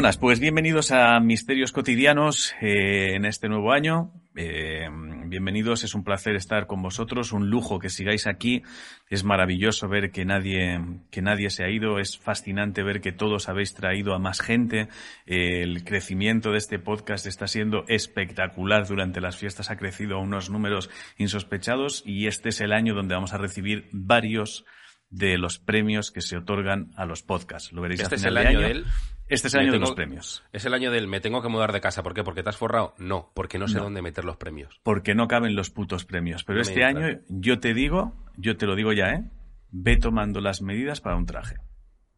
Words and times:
Buenas, 0.00 0.16
pues 0.16 0.40
bienvenidos 0.40 0.92
a 0.92 1.20
Misterios 1.20 1.72
Cotidianos 1.72 2.54
eh, 2.62 3.16
en 3.16 3.26
este 3.26 3.50
nuevo 3.50 3.70
año. 3.70 4.14
Eh, 4.34 4.88
bienvenidos, 5.26 5.84
es 5.84 5.94
un 5.94 6.04
placer 6.04 6.36
estar 6.36 6.66
con 6.66 6.80
vosotros, 6.80 7.32
un 7.32 7.50
lujo 7.50 7.78
que 7.78 7.90
sigáis 7.90 8.26
aquí. 8.26 8.62
Es 9.10 9.24
maravilloso 9.24 9.90
ver 9.90 10.10
que 10.10 10.24
nadie, 10.24 10.80
que 11.10 11.20
nadie 11.20 11.50
se 11.50 11.64
ha 11.64 11.68
ido, 11.68 11.98
es 11.98 12.16
fascinante 12.16 12.82
ver 12.82 13.02
que 13.02 13.12
todos 13.12 13.50
habéis 13.50 13.74
traído 13.74 14.14
a 14.14 14.18
más 14.18 14.40
gente. 14.40 14.88
Eh, 15.26 15.60
el 15.60 15.84
crecimiento 15.84 16.50
de 16.52 16.56
este 16.56 16.78
podcast 16.78 17.26
está 17.26 17.46
siendo 17.46 17.84
espectacular. 17.86 18.86
Durante 18.88 19.20
las 19.20 19.36
fiestas 19.36 19.70
ha 19.70 19.76
crecido 19.76 20.16
a 20.16 20.22
unos 20.22 20.48
números 20.48 20.88
insospechados 21.18 22.02
y 22.06 22.26
este 22.26 22.48
es 22.48 22.62
el 22.62 22.72
año 22.72 22.94
donde 22.94 23.16
vamos 23.16 23.34
a 23.34 23.38
recibir 23.38 23.90
varios 23.92 24.64
de 25.10 25.36
los 25.36 25.58
premios 25.58 26.10
que 26.10 26.22
se 26.22 26.38
otorgan 26.38 26.90
a 26.96 27.04
los 27.04 27.22
podcasts. 27.22 27.70
Lo 27.72 27.82
veréis 27.82 28.00
Este 28.00 28.14
a 28.14 28.16
es 28.16 28.24
el 28.24 28.34
de 28.34 28.40
año 28.40 28.58
año. 28.60 28.60
del- 28.68 28.86
Este 29.30 29.48
es 29.48 29.54
el 29.54 29.60
año 29.60 29.72
de 29.72 29.78
los 29.78 29.92
premios. 29.92 30.42
Es 30.52 30.64
el 30.64 30.74
año 30.74 30.90
del 30.90 31.06
me 31.06 31.20
tengo 31.20 31.40
que 31.40 31.48
mudar 31.48 31.72
de 31.72 31.80
casa. 31.80 32.02
¿Por 32.02 32.14
qué? 32.14 32.22
¿Porque 32.24 32.42
te 32.42 32.48
has 32.50 32.56
forrado? 32.56 32.94
No, 32.98 33.30
porque 33.34 33.58
no 33.58 33.68
sé 33.68 33.76
No. 33.78 33.84
dónde 33.84 34.02
meter 34.02 34.24
los 34.24 34.36
premios. 34.36 34.80
porque 34.82 35.14
no 35.14 35.28
caben 35.28 35.54
los 35.54 35.70
putos 35.70 36.04
premios. 36.04 36.44
Pero 36.44 36.56
No 36.58 36.62
este 36.62 36.84
año, 36.84 37.20
yo 37.28 37.60
te 37.60 37.72
digo, 37.74 38.14
yo 38.36 38.56
te 38.56 38.66
lo 38.66 38.74
digo 38.76 38.92
ya, 38.92 39.10
¿eh? 39.12 39.30
Ve 39.70 39.96
tomando 39.96 40.40
las 40.40 40.62
medidas 40.62 41.00
para 41.00 41.16
un 41.16 41.26
traje. 41.26 41.56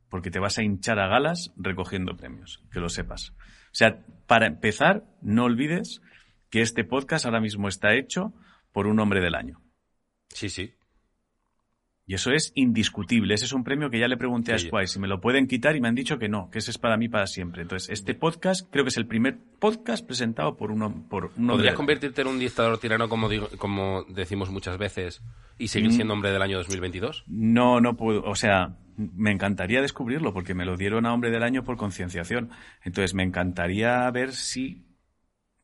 Porque 0.09 0.31
te 0.31 0.39
vas 0.39 0.59
a 0.59 0.63
hinchar 0.63 0.99
a 0.99 1.07
galas 1.09 1.53
recogiendo 1.57 2.17
premios, 2.17 2.63
que 2.71 2.81
lo 2.81 2.89
sepas. 2.89 3.31
O 3.31 3.75
sea, 3.75 4.05
para 4.27 4.47
empezar, 4.47 5.05
no 5.23 5.45
olvides 5.45 6.01
que 6.51 6.61
este 6.63 6.85
podcast 6.85 7.25
ahora 7.25 7.41
mismo 7.41 7.69
está 7.69 7.95
hecho 7.95 8.33
por 8.73 8.87
un 8.87 8.99
hombre 9.01 9.21
del 9.21 9.35
año. 9.35 9.61
Sí, 10.29 10.49
sí. 10.49 10.75
Y 12.05 12.15
eso 12.15 12.33
es 12.33 12.51
indiscutible. 12.57 13.33
Ese 13.35 13.45
es 13.45 13.53
un 13.53 13.63
premio 13.63 13.89
que 13.89 13.99
ya 14.01 14.09
le 14.09 14.17
pregunté 14.17 14.53
a. 14.53 14.59
Squire 14.59 14.89
si 14.89 14.99
me 14.99 15.07
lo 15.07 15.21
pueden 15.21 15.47
quitar 15.47 15.77
y 15.77 15.81
me 15.81 15.87
han 15.89 15.95
dicho 15.95 16.19
que 16.19 16.29
no, 16.29 16.51
que 16.51 16.59
ese 16.59 16.73
es 16.73 16.79
para 16.79 16.97
mí 16.97 17.09
para 17.09 17.29
siempre. 17.29 17.63
Entonces, 17.63 17.91
este 17.91 18.15
podcast 18.15 18.69
creo 18.73 18.85
que 18.85 18.89
es 18.89 18.97
el 18.97 19.07
primer 19.07 19.39
podcast 19.61 20.05
presentado 20.05 20.57
por 20.57 20.73
un, 20.73 20.81
hom- 20.81 21.09
por 21.09 21.27
un 21.27 21.31
hombre. 21.45 21.55
¿Podrías 21.59 21.75
convertirte 21.77 22.23
en 22.23 22.27
un 22.27 22.39
dictador 22.41 22.79
tirano 22.79 23.09
como, 23.09 23.29
digo- 23.29 23.49
como 23.57 24.03
decimos 24.09 24.51
muchas 24.51 24.79
veces 24.79 25.23
y 25.59 25.69
seguir 25.69 25.91
Mm. 25.91 25.93
siendo 25.93 26.15
hombre 26.15 26.33
del 26.33 26.43
año 26.43 26.59
2022? 26.59 27.23
No, 27.29 27.81
no 27.81 27.97
puedo. 27.97 28.25
O 28.25 28.35
sea, 28.35 28.77
me 28.97 29.31
encantaría 29.31 29.81
descubrirlo 29.81 30.33
porque 30.35 30.55
me 30.55 30.65
lo 30.65 30.77
dieron 30.77 31.07
a 31.07 31.15
hombre 31.15 31.31
del 31.31 31.45
año 31.45 31.63
por 31.63 31.77
concienciación. 31.77 32.51
Entonces, 32.83 33.15
me 33.15 33.23
encantaría 33.23 34.11
ver 34.11 34.33
si 34.33 34.85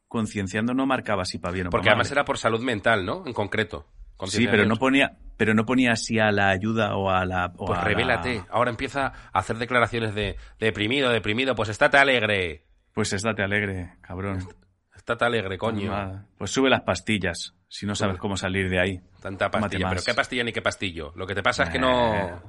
concienciando 0.06 0.72
no 0.72 0.86
marcaba 0.86 1.24
si 1.24 1.38
para 1.38 1.52
bien 1.52 1.66
o 1.66 1.70
Porque 1.70 1.88
además 1.90 2.10
era 2.12 2.24
por 2.24 2.38
salud 2.38 2.62
mental, 2.62 3.04
¿no? 3.04 3.24
En 3.26 3.32
concreto. 3.32 3.86
Sí, 4.26 4.46
pero 4.48 4.64
no 4.66 4.76
ponía, 4.76 5.16
pero 5.36 5.54
no 5.54 5.64
ponía 5.64 5.94
si 5.96 6.18
a 6.18 6.30
la 6.32 6.48
ayuda 6.50 6.96
o 6.96 7.10
a 7.10 7.24
la. 7.24 7.52
o 7.56 7.66
Pues 7.66 7.78
a 7.78 7.82
la- 7.82 7.88
revélate. 7.88 8.42
Ahora 8.50 8.70
empieza 8.70 9.06
a 9.32 9.38
hacer 9.38 9.56
declaraciones 9.58 10.14
de 10.14 10.36
deprimido, 10.58 11.10
deprimido. 11.10 11.54
Pues 11.54 11.68
estate 11.68 11.98
alegre. 11.98 12.64
Pues 12.92 13.12
estate 13.12 13.42
alegre, 13.42 13.94
cabrón. 14.00 14.46
Estate 14.94 15.24
alegre, 15.24 15.56
coño. 15.56 16.26
Pues 16.36 16.50
sube 16.50 16.68
las 16.68 16.80
pastillas, 16.82 17.54
si 17.68 17.86
no 17.86 17.94
sabes 17.94 18.18
cómo 18.18 18.36
salir 18.36 18.68
de 18.68 18.80
ahí. 18.80 19.00
Tanta 19.22 19.48
Tómate 19.50 19.60
pastilla. 19.78 19.84
más. 19.86 19.94
Pero 19.94 20.04
qué 20.04 20.14
pastilla 20.14 20.44
ni 20.44 20.52
qué 20.52 20.62
pastillo. 20.62 21.12
Lo 21.14 21.26
que 21.26 21.34
te 21.36 21.42
pasa 21.42 21.62
es 21.64 21.70
que 21.70 21.78
Eh, 21.78 21.80
no... 21.80 22.42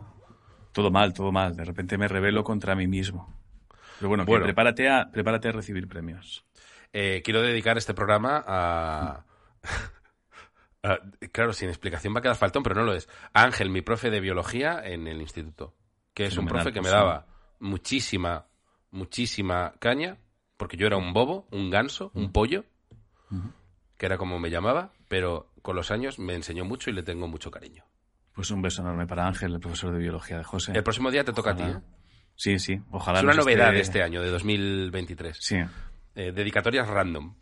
Todo 0.74 0.90
mal, 0.92 1.14
todo 1.14 1.32
mal. 1.32 1.56
De 1.56 1.64
repente 1.66 1.98
me 1.98 2.08
rebelo 2.08 2.44
contra 2.44 2.76
mí 2.76 2.88
mismo. 2.88 3.40
Pero 4.00 4.10
bueno, 4.10 4.26
que 4.26 4.32
Bueno. 4.32 4.46
prepárate 4.46 4.90
a, 4.90 5.10
prepárate 5.12 5.50
a 5.50 5.52
recibir 5.52 5.88
premios. 5.88 6.46
Eh, 6.94 7.22
quiero 7.24 7.42
dedicar 7.44 7.78
este 7.78 7.94
programa 7.94 8.44
a... 8.48 9.26
a- 10.84 11.00
Claro, 11.32 11.54
sin 11.54 11.70
explicación 11.70 12.14
va 12.16 12.20
a 12.20 12.22
quedar 12.22 12.36
faltón, 12.36 12.64
pero 12.64 12.76
no 12.76 12.84
lo 12.84 12.94
es. 12.94 13.08
Ángel, 13.34 13.70
mi 13.70 13.82
profe 13.82 14.10
de 14.10 14.20
biología 14.20 14.82
en 14.84 15.08
el 15.08 15.22
instituto. 15.22 15.76
Que 16.14 16.26
es 16.26 16.38
un 16.38 16.46
profe 16.48 16.72
que 16.74 16.82
me 16.82 16.90
daba 16.90 17.28
muchísima, 17.60 18.48
muchísima 18.92 19.74
caña, 19.80 20.18
porque 20.58 20.78
yo 20.78 20.88
era 20.88 20.98
un 20.98 21.14
bobo, 21.14 21.48
un 21.52 21.70
ganso, 21.70 22.12
un 22.14 22.32
pollo, 22.32 22.66
que 23.98 24.06
era 24.06 24.18
como 24.18 24.40
me 24.40 24.50
llamaba, 24.50 24.92
pero 25.08 25.52
con 25.62 25.76
los 25.76 25.92
años 25.92 26.20
me 26.20 26.34
enseñó 26.36 26.66
mucho 26.66 26.90
y 26.90 26.94
le 26.94 27.04
tengo 27.04 27.28
mucho 27.28 27.52
cariño. 27.52 27.86
Pues 28.34 28.52
un 28.52 28.62
beso 28.62 28.82
enorme 28.82 29.06
para 29.06 29.28
Ángel, 29.28 29.54
el 29.54 29.60
profesor 29.60 29.92
de 29.94 30.00
biología 30.00 30.38
de 30.38 30.44
José. 30.44 30.72
El 30.76 30.84
próximo 30.84 31.12
día 31.12 31.24
te 31.24 31.34
toca 31.34 31.52
a 31.52 31.56
ti. 31.56 31.64
¿eh? 31.64 31.78
Sí, 32.36 32.58
sí, 32.60 32.80
ojalá. 32.92 33.20
Es 33.20 33.24
una 33.26 33.34
novedad 33.34 33.68
esté- 33.68 33.76
de 33.76 33.82
este 33.82 34.04
año, 34.04 34.22
de 34.22 34.30
2023. 34.30 35.38
Sí. 35.42 35.58
Eh, 36.16 36.32
dedicatorias 36.32 36.88
random. 36.88 37.36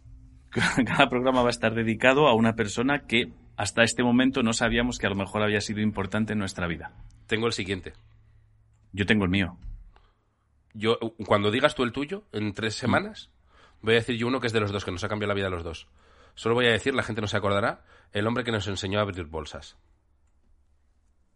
Cada 0.86 1.10
programa 1.10 1.42
va 1.42 1.48
a 1.48 1.52
estar 1.52 1.74
dedicado 1.76 2.28
a 2.28 2.34
una 2.36 2.54
persona 2.56 3.06
que 3.06 3.32
hasta 3.58 3.84
este 3.84 4.04
momento 4.04 4.44
no 4.44 4.54
sabíamos 4.54 4.98
que 4.98 5.08
a 5.08 5.10
lo 5.10 5.16
mejor 5.16 5.42
había 5.44 5.62
sido 5.62 5.82
importante 5.82 6.34
en 6.34 6.40
nuestra 6.40 6.68
vida. 6.68 6.92
Tengo 7.28 7.48
el 7.48 7.54
siguiente. 7.54 7.94
Yo 8.94 9.06
tengo 9.06 9.26
el 9.26 9.30
mío. 9.32 9.58
Yo, 10.74 10.98
cuando 11.26 11.52
digas 11.52 11.76
tú 11.76 11.84
el 11.84 11.92
tuyo, 11.92 12.24
en 12.32 12.54
tres 12.54 12.76
Mm. 12.78 12.80
semanas, 12.80 13.32
voy 13.82 13.94
a 13.94 13.98
decir 13.98 14.16
yo 14.18 14.28
uno 14.28 14.40
que 14.40 14.48
es 14.48 14.54
de 14.54 14.60
los 14.60 14.72
dos, 14.72 14.86
que 14.86 14.92
nos 14.92 15.04
ha 15.04 15.10
cambiado 15.10 15.30
la 15.30 15.36
vida 15.36 15.48
a 15.48 15.52
los 15.52 15.64
dos. 15.64 15.88
Solo 16.36 16.56
voy 16.56 16.68
a 16.68 16.72
decir, 16.72 16.94
la 16.94 17.04
gente 17.04 17.20
no 17.22 17.28
se 17.28 17.36
acordará, 17.38 17.84
el 18.14 18.28
hombre 18.28 18.44
que 18.44 18.52
nos 18.52 18.68
enseñó 18.68 19.00
a 19.00 19.02
abrir 19.02 19.26
bolsas. 19.26 19.76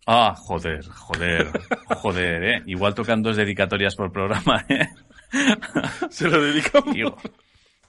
Ah, 0.07 0.33
joder, 0.37 0.85
joder, 0.87 1.51
joder, 1.97 2.43
¿eh? 2.43 2.63
Igual 2.67 2.93
tocan 2.93 3.21
dos 3.21 3.35
dedicatorias 3.35 3.95
por 3.95 4.11
programa, 4.11 4.63
¿eh? 4.69 4.87
Se 6.09 6.27
lo 6.29 6.41
dedicamos. 6.41 6.93
Tío. 6.93 7.15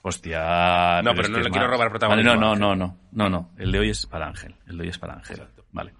Hostia. 0.05 1.01
No, 1.01 1.11
es 1.11 1.15
pero 1.15 1.29
no 1.29 1.39
le 1.39 1.49
quiero 1.49 1.67
robar 1.67 1.89
protagonismo 1.89 2.29
Vale, 2.31 2.41
no, 2.41 2.55
no, 2.55 2.75
no, 2.75 2.75
no, 2.75 2.99
no, 3.13 3.29
no. 3.29 3.51
El 3.57 3.71
de 3.71 3.79
hoy 3.79 3.89
es 3.89 4.05
para 4.05 4.27
Ángel. 4.27 4.53
El 4.67 4.77
de 4.77 4.83
hoy 4.83 4.89
es 4.89 4.97
para 4.99 5.13
Ángel. 5.13 5.41
Vale. 5.71 5.93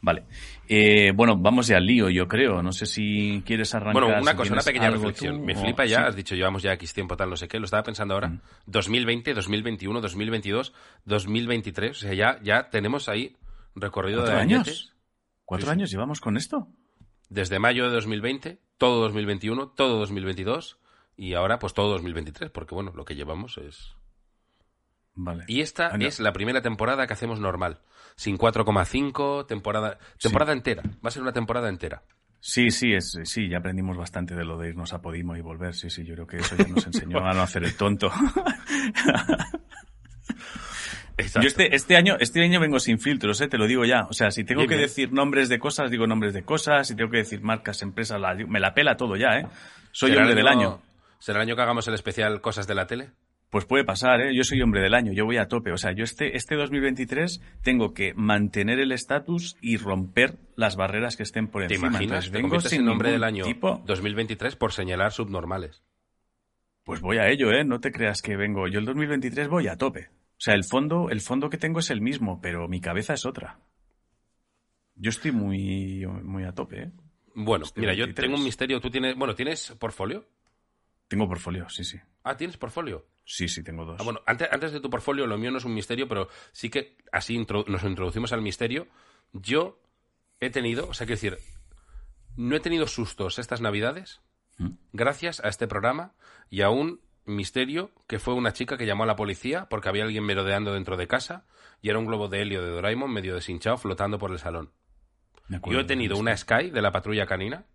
Vale. 0.00 0.26
Eh, 0.68 1.10
bueno, 1.12 1.36
vamos 1.36 1.66
ya 1.66 1.76
al 1.78 1.84
lío, 1.84 2.08
yo 2.08 2.28
creo. 2.28 2.62
No 2.62 2.70
sé 2.70 2.86
si 2.86 3.42
quieres 3.44 3.74
arrancar. 3.74 4.00
Bueno, 4.04 4.20
una 4.22 4.30
si 4.30 4.36
cosa, 4.36 4.52
una 4.52 4.62
pequeña 4.62 4.90
reflexión. 4.90 5.38
tú, 5.38 5.42
Me 5.44 5.56
flipa 5.56 5.84
ya, 5.86 5.98
sí. 5.98 6.04
has 6.04 6.14
dicho, 6.16 6.36
llevamos 6.36 6.62
ya 6.62 6.72
X 6.74 6.94
tiempo, 6.94 7.16
tal, 7.16 7.30
no 7.30 7.36
sé 7.36 7.48
qué, 7.48 7.58
lo 7.58 7.64
estaba 7.64 7.82
pensando 7.82 8.14
ahora. 8.14 8.28
Mm. 8.28 8.40
2020, 8.66 9.34
2021, 9.34 10.00
2022, 10.00 10.72
2023, 11.04 11.90
o 11.90 12.00
sea, 12.00 12.14
ya, 12.14 12.38
ya 12.44 12.70
tenemos 12.70 13.08
ahí 13.08 13.36
recorrido 13.74 14.20
de 14.20 14.26
¿Cuatro 14.26 14.40
años? 14.40 14.58
añetes. 14.68 14.92
¿Cuatro 15.44 15.66
Sí, 15.66 15.70
sí. 15.70 15.72
años 15.72 15.90
llevamos 15.90 16.20
con 16.20 16.36
esto? 16.36 16.68
Desde 17.28 17.58
mayo 17.58 17.86
de 17.86 17.90
2020, 17.90 18.60
todo 18.78 19.00
2021, 19.00 19.66
todo 19.70 19.98
2022 19.98 20.78
y 21.18 21.34
ahora 21.34 21.58
pues 21.58 21.74
todo 21.74 21.90
2023, 21.90 22.50
porque 22.50 22.74
bueno, 22.74 22.92
lo 22.94 23.04
que 23.04 23.14
llevamos 23.14 23.58
es... 23.58 23.94
Vale. 25.14 25.44
Y 25.48 25.60
esta 25.62 25.88
es 25.96 26.20
la 26.20 26.32
primera 26.32 26.62
temporada 26.62 27.06
que 27.08 27.12
hacemos 27.12 27.40
normal, 27.40 27.80
sin 28.16 28.38
4,5, 28.38 29.46
temporada, 29.46 29.98
temporada 30.18 30.52
entera, 30.52 30.82
va 31.04 31.08
a 31.08 31.10
ser 31.10 31.22
una 31.22 31.32
temporada 31.32 31.68
entera. 31.68 32.02
Sí, 32.40 32.70
sí, 32.70 32.94
es, 32.94 33.18
sí, 33.24 33.48
ya 33.48 33.58
aprendimos 33.58 33.96
bastante 33.96 34.36
de 34.36 34.44
lo 34.44 34.56
de 34.58 34.68
irnos 34.68 34.92
a 34.92 35.02
Podimo 35.02 35.34
y 35.36 35.40
volver. 35.40 35.74
Sí, 35.74 35.90
sí, 35.90 36.04
yo 36.04 36.14
creo 36.14 36.26
que 36.28 36.36
eso 36.36 36.54
ya 36.56 36.68
nos 36.68 36.86
enseñó 36.86 37.18
a 37.26 37.32
no 37.34 37.42
hacer 37.42 37.64
el 37.64 37.76
tonto. 37.76 38.12
Exacto. 41.16 41.40
Yo 41.42 41.48
este, 41.48 41.74
este 41.74 41.96
año, 41.96 42.16
este 42.20 42.40
año 42.44 42.60
vengo 42.60 42.78
sin 42.78 43.00
filtros, 43.00 43.40
¿eh? 43.40 43.48
te 43.48 43.58
lo 43.58 43.66
digo 43.66 43.84
ya. 43.84 44.02
O 44.08 44.12
sea, 44.12 44.30
si 44.30 44.44
tengo 44.44 44.68
que 44.68 44.76
decir 44.76 45.12
nombres 45.12 45.48
de 45.48 45.58
cosas, 45.58 45.90
digo 45.90 46.06
nombres 46.06 46.32
de 46.32 46.44
cosas. 46.44 46.86
Si 46.86 46.94
tengo 46.94 47.10
que 47.10 47.16
decir 47.18 47.42
marcas, 47.42 47.82
empresas, 47.82 48.20
la- 48.20 48.34
me 48.36 48.60
la 48.60 48.72
pela 48.72 48.96
todo 48.96 49.16
ya, 49.16 49.40
¿eh? 49.40 49.46
Soy 49.90 50.10
¿Será 50.10 50.22
hombre 50.22 50.34
el 50.34 50.36
del 50.36 50.46
año. 50.46 50.80
¿Será 51.18 51.38
el 51.40 51.48
año 51.48 51.56
que 51.56 51.62
hagamos 51.62 51.86
el 51.88 51.94
especial 51.94 52.40
Cosas 52.40 52.66
de 52.66 52.74
la 52.74 52.86
Tele? 52.86 53.10
Pues 53.50 53.64
puede 53.64 53.84
pasar, 53.84 54.20
¿eh? 54.20 54.36
Yo 54.36 54.44
soy 54.44 54.60
hombre 54.60 54.82
del 54.82 54.92
año, 54.94 55.12
yo 55.12 55.24
voy 55.24 55.38
a 55.38 55.48
tope. 55.48 55.72
O 55.72 55.78
sea, 55.78 55.92
yo 55.92 56.04
este, 56.04 56.36
este 56.36 56.54
2023 56.54 57.40
tengo 57.62 57.94
que 57.94 58.12
mantener 58.14 58.78
el 58.78 58.92
estatus 58.92 59.56
y 59.62 59.78
romper 59.78 60.36
las 60.54 60.76
barreras 60.76 61.16
que 61.16 61.22
estén 61.22 61.48
por 61.48 61.62
¿Te 61.66 61.74
encima. 61.74 61.88
imaginas? 61.88 62.26
Entonces, 62.26 62.30
Te 62.30 62.36
vengo 62.36 62.48
conviertes 62.48 62.70
sin 62.72 62.84
nombre 62.84 63.10
del 63.10 63.24
año 63.24 63.44
tipo. 63.44 63.82
2023 63.86 64.54
por 64.56 64.72
señalar 64.72 65.12
subnormales. 65.12 65.82
Pues 66.84 67.00
voy 67.00 67.16
a 67.18 67.28
ello, 67.28 67.50
¿eh? 67.50 67.64
No 67.64 67.80
te 67.80 67.90
creas 67.90 68.20
que 68.20 68.36
vengo. 68.36 68.68
Yo 68.68 68.80
el 68.80 68.84
2023 68.84 69.48
voy 69.48 69.68
a 69.68 69.76
tope. 69.76 70.08
O 70.10 70.40
sea, 70.40 70.54
el 70.54 70.64
fondo, 70.64 71.08
el 71.10 71.20
fondo 71.22 71.48
que 71.48 71.56
tengo 71.58 71.80
es 71.80 71.90
el 71.90 72.02
mismo, 72.02 72.40
pero 72.42 72.68
mi 72.68 72.80
cabeza 72.82 73.14
es 73.14 73.24
otra. 73.24 73.58
Yo 74.94 75.08
estoy 75.10 75.32
muy, 75.32 76.04
muy 76.06 76.44
a 76.44 76.52
tope, 76.52 76.82
¿eh? 76.82 76.90
Bueno, 77.34 77.64
Este 77.64 77.80
mira, 77.80 77.94
yo 77.94 78.04
23. 78.04 78.26
tengo 78.26 78.36
un 78.38 78.44
misterio. 78.44 78.80
¿Tú 78.80 78.90
tienes, 78.90 79.16
bueno, 79.16 79.34
¿tienes 79.34 79.72
portfolio? 79.78 80.26
Tengo 81.08 81.26
portfolio, 81.26 81.68
sí, 81.68 81.84
sí. 81.84 81.98
Ah, 82.22 82.36
¿tienes 82.36 82.56
portfolio? 82.58 83.06
Sí, 83.24 83.48
sí, 83.48 83.62
tengo 83.62 83.84
dos. 83.84 84.00
Ah, 84.00 84.04
bueno, 84.04 84.20
antes, 84.26 84.48
antes 84.50 84.72
de 84.72 84.80
tu 84.80 84.90
portfolio, 84.90 85.26
lo 85.26 85.38
mío 85.38 85.50
no 85.50 85.58
es 85.58 85.64
un 85.64 85.74
misterio, 85.74 86.06
pero 86.06 86.28
sí 86.52 86.70
que 86.70 86.96
así 87.12 87.38
nos 87.38 87.84
introducimos 87.84 88.32
al 88.32 88.42
misterio. 88.42 88.86
Yo 89.32 89.80
he 90.40 90.50
tenido, 90.50 90.88
o 90.88 90.94
sea, 90.94 91.06
quiero 91.06 91.20
decir, 91.20 91.38
no 92.36 92.56
he 92.56 92.60
tenido 92.60 92.86
sustos 92.86 93.38
estas 93.38 93.60
navidades 93.60 94.20
¿Mm? 94.58 94.70
gracias 94.92 95.40
a 95.40 95.48
este 95.48 95.66
programa 95.66 96.14
y 96.50 96.62
a 96.62 96.70
un 96.70 97.00
misterio 97.24 97.90
que 98.06 98.18
fue 98.18 98.34
una 98.34 98.52
chica 98.52 98.76
que 98.76 98.86
llamó 98.86 99.04
a 99.04 99.06
la 99.06 99.16
policía 99.16 99.66
porque 99.68 99.88
había 99.88 100.04
alguien 100.04 100.24
merodeando 100.24 100.72
dentro 100.72 100.96
de 100.96 101.06
casa 101.06 101.44
y 101.82 101.90
era 101.90 101.98
un 101.98 102.06
globo 102.06 102.28
de 102.28 102.42
helio 102.42 102.62
de 102.62 102.70
Doraemon 102.70 103.12
medio 103.12 103.34
deshinchado 103.34 103.76
flotando 103.76 104.18
por 104.18 104.30
el 104.30 104.38
salón. 104.38 104.72
Acuerdo 105.52 105.72
Yo 105.72 105.80
he 105.80 105.84
tenido 105.84 106.16
una 106.16 106.36
Sky 106.36 106.70
de 106.70 106.82
la 106.82 106.92
patrulla 106.92 107.26
canina, 107.26 107.66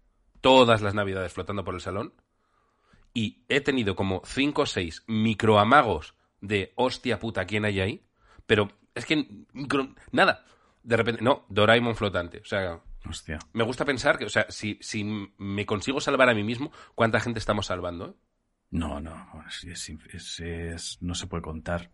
todas 0.42 0.82
las 0.82 0.94
navidades 0.94 1.34
flotando 1.34 1.64
por 1.64 1.76
el 1.76 1.82
salón, 1.82 2.14
y 3.14 3.44
he 3.50 3.62
tenido 3.62 3.96
como 3.96 4.22
cinco 4.26 4.64
o 4.64 4.66
seis 4.66 5.04
microamagos 5.08 6.16
de 6.42 6.74
hostia 6.76 7.20
puta, 7.20 7.46
¿quién 7.46 7.66
hay 7.66 7.80
ahí? 7.80 8.06
Pero 8.46 8.70
es 8.96 9.06
que 9.06 9.28
micro- 9.54 9.96
nada, 10.12 10.46
de 10.84 10.98
repente, 10.98 11.22
no, 11.22 11.46
Doraemon 11.50 11.96
flotante. 11.96 12.40
O 12.40 12.46
sea, 12.46 12.82
Hostia. 13.10 13.40
me 13.54 13.64
gusta 13.64 13.86
pensar 13.86 14.18
que, 14.18 14.26
o 14.26 14.30
sea, 14.30 14.46
si, 14.50 14.78
si 14.82 15.04
me 15.38 15.66
consigo 15.66 16.00
salvar 16.02 16.30
a 16.30 16.34
mí 16.34 16.44
mismo, 16.44 16.72
¿cuánta 16.96 17.20
gente 17.20 17.40
estamos 17.40 17.68
salvando? 17.68 18.10
eh? 18.10 18.14
No, 18.72 19.00
no, 19.00 19.44
es, 19.48 19.64
es, 19.66 19.90
es, 20.40 20.98
no 21.02 21.14
se 21.14 21.28
puede 21.28 21.44
contar 21.44 21.92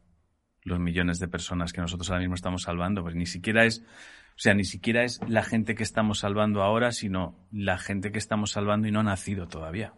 los 0.64 0.80
millones 0.80 1.20
de 1.20 1.28
personas 1.28 1.74
que 1.74 1.82
nosotros 1.82 2.10
ahora 2.10 2.22
mismo 2.22 2.36
estamos 2.36 2.64
salvando, 2.64 3.02
pues 3.04 3.16
ni 3.16 3.26
siquiera 3.26 3.66
es, 3.66 3.80
o 3.82 4.38
sea, 4.42 4.54
ni 4.54 4.64
siquiera 4.64 5.04
es 5.04 5.20
la 5.28 5.44
gente 5.44 5.76
que 5.76 5.84
estamos 5.84 6.20
salvando 6.20 6.62
ahora, 6.64 6.92
sino 6.92 7.36
la 7.52 7.78
gente 7.78 8.12
que 8.12 8.18
estamos 8.20 8.52
salvando 8.52 8.88
y 8.88 8.92
no 8.92 9.02
ha 9.02 9.04
nacido 9.04 9.48
todavía. 9.48 9.94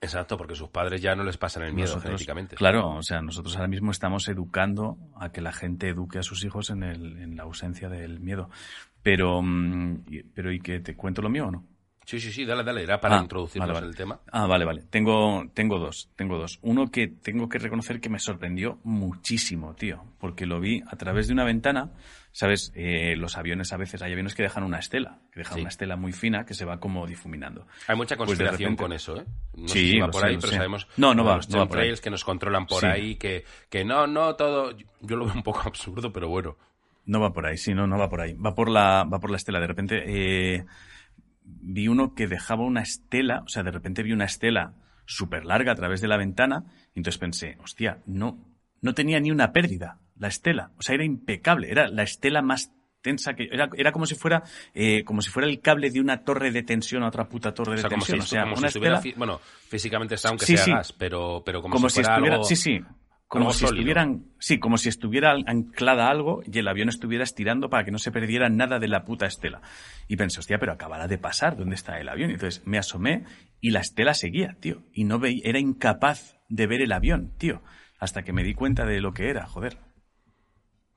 Exacto, 0.00 0.36
porque 0.36 0.54
sus 0.54 0.68
padres 0.68 1.00
ya 1.00 1.16
no 1.16 1.24
les 1.24 1.38
pasan 1.38 1.64
el 1.64 1.72
miedo 1.72 2.00
genéticamente. 2.00 2.56
Claro, 2.56 2.90
o 2.90 3.02
sea, 3.02 3.22
nosotros 3.22 3.56
ahora 3.56 3.68
mismo 3.68 3.90
estamos 3.90 4.28
educando 4.28 4.98
a 5.16 5.32
que 5.32 5.40
la 5.40 5.52
gente 5.52 5.88
eduque 5.88 6.18
a 6.18 6.22
sus 6.22 6.44
hijos 6.44 6.70
en, 6.70 6.82
el, 6.82 7.18
en 7.18 7.36
la 7.36 7.44
ausencia 7.44 7.88
del 7.88 8.20
miedo. 8.20 8.50
Pero, 9.02 9.40
mm, 9.42 10.04
pero 10.34 10.52
¿y 10.52 10.60
que 10.60 10.80
te 10.80 10.94
cuento 10.94 11.22
lo 11.22 11.30
mío 11.30 11.46
o 11.46 11.50
no? 11.50 11.64
Sí, 12.08 12.18
sí, 12.18 12.32
sí, 12.32 12.46
dale, 12.46 12.64
dale, 12.64 12.84
era 12.84 12.98
para 12.98 13.18
ah, 13.18 13.20
introducirnos 13.20 13.76
en 13.76 13.84
el 13.84 13.94
tema. 13.94 14.18
Ah, 14.32 14.46
vale, 14.46 14.64
vale. 14.64 14.84
Tengo, 14.88 15.44
tengo 15.52 15.78
dos, 15.78 16.08
tengo 16.16 16.38
dos. 16.38 16.58
Uno 16.62 16.90
que 16.90 17.08
tengo 17.08 17.50
que 17.50 17.58
reconocer 17.58 18.00
que 18.00 18.08
me 18.08 18.18
sorprendió 18.18 18.78
muchísimo, 18.82 19.74
tío, 19.74 20.02
porque 20.18 20.46
lo 20.46 20.58
vi 20.58 20.82
a 20.86 20.96
través 20.96 21.26
de 21.26 21.34
una 21.34 21.44
ventana. 21.44 21.90
Sabes, 22.32 22.72
eh, 22.74 23.14
los 23.14 23.36
aviones 23.36 23.74
a 23.74 23.76
veces, 23.76 24.00
hay 24.00 24.12
aviones 24.12 24.34
que 24.34 24.42
dejan 24.42 24.64
una 24.64 24.78
estela, 24.78 25.18
que 25.30 25.40
dejan 25.40 25.60
una 25.60 25.68
estela 25.68 25.96
muy 25.96 26.12
fina 26.12 26.46
que 26.46 26.54
se 26.54 26.64
va 26.64 26.80
como 26.80 27.06
difuminando. 27.06 27.66
Hay 27.88 27.96
mucha 27.96 28.16
pues 28.16 28.28
conspiración 28.28 28.74
con 28.74 28.94
eso, 28.94 29.18
¿eh? 29.18 29.26
No 29.58 29.68
sí, 29.68 29.78
sé 29.78 29.90
si 29.90 30.00
va 30.00 30.08
por 30.08 30.24
ahí, 30.24 30.38
pero 30.40 30.54
sabemos 30.54 30.88
no, 30.96 31.14
no 31.14 31.24
va, 31.24 31.36
los 31.36 31.50
no 31.50 31.68
que 31.68 32.10
nos 32.10 32.24
controlan 32.24 32.64
por 32.66 32.86
ahí, 32.86 33.16
que, 33.16 33.44
que 33.68 33.84
no, 33.84 34.06
no, 34.06 34.34
todo, 34.34 34.74
yo 35.02 35.16
lo 35.16 35.26
veo 35.26 35.34
un 35.34 35.42
poco 35.42 35.60
absurdo, 35.66 36.10
pero 36.10 36.30
bueno. 36.30 36.56
No 37.04 37.20
va 37.20 37.34
por 37.34 37.44
ahí, 37.44 37.58
sí, 37.58 37.74
no, 37.74 37.86
no 37.86 37.98
va 37.98 38.08
por 38.08 38.22
ahí. 38.22 38.32
Va 38.32 38.54
por 38.54 38.70
la, 38.70 39.04
va 39.04 39.18
por 39.18 39.30
la 39.30 39.36
estela. 39.36 39.60
De 39.60 39.66
repente, 39.66 40.04
eh, 40.06 40.64
vi 41.48 41.88
uno 41.88 42.14
que 42.14 42.26
dejaba 42.26 42.64
una 42.64 42.82
estela, 42.82 43.42
o 43.44 43.48
sea, 43.48 43.62
de 43.62 43.70
repente 43.70 44.02
vi 44.02 44.12
una 44.12 44.24
estela 44.24 44.74
súper 45.06 45.44
larga 45.44 45.72
a 45.72 45.74
través 45.74 46.00
de 46.00 46.08
la 46.08 46.16
ventana, 46.16 46.64
y 46.94 47.00
entonces 47.00 47.18
pensé, 47.18 47.56
hostia, 47.62 48.02
no, 48.06 48.38
no 48.80 48.94
tenía 48.94 49.20
ni 49.20 49.30
una 49.30 49.52
pérdida 49.52 49.98
la 50.18 50.28
estela, 50.28 50.72
o 50.78 50.82
sea, 50.82 50.94
era 50.94 51.04
impecable, 51.04 51.70
era 51.70 51.88
la 51.88 52.02
estela 52.02 52.42
más 52.42 52.72
tensa 53.00 53.34
que 53.34 53.48
era, 53.50 53.70
era 53.76 53.92
como 53.92 54.06
si 54.06 54.16
fuera 54.16 54.42
eh, 54.74 55.04
como 55.04 55.22
si 55.22 55.30
fuera 55.30 55.48
el 55.48 55.60
cable 55.60 55.90
de 55.90 56.00
una 56.00 56.24
torre 56.24 56.50
de 56.50 56.64
tensión 56.64 57.04
a 57.04 57.08
otra 57.08 57.28
puta 57.28 57.54
torre 57.54 57.80
de 57.80 57.88
tensión, 57.88 58.20
o 58.20 58.26
sea, 58.26 58.44
una 58.44 58.66
estela... 58.66 59.00
bueno, 59.16 59.40
físicamente 59.68 60.16
está 60.16 60.30
aunque 60.30 60.46
sea 60.46 60.66
gas, 60.66 60.92
pero 60.92 61.42
pero 61.46 61.62
como, 61.62 61.88
si, 61.88 62.02
fuera 62.02 62.16
algo... 62.16 62.44
sí, 62.44 62.56
sí, 62.56 62.80
como 63.28 63.52
si 63.52 63.66
estuvieran, 63.66 64.24
sí, 64.38 64.58
como 64.58 64.78
si 64.78 64.88
estuviera 64.88 65.32
anclada 65.46 66.08
algo 66.08 66.40
y 66.46 66.58
el 66.58 66.66
avión 66.66 66.88
estuviera 66.88 67.24
estirando 67.24 67.68
para 67.68 67.84
que 67.84 67.90
no 67.90 67.98
se 67.98 68.10
perdiera 68.10 68.48
nada 68.48 68.78
de 68.78 68.88
la 68.88 69.04
puta 69.04 69.26
estela. 69.26 69.60
Y 70.08 70.16
pensé, 70.16 70.40
hostia, 70.40 70.58
pero 70.58 70.72
acabará 70.72 71.06
de 71.08 71.18
pasar, 71.18 71.56
¿dónde 71.56 71.74
está 71.74 72.00
el 72.00 72.08
avión? 72.08 72.30
Y 72.30 72.34
entonces 72.34 72.66
me 72.66 72.78
asomé 72.78 73.24
y 73.60 73.70
la 73.70 73.80
estela 73.80 74.14
seguía, 74.14 74.56
tío. 74.60 74.82
Y 74.92 75.04
no 75.04 75.18
veía, 75.18 75.42
era 75.44 75.58
incapaz 75.58 76.38
de 76.48 76.66
ver 76.66 76.80
el 76.80 76.92
avión, 76.92 77.34
tío. 77.36 77.62
Hasta 77.98 78.22
que 78.22 78.32
me 78.32 78.42
di 78.44 78.54
cuenta 78.54 78.86
de 78.86 79.00
lo 79.02 79.12
que 79.12 79.28
era, 79.28 79.46
joder. 79.46 79.76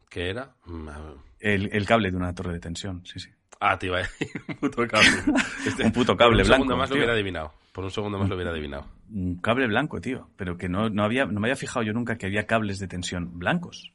¿Qué 0.09 0.29
era? 0.29 0.55
Mm, 0.65 0.89
el, 1.41 1.69
el 1.73 1.85
cable 1.85 2.11
de 2.11 2.17
una 2.17 2.33
torre 2.33 2.53
de 2.53 2.59
tensión, 2.59 3.05
sí, 3.05 3.19
sí. 3.19 3.29
Ah, 3.59 3.77
tío, 3.77 3.93
un 4.47 4.55
puto 4.55 4.87
cable. 4.87 5.09
Este, 5.65 5.83
un 5.85 5.91
puto 5.91 6.15
cable 6.15 6.43
un 6.43 6.47
blanco. 6.47 6.77
más 6.77 6.89
lo 6.89 6.95
hubiera 6.95 7.13
adivinado. 7.13 7.53
Por 7.71 7.85
un 7.85 7.91
segundo 7.91 8.17
más 8.17 8.27
lo 8.27 8.35
hubiera 8.35 8.51
adivinado. 8.51 8.87
Un 9.09 9.39
cable 9.39 9.67
blanco, 9.67 10.01
tío. 10.01 10.29
Pero 10.35 10.57
que 10.57 10.67
no, 10.67 10.89
no, 10.89 11.03
había, 11.03 11.25
no 11.25 11.39
me 11.39 11.47
había 11.47 11.55
fijado 11.55 11.83
yo 11.83 11.93
nunca 11.93 12.17
que 12.17 12.25
había 12.25 12.45
cables 12.45 12.79
de 12.79 12.87
tensión 12.87 13.39
blancos. 13.39 13.93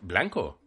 ¿Blanco? 0.00 0.60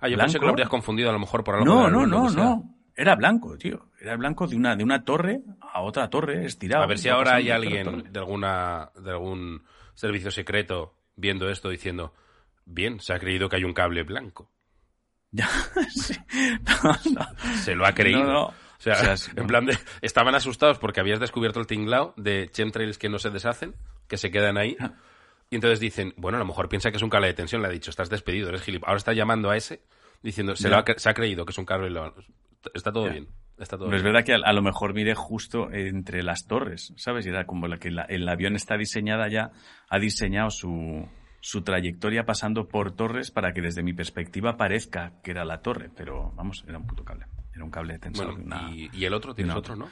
Ah, 0.00 0.08
yo 0.08 0.16
pensé 0.16 0.38
que 0.38 0.44
lo 0.44 0.52
habrías 0.52 0.68
confundido 0.68 1.10
a 1.10 1.12
lo 1.12 1.18
mejor 1.18 1.42
por 1.42 1.56
algo. 1.56 1.66
No, 1.66 1.90
no, 1.90 2.06
no, 2.06 2.30
no. 2.30 2.74
Era 2.94 3.14
blanco, 3.14 3.56
tío. 3.56 3.90
Era 4.00 4.16
blanco 4.16 4.46
de 4.46 4.56
una, 4.56 4.74
de 4.74 4.82
una 4.82 5.04
torre 5.04 5.42
a 5.60 5.82
otra 5.82 6.10
torre 6.10 6.44
estirado. 6.44 6.82
A 6.82 6.86
ver 6.86 6.98
si 6.98 7.08
ahora 7.08 7.36
hay 7.36 7.50
alguien 7.50 8.12
de 8.12 8.18
alguna, 8.18 8.90
de 9.00 9.10
algún 9.10 9.62
servicio 9.94 10.30
secreto 10.30 10.94
viendo 11.14 11.48
esto 11.48 11.68
diciendo, 11.68 12.12
bien, 12.64 13.00
se 13.00 13.12
ha 13.12 13.18
creído 13.18 13.48
que 13.48 13.56
hay 13.56 13.64
un 13.64 13.74
cable 13.74 14.02
blanco. 14.02 14.50
Ya, 15.30 15.46
Se 17.62 17.74
lo 17.74 17.84
ha 17.84 17.92
creído. 17.92 18.54
O 18.78 18.82
sea, 18.82 19.14
en 19.36 19.46
plan 19.46 19.66
de, 19.66 19.76
estaban 20.02 20.34
asustados 20.34 20.78
porque 20.78 21.00
habías 21.00 21.18
descubierto 21.18 21.58
el 21.60 21.66
tinglao 21.66 22.14
de 22.16 22.48
chemtrails 22.50 22.98
que 22.98 23.08
no 23.08 23.18
se 23.18 23.30
deshacen, 23.30 23.74
que 24.06 24.16
se 24.16 24.30
quedan 24.30 24.56
ahí. 24.56 24.76
Ah. 24.78 24.92
Y 25.50 25.56
entonces 25.56 25.80
dicen, 25.80 26.14
bueno, 26.16 26.36
a 26.36 26.38
lo 26.38 26.44
mejor 26.44 26.68
piensa 26.68 26.90
que 26.90 26.98
es 26.98 27.02
un 27.02 27.10
cable 27.10 27.28
de 27.28 27.34
tensión. 27.34 27.62
Le 27.62 27.68
ha 27.68 27.70
dicho, 27.72 27.90
estás 27.90 28.10
despedido, 28.10 28.48
eres 28.50 28.62
gilipollas. 28.62 28.88
Ahora 28.88 28.98
está 28.98 29.12
llamando 29.14 29.50
a 29.50 29.56
ese 29.56 29.82
diciendo, 30.22 30.54
se, 30.54 30.68
ha, 30.68 30.84
se 30.96 31.08
ha 31.08 31.14
creído 31.14 31.44
que 31.44 31.52
es 31.52 31.58
un 31.58 31.64
cable. 31.64 31.88
Está 32.74 32.92
todo 32.92 33.10
bien. 33.10 33.28
Está 33.58 33.76
todo 33.76 33.92
es 33.92 34.02
verdad 34.04 34.22
que 34.24 34.34
a, 34.34 34.52
lo 34.52 34.62
mejor 34.62 34.94
mire 34.94 35.16
justo 35.16 35.72
entre 35.72 36.22
las 36.22 36.46
torres, 36.46 36.92
¿sabes? 36.96 37.26
Y 37.26 37.30
era 37.30 37.44
como 37.44 37.66
la 37.66 37.78
que 37.78 37.88
el 37.88 38.28
avión 38.28 38.54
está 38.54 38.76
diseñada 38.76 39.28
ya, 39.28 39.50
ha 39.88 39.98
diseñado 39.98 40.50
su, 40.50 41.08
su 41.40 41.62
trayectoria 41.62 42.24
pasando 42.24 42.68
por 42.68 42.92
torres 42.92 43.30
para 43.32 43.52
que 43.52 43.60
desde 43.60 43.82
mi 43.82 43.92
perspectiva 43.92 44.56
parezca 44.56 45.14
que 45.22 45.32
era 45.32 45.44
la 45.44 45.60
torre, 45.60 45.90
pero 45.96 46.32
vamos, 46.36 46.64
era 46.68 46.78
un 46.78 46.86
puto 46.86 47.04
cable. 47.04 47.26
Era 47.58 47.64
un 47.64 47.70
cable 47.72 47.98
y, 48.92 49.04
el 49.04 49.12
otro, 49.12 49.34
tienes 49.34 49.56
otro, 49.56 49.74
¿no? 49.74 49.90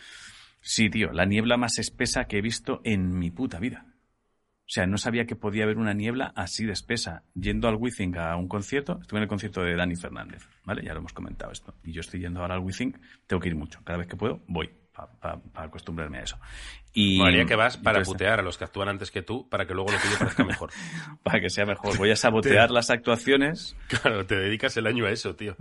Sí, 0.61 0.89
tío, 0.89 1.13
la 1.13 1.25
niebla 1.25 1.57
más 1.57 1.79
espesa 1.79 2.27
que 2.27 2.39
he 2.39 2.41
visto 2.41 2.81
en 2.85 3.19
mi 3.19 3.33
puta 3.33 3.59
vida. 3.59 3.87
O 4.61 4.69
sea, 4.69 4.87
no 4.87 4.99
sabía 4.99 5.27
que 5.27 5.35
podía 5.35 5.65
haber 5.65 5.79
una 5.79 5.95
niebla 5.95 6.33
así 6.37 6.65
de 6.65 6.73
espesa. 6.73 7.25
Yendo 7.35 7.69
al 7.69 7.75
Withing 7.75 8.17
a 8.19 8.37
un 8.37 8.47
concierto, 8.47 8.99
estuve 9.01 9.19
en 9.19 9.23
el 9.25 9.29
concierto 9.29 9.63
de 9.63 9.75
Dani 9.75 9.97
Fernández, 9.97 10.49
¿vale? 10.65 10.83
Ya 10.85 10.93
lo 10.93 11.01
hemos 11.01 11.13
comentado 11.13 11.51
esto. 11.51 11.75
Y 11.83 11.93
yo 11.93 12.01
estoy 12.01 12.21
yendo 12.21 12.41
ahora 12.41 12.55
al 12.55 12.61
Withing, 12.61 12.97
tengo 13.27 13.41
que 13.41 13.49
ir 13.49 13.57
mucho. 13.57 13.81
Cada 13.85 13.99
vez 13.99 14.07
que 14.07 14.17
puedo, 14.17 14.43
voy 14.47 14.71
para 15.21 15.41
acostumbrarme 15.55 16.19
a 16.19 16.23
eso. 16.23 16.39
Y 16.93 17.19
María 17.19 17.45
que 17.45 17.55
vas 17.55 17.77
para 17.77 18.03
putear 18.03 18.41
a 18.41 18.43
los 18.43 18.57
que 18.57 18.65
actúan 18.65 18.89
antes 18.89 19.11
que 19.11 19.23
tú 19.23 19.49
para 19.49 19.67
que 19.67 19.75
luego 19.75 19.93
lo 19.93 19.99
tuyo 19.99 20.19
parezca 20.19 20.45
mejor. 20.45 20.71
para 21.23 21.41
que 21.41 21.51
sea 21.51 21.67
mejor. 21.67 21.97
Voy 21.99 22.11
a 22.11 22.17
sabotear 22.17 22.71
las 22.71 22.91
actuaciones. 22.91 23.77
Claro, 23.89 24.25
te 24.25 24.37
dedicas 24.37 24.77
el 24.77 24.87
año 24.87 25.07
a 25.07 25.11
eso, 25.11 25.37
tío. 25.37 25.57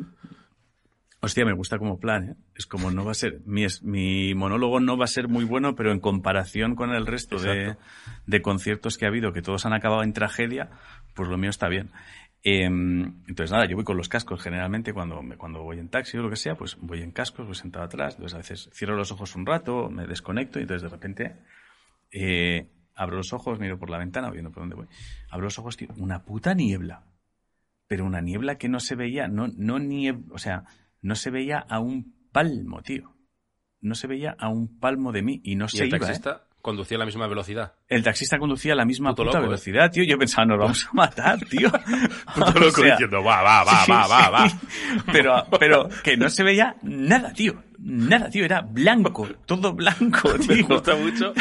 Hostia, 1.26 1.44
me 1.44 1.54
gusta 1.54 1.80
como 1.80 2.00
plan, 2.00 2.30
¿eh? 2.30 2.36
Es 2.54 2.68
como 2.68 2.92
no 2.92 3.04
va 3.04 3.10
a 3.10 3.16
ser, 3.16 3.42
mi, 3.48 3.66
mi 3.82 4.36
monólogo 4.36 4.80
no 4.80 4.96
va 4.96 5.06
a 5.06 5.08
ser 5.08 5.28
muy 5.28 5.44
bueno, 5.44 5.74
pero 5.74 5.92
en 5.92 6.00
comparación 6.00 6.76
con 6.76 6.92
el 6.92 7.08
resto 7.08 7.40
de, 7.40 7.78
de, 8.28 8.42
conciertos 8.44 9.00
que 9.00 9.06
ha 9.06 9.08
habido, 9.08 9.34
que 9.34 9.42
todos 9.42 9.66
han 9.66 9.74
acabado 9.74 10.04
en 10.04 10.14
tragedia, 10.14 10.70
pues 11.16 11.28
lo 11.28 11.40
mío 11.40 11.50
está 11.50 11.68
bien. 11.68 11.90
Em, 12.44 13.24
entonces, 13.28 13.52
nada, 13.52 13.66
yo 13.66 13.76
voy 13.76 13.84
con 13.84 13.98
los 13.98 14.08
cascos 14.08 14.40
generalmente 14.40 14.94
cuando, 14.94 15.20
cuando 15.36 15.64
voy 15.64 15.80
en 15.80 15.90
taxi 15.90 16.16
o 16.20 16.22
lo 16.22 16.30
que 16.30 16.36
sea, 16.36 16.54
pues 16.54 16.78
voy 16.80 17.02
en 17.02 17.10
cascos, 17.10 17.48
voy 17.48 17.56
sentado 17.56 17.86
atrás. 17.86 18.14
Entonces, 18.14 18.36
a 18.36 18.38
veces 18.38 18.70
cierro 18.72 18.96
los 18.96 19.12
ojos 19.12 19.36
un 19.36 19.48
rato, 19.48 19.90
me 19.90 20.06
desconecto 20.06 20.60
y 20.60 20.62
entonces 20.62 20.84
de 20.84 20.90
repente 20.90 21.38
eh, 22.12 22.70
abro 22.94 23.18
los 23.18 23.34
ojos, 23.34 23.60
miro 23.60 23.80
por 23.80 23.90
la 23.90 23.98
ventana, 23.98 24.30
viendo 24.30 24.52
por 24.52 24.62
dónde 24.62 24.76
voy. 24.76 24.88
Abro 25.32 25.46
los 25.46 25.58
ojos, 25.58 25.76
tío, 25.76 25.88
una 25.98 26.24
puta 26.24 26.54
niebla. 26.54 27.08
Pero 27.88 28.06
una 28.06 28.22
niebla 28.22 28.60
que 28.60 28.70
no 28.70 28.80
se 28.80 28.94
veía, 28.94 29.28
no, 29.28 29.48
no 29.48 29.80
niebla, 29.80 30.26
o 30.32 30.38
sea, 30.38 30.66
no 31.06 31.16
se 31.16 31.30
veía 31.30 31.60
a 31.60 31.80
un 31.80 32.16
palmo, 32.32 32.82
tío. 32.82 33.16
No 33.82 33.94
se 33.94 34.08
veía 34.08 34.36
a 34.40 34.50
un 34.50 34.80
palmo 34.80 35.12
de 35.12 35.22
mí 35.22 35.42
y 35.44 35.56
no 35.56 35.68
se 35.68 35.86
iba, 35.86 35.98
¿eh? 35.98 36.20
conducía 36.62 36.98
a 36.98 37.00
la 37.00 37.06
misma 37.06 37.28
velocidad. 37.28 37.74
El 37.88 38.04
taxista 38.04 38.40
conducía 38.40 38.74
a 38.74 38.76
la 38.76 38.86
misma 38.86 39.14
puta 39.14 39.38
¿eh? 39.38 39.42
velocidad, 39.42 39.92
tío. 39.92 40.04
Yo 40.04 40.18
pensaba, 40.18 40.48
nos 40.48 40.58
vamos 40.58 40.86
a 40.86 40.90
matar, 40.94 41.40
tío. 41.46 41.72
Puto 42.36 42.60
loco 42.60 42.82
diciendo, 42.82 43.24
va, 43.24 43.44
va, 43.44 43.64
va, 43.64 43.86
va, 43.88 44.08
va, 44.08 44.30
va. 44.32 44.48
Pero, 45.12 45.46
pero 45.60 45.90
que 46.04 46.18
no 46.18 46.28
se 46.30 46.44
veía 46.44 46.76
nada, 46.82 47.32
tío. 47.34 47.64
Nada, 47.78 48.30
tío. 48.30 48.44
Era 48.44 48.62
blanco. 48.62 49.28
Todo 49.46 49.74
blanco, 49.74 50.34
tío. 50.40 50.56
Me 50.56 50.62
gusta 50.64 50.96
mucho 50.96 51.34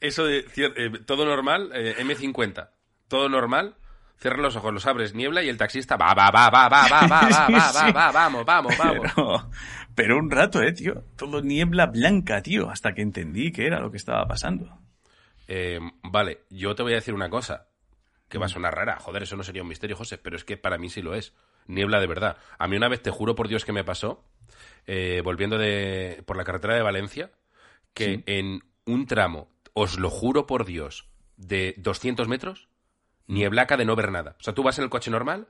eso 0.00 0.24
de 0.24 0.44
eh, 0.56 0.90
todo 1.04 1.24
normal, 1.24 1.70
eh, 1.74 1.96
M50. 1.98 2.70
Todo 3.08 3.28
normal. 3.28 3.74
Cierra 4.18 4.38
los 4.38 4.56
ojos, 4.56 4.74
los 4.74 4.86
abres, 4.86 5.14
niebla 5.14 5.42
y 5.42 5.48
el 5.48 5.56
taxista 5.56 5.96
va, 5.96 6.12
va, 6.12 6.30
va, 6.30 6.50
va, 6.50 6.68
va, 6.68 6.88
va, 6.88 7.06
va, 7.06 7.28
va, 7.28 7.50
va, 7.50 7.72
va, 7.72 7.92
va, 7.92 8.12
vamos, 8.12 8.44
vamos, 8.44 8.76
vamos. 8.76 9.46
Pero 9.94 10.18
un 10.18 10.30
rato, 10.30 10.60
eh, 10.62 10.72
tío. 10.72 11.04
Todo 11.16 11.40
niebla 11.40 11.86
blanca, 11.86 12.42
tío, 12.42 12.68
hasta 12.68 12.94
que 12.94 13.02
entendí 13.02 13.52
que 13.52 13.66
era 13.66 13.78
lo 13.80 13.90
que 13.90 13.96
estaba 13.96 14.26
pasando. 14.26 14.80
Eh, 15.46 15.78
vale, 16.02 16.42
yo 16.50 16.74
te 16.74 16.82
voy 16.82 16.92
a 16.92 16.96
decir 16.96 17.14
una 17.14 17.30
cosa, 17.30 17.68
que 18.28 18.38
va 18.38 18.46
a 18.46 18.48
sonar 18.48 18.74
rara. 18.74 18.98
Joder, 18.98 19.22
eso 19.22 19.36
no 19.36 19.42
sería 19.42 19.62
un 19.62 19.68
misterio, 19.68 19.96
José, 19.96 20.18
pero 20.18 20.36
es 20.36 20.44
que 20.44 20.56
para 20.56 20.78
mí 20.78 20.90
sí 20.90 21.00
lo 21.00 21.14
es. 21.14 21.32
Niebla 21.66 22.00
de 22.00 22.06
verdad. 22.06 22.36
A 22.58 22.66
mí 22.66 22.76
una 22.76 22.88
vez, 22.88 23.02
te 23.02 23.10
juro 23.10 23.34
por 23.34 23.48
Dios 23.48 23.64
que 23.64 23.72
me 23.72 23.84
pasó, 23.84 24.24
eh, 24.86 25.20
volviendo 25.24 25.58
de, 25.58 26.22
por 26.26 26.36
la 26.36 26.44
carretera 26.44 26.74
de 26.74 26.82
Valencia, 26.82 27.30
que 27.94 28.22
en 28.26 28.62
un 28.84 29.06
tramo, 29.06 29.50
os 29.74 29.98
lo 29.98 30.10
juro 30.10 30.46
por 30.46 30.64
Dios, 30.64 31.08
de 31.36 31.74
200 31.78 32.26
metros, 32.28 32.67
nieblaca 33.28 33.76
de 33.76 33.84
no 33.84 33.94
ver 33.94 34.10
nada. 34.10 34.34
O 34.40 34.42
sea, 34.42 34.54
tú 34.54 34.62
vas 34.62 34.78
en 34.78 34.84
el 34.84 34.90
coche 34.90 35.10
normal 35.10 35.46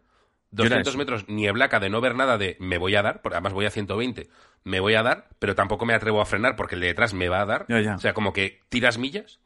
200 0.51 0.97
metros 0.97 1.29
nieblaca 1.29 1.81
de 1.81 1.91
no 1.91 2.01
ver 2.01 2.15
nada 2.15 2.39
de 2.39 2.57
me 2.59 2.79
voy 2.79 2.97
a 2.97 3.03
dar, 3.03 3.21
porque 3.23 3.37
además 3.37 3.53
voy 3.53 3.67
a 3.67 3.71
120, 3.71 4.29
me 4.65 4.81
voy 4.81 4.95
a 4.95 5.03
dar, 5.03 5.29
pero 5.39 5.55
tampoco 5.55 5.85
me 5.85 5.95
atrevo 5.95 6.21
a 6.21 6.27
frenar 6.27 6.57
porque 6.57 6.75
el 6.75 6.81
de 6.81 6.89
detrás 6.89 7.15
me 7.15 7.29
va 7.29 7.43
a 7.43 7.47
dar. 7.47 7.67
O 7.69 7.99
sea, 7.99 8.15
como 8.15 8.33
que 8.33 8.61
tiras 8.69 8.99
millas, 8.99 9.41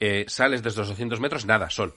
eh, 0.00 0.24
sales 0.28 0.62
desde 0.62 0.80
los 0.80 0.88
200 0.88 1.20
metros, 1.20 1.46
nada, 1.46 1.70
sol. 1.70 1.94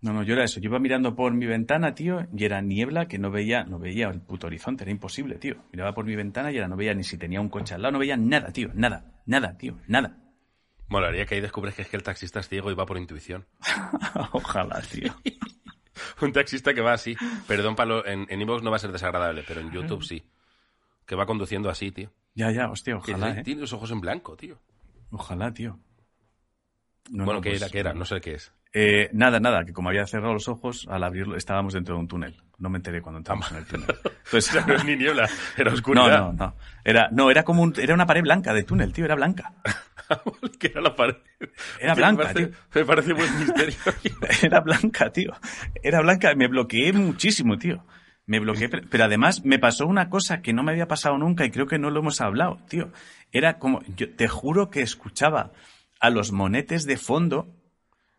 No, 0.00 0.12
no, 0.12 0.24
yo 0.24 0.34
era 0.34 0.42
eso. 0.42 0.58
Yo 0.58 0.68
iba 0.68 0.80
mirando 0.80 1.14
por 1.14 1.32
mi 1.32 1.46
ventana, 1.46 1.94
tío, 1.94 2.26
y 2.36 2.44
era 2.44 2.60
niebla 2.60 3.06
que 3.06 3.18
no 3.18 3.30
veía, 3.30 3.62
no 3.62 3.78
veía 3.78 4.08
el 4.08 4.20
puto 4.20 4.48
horizonte, 4.48 4.82
era 4.82 4.90
imposible, 4.90 5.36
tío. 5.36 5.56
Miraba 5.70 5.94
por 5.94 6.04
mi 6.04 6.16
ventana 6.16 6.50
y 6.50 6.56
era 6.56 6.66
no 6.66 6.76
veía 6.76 6.92
ni 6.92 7.04
si 7.04 7.18
tenía 7.18 7.40
un 7.40 7.48
coche 7.48 7.74
al 7.74 7.82
lado, 7.82 7.92
no 7.92 7.98
veía 8.00 8.16
nada, 8.16 8.52
tío, 8.52 8.70
nada, 8.74 9.04
nada, 9.26 9.56
tío, 9.56 9.78
nada. 9.86 10.16
Molaría 10.92 11.24
que 11.24 11.36
ahí 11.36 11.40
descubres 11.40 11.74
que 11.74 11.80
es 11.80 11.88
que 11.88 11.96
el 11.96 12.02
taxista 12.02 12.40
es 12.40 12.50
ciego 12.50 12.70
y 12.70 12.74
va 12.74 12.84
por 12.84 12.98
intuición. 12.98 13.46
Ojalá, 14.32 14.82
tío. 14.82 15.14
Un 16.20 16.32
taxista 16.34 16.74
que 16.74 16.82
va 16.82 16.92
así. 16.92 17.16
Perdón, 17.48 17.76
Palo, 17.76 18.04
en 18.04 18.26
en 18.28 18.42
Evox 18.42 18.62
no 18.62 18.70
va 18.70 18.76
a 18.76 18.78
ser 18.78 18.92
desagradable, 18.92 19.42
pero 19.48 19.62
en 19.62 19.70
YouTube 19.72 20.04
sí. 20.04 20.22
Que 21.06 21.14
va 21.14 21.24
conduciendo 21.24 21.70
así, 21.70 21.92
tío. 21.92 22.10
Ya, 22.34 22.50
ya, 22.50 22.70
hostia, 22.70 22.92
Que 23.02 23.12
ojalá, 23.12 23.26
tiene, 23.28 23.40
¿eh? 23.40 23.42
tiene 23.44 23.60
los 23.62 23.72
ojos 23.72 23.90
en 23.90 24.02
blanco, 24.02 24.36
tío. 24.36 24.58
Ojalá, 25.10 25.54
tío. 25.54 25.78
No, 27.10 27.24
bueno, 27.24 27.38
no, 27.38 27.42
¿qué 27.42 27.50
pues, 27.50 27.62
era? 27.62 27.70
¿Qué 27.70 27.78
era? 27.78 27.94
No 27.94 28.04
sé 28.04 28.20
qué 28.20 28.34
es. 28.34 28.52
Eh, 28.74 29.10
nada, 29.12 29.38
nada, 29.38 29.64
que 29.64 29.72
como 29.72 29.90
había 29.90 30.06
cerrado 30.06 30.32
los 30.32 30.48
ojos, 30.48 30.86
al 30.88 31.04
abrirlo 31.04 31.36
estábamos 31.36 31.74
dentro 31.74 31.94
de 31.94 32.00
un 32.00 32.08
túnel. 32.08 32.42
No 32.58 32.70
me 32.70 32.78
enteré 32.78 33.02
cuando 33.02 33.18
entramos 33.18 33.50
en 33.50 33.58
el 33.58 33.66
túnel. 33.66 33.88
Entonces, 34.24 34.66
no 34.66 34.74
es 34.74 34.84
ni 34.84 34.96
niebla, 34.96 35.28
era 35.58 35.70
no, 35.70 35.74
oscuridad. 35.74 36.18
no, 36.20 36.32
no. 36.32 36.56
Era, 36.84 37.08
no, 37.10 37.30
era 37.30 37.42
como 37.42 37.62
un, 37.62 37.74
era 37.76 37.92
una 37.92 38.06
pared 38.06 38.22
blanca 38.22 38.54
de 38.54 38.62
túnel, 38.62 38.92
tío, 38.92 39.04
era 39.04 39.14
blanca. 39.14 39.52
que 40.58 40.68
era 40.68 40.80
la 40.80 40.94
pared. 40.94 41.16
Era 41.80 41.94
blanca, 41.94 42.28
me 42.28 42.32
parece, 42.32 42.46
tío. 42.46 42.58
Me 42.74 42.84
parece 42.84 43.12
buen 43.12 43.38
misterio. 43.38 43.76
Era 44.42 44.60
blanca, 44.60 45.10
tío. 45.10 45.32
Era 45.82 46.00
blanca. 46.00 46.34
Me 46.34 46.48
bloqueé 46.48 46.92
muchísimo, 46.92 47.58
tío. 47.58 47.84
Me 48.26 48.38
bloqueé. 48.38 48.68
Pero, 48.68 48.86
pero 48.88 49.04
además 49.04 49.44
me 49.44 49.58
pasó 49.58 49.86
una 49.86 50.08
cosa 50.08 50.40
que 50.40 50.52
no 50.52 50.62
me 50.62 50.72
había 50.72 50.86
pasado 50.86 51.18
nunca 51.18 51.44
y 51.44 51.50
creo 51.50 51.66
que 51.66 51.78
no 51.78 51.90
lo 51.90 52.00
hemos 52.00 52.20
hablado, 52.20 52.58
tío. 52.68 52.90
Era 53.32 53.58
como, 53.58 53.82
yo 53.96 54.14
te 54.14 54.28
juro 54.28 54.70
que 54.70 54.82
escuchaba 54.82 55.52
a 56.02 56.10
los 56.10 56.32
monetes 56.32 56.84
de 56.84 56.96
fondo 56.98 57.54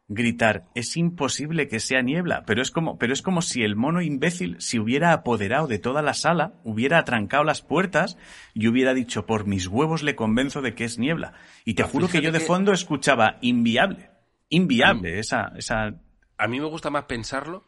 gritar, 0.08 0.68
es 0.74 0.96
imposible 0.98 1.68
que 1.68 1.80
sea 1.80 2.02
niebla, 2.02 2.44
pero 2.46 2.62
es 2.62 2.72
como, 2.72 2.98
pero 2.98 3.14
es 3.14 3.22
como 3.22 3.42
si 3.42 3.64
el 3.64 3.76
mono 3.76 4.02
imbécil 4.02 4.56
se 4.60 4.80
hubiera 4.80 5.12
apoderado 5.12 5.68
de 5.68 5.80
toda 5.80 6.02
la 6.02 6.14
sala, 6.14 6.54
hubiera 6.64 6.98
atrancado 7.00 7.44
las 7.44 7.62
puertas 7.62 8.18
y 8.54 8.68
hubiera 8.68 8.94
dicho, 8.94 9.26
por 9.26 9.46
mis 9.48 9.68
huevos 9.68 10.02
le 10.04 10.16
convenzo 10.16 10.62
de 10.62 10.76
que 10.76 10.84
es 10.86 10.98
niebla. 10.98 11.34
Y 11.66 11.74
te 11.74 11.84
Ah, 11.84 11.88
juro 11.88 12.08
que 12.08 12.22
yo 12.22 12.32
de 12.32 12.40
que- 12.40 12.46
fondo 12.46 12.72
escuchaba 12.74 13.38
inviable, 13.42 14.10
inviable, 14.50 15.20
esa, 15.20 15.52
esa, 15.58 15.96
A 16.38 16.48
mí 16.48 16.60
me 16.60 16.68
gusta 16.68 16.90
más 16.90 17.06
pensarlo 17.06 17.66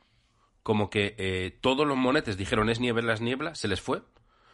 como 0.64 0.90
que 0.90 1.16
eh, 1.18 1.58
todos 1.62 1.86
los 1.88 1.98
monetes 1.98 2.38
dijeron 2.38 2.70
es 2.70 2.80
niebla, 2.80 3.14
es 3.14 3.22
niebla, 3.22 3.54
se 3.56 3.68
les 3.68 3.82
fue. 3.82 4.02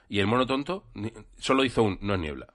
Y 0.09 0.19
el 0.19 0.27
mono 0.27 0.45
tonto 0.45 0.91
solo 1.37 1.63
hizo 1.65 1.83
un 1.83 1.97
no 2.01 2.13
es 2.15 2.19
niebla. 2.19 2.47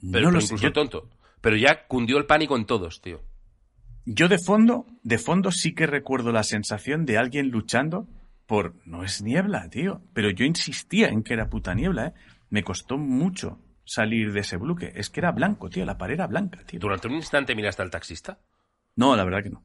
Pero, 0.00 0.10
no 0.10 0.12
pero 0.12 0.30
lo 0.32 0.40
incluso 0.40 0.72
tonto. 0.72 1.08
Pero 1.42 1.56
ya 1.56 1.86
cundió 1.86 2.16
el 2.16 2.24
pánico 2.24 2.56
en 2.56 2.64
todos, 2.64 3.02
tío. 3.02 3.20
Yo 4.06 4.28
de 4.28 4.38
fondo, 4.38 4.86
de 5.02 5.18
fondo 5.18 5.52
sí 5.52 5.74
que 5.74 5.86
recuerdo 5.86 6.32
la 6.32 6.42
sensación 6.42 7.04
de 7.04 7.18
alguien 7.18 7.50
luchando 7.50 8.08
por 8.46 8.74
no 8.86 9.04
es 9.04 9.22
niebla, 9.22 9.68
tío. 9.68 10.00
Pero 10.14 10.30
yo 10.30 10.46
insistía 10.46 11.08
en 11.08 11.22
que 11.22 11.34
era 11.34 11.50
puta 11.50 11.74
niebla, 11.74 12.06
¿eh? 12.06 12.12
Me 12.48 12.62
costó 12.62 12.96
mucho 12.96 13.58
salir 13.84 14.32
de 14.32 14.40
ese 14.40 14.56
bloque. 14.56 14.92
Es 14.94 15.10
que 15.10 15.20
era 15.20 15.32
blanco, 15.32 15.68
tío. 15.68 15.84
La 15.84 15.98
pared 15.98 16.14
era 16.14 16.26
blanca, 16.26 16.64
tío. 16.64 16.80
Durante 16.80 17.08
un 17.08 17.14
instante 17.14 17.54
miraste 17.54 17.82
al 17.82 17.90
taxista. 17.90 18.38
No, 18.96 19.16
la 19.16 19.24
verdad 19.24 19.42
que 19.42 19.50
no. 19.50 19.62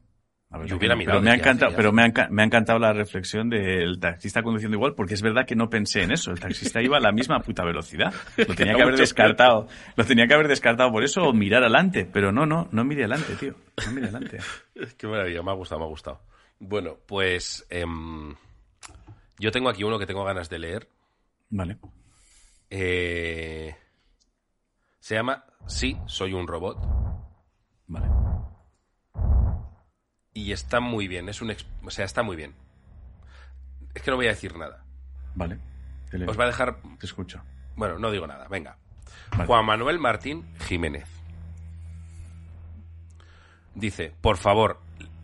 Yo 0.64 0.76
hubiera 0.76 0.96
mirado 0.96 1.18
Pero 1.18 1.24
me 1.24 1.30
ha 1.30 1.34
encantado, 1.34 1.76
pero 1.76 1.92
me 1.92 2.02
ha, 2.04 2.28
me 2.30 2.42
ha 2.42 2.44
encantado 2.46 2.78
la 2.78 2.94
reflexión 2.94 3.50
del 3.50 4.00
taxista 4.00 4.42
conduciendo 4.42 4.76
igual, 4.76 4.94
porque 4.94 5.12
es 5.12 5.20
verdad 5.20 5.46
que 5.46 5.54
no 5.54 5.68
pensé 5.68 6.02
en 6.02 6.10
eso. 6.10 6.30
El 6.30 6.40
taxista 6.40 6.80
iba 6.80 6.96
a 6.96 7.00
la 7.00 7.12
misma 7.12 7.40
puta 7.40 7.64
velocidad. 7.64 8.14
Lo 8.36 8.54
tenía 8.54 8.74
que 8.74 8.82
haber 8.82 8.96
descartado. 8.96 9.68
Lo 9.96 10.04
tenía 10.04 10.26
que 10.26 10.32
haber 10.32 10.48
descartado 10.48 10.90
por 10.90 11.04
eso 11.04 11.22
o 11.22 11.32
mirar 11.34 11.62
adelante. 11.62 12.08
Pero 12.10 12.32
no, 12.32 12.46
no, 12.46 12.68
no 12.72 12.84
miré 12.84 13.02
adelante, 13.04 13.34
tío. 13.34 13.54
No 13.84 13.92
miré 13.92 14.08
adelante. 14.08 14.38
Qué 14.96 15.06
maravilla, 15.06 15.42
me 15.42 15.50
ha 15.50 15.54
gustado, 15.54 15.80
me 15.80 15.86
ha 15.86 15.90
gustado. 15.90 16.20
Bueno, 16.60 16.96
pues 17.06 17.66
em, 17.68 18.34
yo 19.38 19.50
tengo 19.50 19.68
aquí 19.68 19.84
uno 19.84 19.98
que 19.98 20.06
tengo 20.06 20.24
ganas 20.24 20.48
de 20.48 20.58
leer. 20.58 20.88
Vale. 21.50 21.76
Eh, 22.70 23.74
se 24.98 25.14
llama 25.14 25.44
Sí, 25.68 25.98
soy 26.06 26.32
un 26.32 26.46
robot. 26.46 26.78
Vale. 27.86 28.08
Y 30.38 30.52
está 30.52 30.78
muy 30.78 31.08
bien, 31.08 31.28
es 31.28 31.42
un 31.42 31.50
ex- 31.50 31.66
o 31.82 31.90
sea, 31.90 32.04
está 32.04 32.22
muy 32.22 32.36
bien. 32.36 32.54
Es 33.92 34.02
que 34.02 34.10
no 34.12 34.16
voy 34.16 34.26
a 34.26 34.30
decir 34.30 34.56
nada. 34.56 34.84
Vale. 35.34 35.58
Te. 36.10 36.24
Os 36.28 36.38
va 36.38 36.44
a 36.44 36.46
dejar, 36.46 36.76
Te 37.00 37.06
escucho. 37.06 37.42
bueno, 37.74 37.98
no 37.98 38.10
digo 38.12 38.24
nada, 38.26 38.46
venga. 38.46 38.76
Vale. 39.32 39.46
Juan 39.46 39.64
Manuel 39.66 39.98
Martín 39.98 40.46
Jiménez. 40.60 41.08
Dice, 43.74 44.12
por 44.20 44.36
favor, 44.36 44.80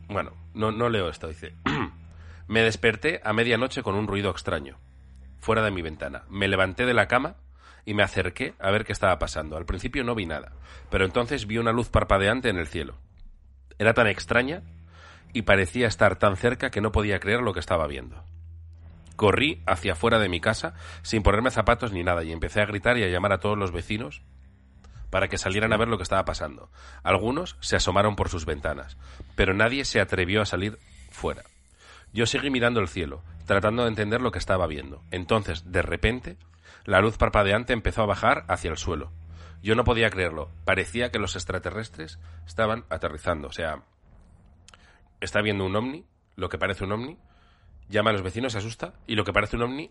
bueno, 0.09 0.33
no, 0.53 0.73
no 0.73 0.89
leo 0.89 1.09
esto, 1.09 1.29
dice, 1.29 1.55
me 2.49 2.63
desperté 2.63 3.21
a 3.25 3.33
medianoche 3.33 3.83
con 3.83 3.95
un 3.95 4.07
ruido 4.07 4.31
extraño, 4.31 4.79
fuera 5.39 5.63
de 5.63 5.71
mi 5.71 5.83
ventana. 5.83 6.25
Me 6.29 6.49
levanté 6.49 6.87
de 6.87 6.95
la 6.95 7.07
cama 7.09 7.37
y 7.85 7.95
me 7.95 8.03
acerqué 8.03 8.55
a 8.59 8.71
ver 8.73 8.85
qué 8.85 8.93
estaba 8.93 9.19
pasando. 9.19 9.57
Al 9.57 9.65
principio 9.67 10.03
no 10.05 10.15
vi 10.17 10.27
nada, 10.27 10.53
pero 10.91 11.05
entonces 11.05 11.47
vi 11.47 11.59
una 11.59 11.73
luz 11.73 11.89
parpadeante 11.89 12.49
en 12.49 12.59
el 12.59 12.67
cielo. 12.67 12.97
Era 13.79 13.95
tan 13.95 14.07
extraña 14.07 14.63
y 15.35 15.43
parecía 15.43 15.87
estar 15.87 16.17
tan 16.17 16.39
cerca 16.39 16.71
que 16.71 16.81
no 16.81 16.93
podía 16.93 17.21
creer 17.21 17.43
lo 17.43 17.53
que 17.53 17.61
estaba 17.61 17.87
viendo. 17.87 18.25
Corrí 19.17 19.63
hacia 19.67 19.93
afuera 19.93 20.19
de 20.19 20.31
mi 20.31 20.41
casa 20.41 20.75
sin 21.03 21.23
ponerme 21.23 21.51
zapatos 21.51 21.93
ni 21.93 22.03
nada 22.03 22.25
y 22.25 22.33
empecé 22.33 22.63
a 22.63 22.67
gritar 22.67 22.97
y 22.97 23.05
a 23.05 23.09
llamar 23.09 23.33
a 23.33 23.41
todos 23.41 23.59
los 23.59 23.71
vecinos 23.71 24.23
para 25.11 25.29
que 25.29 25.39
salieran 25.39 25.73
a 25.73 25.77
ver 25.77 25.89
lo 25.89 25.97
que 25.97 26.03
estaba 26.03 26.25
pasando. 26.25 26.71
Algunos 27.03 27.57
se 27.61 27.77
asomaron 27.77 28.17
por 28.17 28.29
sus 28.29 28.47
ventanas, 28.47 28.97
pero 29.37 29.55
nadie 29.55 29.85
se 29.85 30.01
atrevió 30.01 30.41
a 30.41 30.47
salir 30.47 30.79
fuera. 31.11 31.43
Yo 32.13 32.27
seguí 32.27 32.51
mirando 32.51 32.81
el 32.81 32.89
cielo, 32.89 33.23
tratando 33.47 33.83
de 33.83 33.89
entender 33.89 34.21
lo 34.21 34.33
que 34.33 34.39
estaba 34.39 34.67
viendo. 34.67 35.03
Entonces, 35.11 35.71
de 35.71 35.83
repente, 35.83 36.37
la 36.85 37.01
luz 37.01 37.17
parpadeante 37.17 37.73
empezó 37.73 38.03
a 38.03 38.07
bajar 38.07 38.45
hacia 38.49 38.71
el 38.71 38.77
suelo. 38.77 39.13
Yo 39.63 39.75
no 39.75 39.85
podía 39.85 40.11
creerlo. 40.11 40.51
Parecía 40.65 41.11
que 41.11 41.19
los 41.19 41.37
extraterrestres 41.37 42.19
estaban 42.47 42.85
aterrizando. 42.91 43.49
O 43.49 43.53
sea, 43.53 43.83
está 45.25 45.41
viendo 45.43 45.65
un 45.65 45.77
ovni, 45.77 46.05
lo 46.37 46.49
que 46.49 46.59
parece 46.59 46.85
un 46.85 46.93
ovni, 46.93 47.19
llama 47.89 48.11
a 48.11 48.13
los 48.13 48.23
vecinos, 48.23 48.53
se 48.53 48.59
asusta, 48.59 48.95
y 49.07 49.15
lo 49.15 49.25
que 49.25 49.33
parece 49.33 49.57
un 49.57 49.63
ovni 49.63 49.91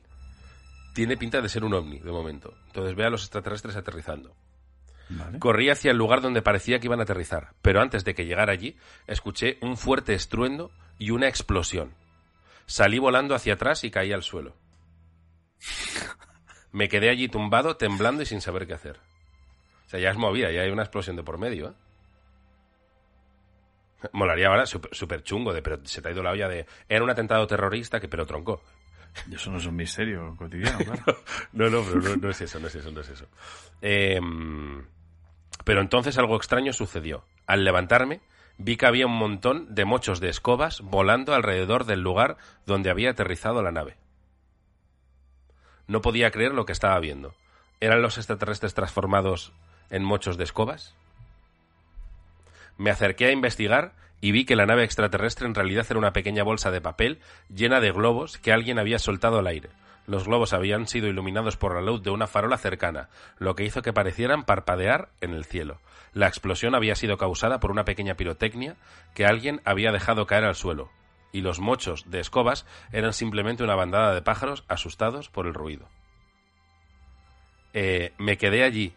tiene 0.94 1.18
pinta 1.18 1.42
de 1.42 1.50
ser 1.50 1.64
un 1.64 1.74
ovni, 1.74 2.00
de 2.00 2.12
momento. 2.12 2.54
Entonces 2.68 2.96
ve 2.96 3.06
a 3.06 3.10
los 3.10 3.24
extraterrestres 3.24 3.76
aterrizando. 3.76 4.36
Vale. 5.10 5.40
Corrí 5.40 5.70
hacia 5.70 5.92
el 5.92 5.98
lugar 5.98 6.22
donde 6.22 6.42
parecía 6.42 6.80
que 6.80 6.88
iban 6.88 7.00
a 7.00 7.04
aterrizar, 7.04 7.54
pero 7.62 7.82
antes 7.82 8.04
de 8.06 8.16
que 8.16 8.26
llegara 8.26 8.54
allí, 8.54 8.78
escuché 9.08 9.58
un 9.62 9.78
fuerte 9.78 10.14
estruendo 10.14 10.72
y 10.98 11.12
una 11.12 11.28
explosión. 11.28 11.94
Salí 12.66 13.00
volando 13.00 13.36
hacia 13.36 13.54
atrás 13.54 13.84
y 13.84 13.92
caí 13.92 14.14
al 14.14 14.24
suelo. 14.24 14.56
Me 16.72 16.90
quedé 16.90 17.10
allí 17.10 17.28
tumbado, 17.28 17.76
temblando 17.78 18.24
y 18.24 18.26
sin 18.26 18.42
saber 18.42 18.66
qué 18.66 18.74
hacer. 18.74 19.00
O 19.86 19.90
sea, 19.90 20.00
ya 20.00 20.10
es 20.10 20.18
movida, 20.18 20.52
ya 20.52 20.62
hay 20.62 20.72
una 20.72 20.84
explosión 20.84 21.16
de 21.16 21.24
por 21.24 21.38
medio, 21.38 21.70
¿eh? 21.70 21.74
Molaría 24.12 24.48
ahora 24.48 24.66
súper 24.66 25.24
chungo 25.24 25.54
de, 25.54 25.62
pero 25.62 25.80
se 25.86 26.02
te 26.02 26.10
ha 26.10 26.12
ido 26.12 26.24
la 26.24 26.32
olla 26.32 26.48
de... 26.48 26.66
Era 26.90 27.04
un 27.04 27.10
atentado 27.10 27.48
terrorista 27.48 28.00
que 28.00 28.08
pero 28.08 28.26
troncó. 28.26 28.62
Eso 29.32 29.52
no 29.52 29.58
es 29.58 29.66
un 29.66 29.76
misterio 29.76 30.36
cotidiano, 30.38 30.78
claro. 30.84 31.20
No, 31.52 31.70
no, 31.70 31.84
pero 31.84 32.02
no, 32.02 32.16
no 32.18 32.30
es 32.30 32.42
eso, 32.42 32.60
no 32.60 32.68
es 32.68 32.76
eso, 32.76 32.92
no 32.92 33.02
es 33.02 33.10
eso. 33.10 33.28
Em, 33.82 34.86
pero 35.64 35.82
entonces 35.82 36.18
algo 36.18 36.36
extraño 36.36 36.74
sucedió. 36.74 37.24
Al 37.46 37.64
levantarme, 37.64 38.22
vi 38.58 38.78
que 38.78 38.86
había 38.86 39.06
un 39.06 39.18
montón 39.18 39.74
de 39.74 39.86
mochos 39.86 40.20
de 40.20 40.30
escobas 40.30 40.82
volando 40.82 41.34
alrededor 41.34 41.86
del 41.86 42.02
lugar 42.02 42.38
donde 42.66 42.90
había 42.90 43.12
aterrizado 43.12 43.62
la 43.62 43.72
nave. 43.72 43.98
No 45.88 46.02
podía 46.02 46.32
creer 46.32 46.54
lo 46.54 46.66
que 46.66 46.72
estaba 46.72 47.00
viendo. 47.00 47.36
¿Eran 47.80 48.02
los 48.02 48.18
extraterrestres 48.18 48.74
transformados 48.74 49.54
en 49.90 50.04
mochos 50.04 50.38
de 50.38 50.46
escobas? 50.46 50.96
Me 52.78 52.90
acerqué 52.90 53.28
a 53.28 53.32
investigar 53.32 53.94
y 54.22 54.32
vi 54.32 54.46
que 54.46 54.56
la 54.56 54.66
nave 54.66 54.84
extraterrestre 54.84 55.48
en 55.48 55.56
realidad 55.56 55.86
era 55.90 56.00
una 56.00 56.14
pequeña 56.14 56.44
bolsa 56.44 56.72
de 56.72 56.82
papel 56.82 57.20
llena 57.54 57.80
de 57.80 57.92
globos 57.92 58.38
que 58.38 58.54
alguien 58.54 58.80
había 58.80 59.00
soltado 59.00 59.40
al 59.40 59.48
aire. 59.48 59.70
Los 60.06 60.26
globos 60.26 60.54
habían 60.54 60.88
sido 60.88 61.08
iluminados 61.08 61.56
por 61.56 61.76
la 61.76 61.82
luz 61.82 62.04
de 62.04 62.10
una 62.10 62.28
farola 62.28 62.58
cercana, 62.58 63.10
lo 63.38 63.56
que 63.56 63.64
hizo 63.64 63.82
que 63.82 63.94
parecieran 63.94 64.44
parpadear 64.44 65.10
en 65.22 65.34
el 65.34 65.46
cielo. 65.46 65.80
La 66.14 66.28
explosión 66.28 66.76
había 66.76 66.96
sido 66.96 67.18
causada 67.18 67.60
por 67.60 67.72
una 67.72 67.86
pequeña 67.86 68.16
pirotecnia 68.16 68.76
que 69.14 69.26
alguien 69.26 69.62
había 69.64 69.92
dejado 69.92 70.28
caer 70.28 70.44
al 70.44 70.56
suelo, 70.56 70.90
y 71.32 71.42
los 71.42 71.60
mochos 71.60 72.10
de 72.10 72.20
escobas 72.20 72.66
eran 72.92 73.14
simplemente 73.14 73.64
una 73.64 73.76
bandada 73.76 74.14
de 74.14 74.22
pájaros 74.22 74.66
asustados 74.68 75.30
por 75.30 75.48
el 75.48 75.54
ruido. 75.54 75.88
Eh, 77.74 78.14
me 78.18 78.38
quedé 78.38 78.64
allí. 78.64 78.94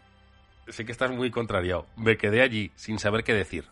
Sé 0.69 0.85
que 0.85 0.91
estás 0.91 1.11
muy 1.11 1.31
contrariado. 1.31 1.87
Me 1.95 2.17
quedé 2.17 2.41
allí 2.41 2.71
sin 2.75 2.99
saber 2.99 3.23
qué 3.23 3.33
decir. 3.33 3.65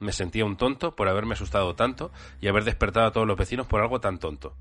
Me 0.00 0.12
sentía 0.12 0.44
un 0.44 0.56
tonto 0.56 0.94
por 0.94 1.08
haberme 1.08 1.34
asustado 1.34 1.74
tanto 1.74 2.12
y 2.40 2.48
haber 2.48 2.64
despertado 2.64 3.06
a 3.06 3.12
todos 3.12 3.26
los 3.26 3.36
vecinos 3.36 3.66
por 3.66 3.80
algo 3.80 4.00
tan 4.00 4.18
tonto. 4.18 4.56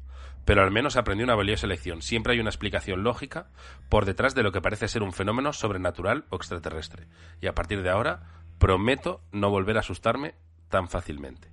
Pero 0.45 0.63
al 0.63 0.71
menos 0.71 0.95
aprendí 0.97 1.23
una 1.23 1.35
valiosa 1.35 1.67
lección. 1.67 2.01
Siempre 2.01 2.33
hay 2.33 2.39
una 2.39 2.49
explicación 2.49 3.03
lógica 3.03 3.49
por 3.89 4.05
detrás 4.05 4.33
de 4.33 4.43
lo 4.43 4.51
que 4.51 4.61
parece 4.61 4.87
ser 4.87 5.03
un 5.03 5.13
fenómeno 5.13 5.53
sobrenatural 5.53 6.25
o 6.29 6.37
extraterrestre. 6.37 7.07
Y 7.41 7.47
a 7.47 7.53
partir 7.53 7.83
de 7.83 7.89
ahora, 7.89 8.43
prometo 8.57 9.21
no 9.31 9.49
volver 9.49 9.77
a 9.77 9.81
asustarme 9.81 10.35
tan 10.69 10.89
fácilmente. 10.89 11.51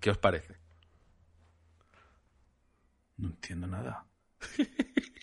¿Qué 0.00 0.10
os 0.10 0.18
parece? 0.18 0.56
No 3.16 3.28
entiendo 3.28 3.66
nada. 3.66 4.06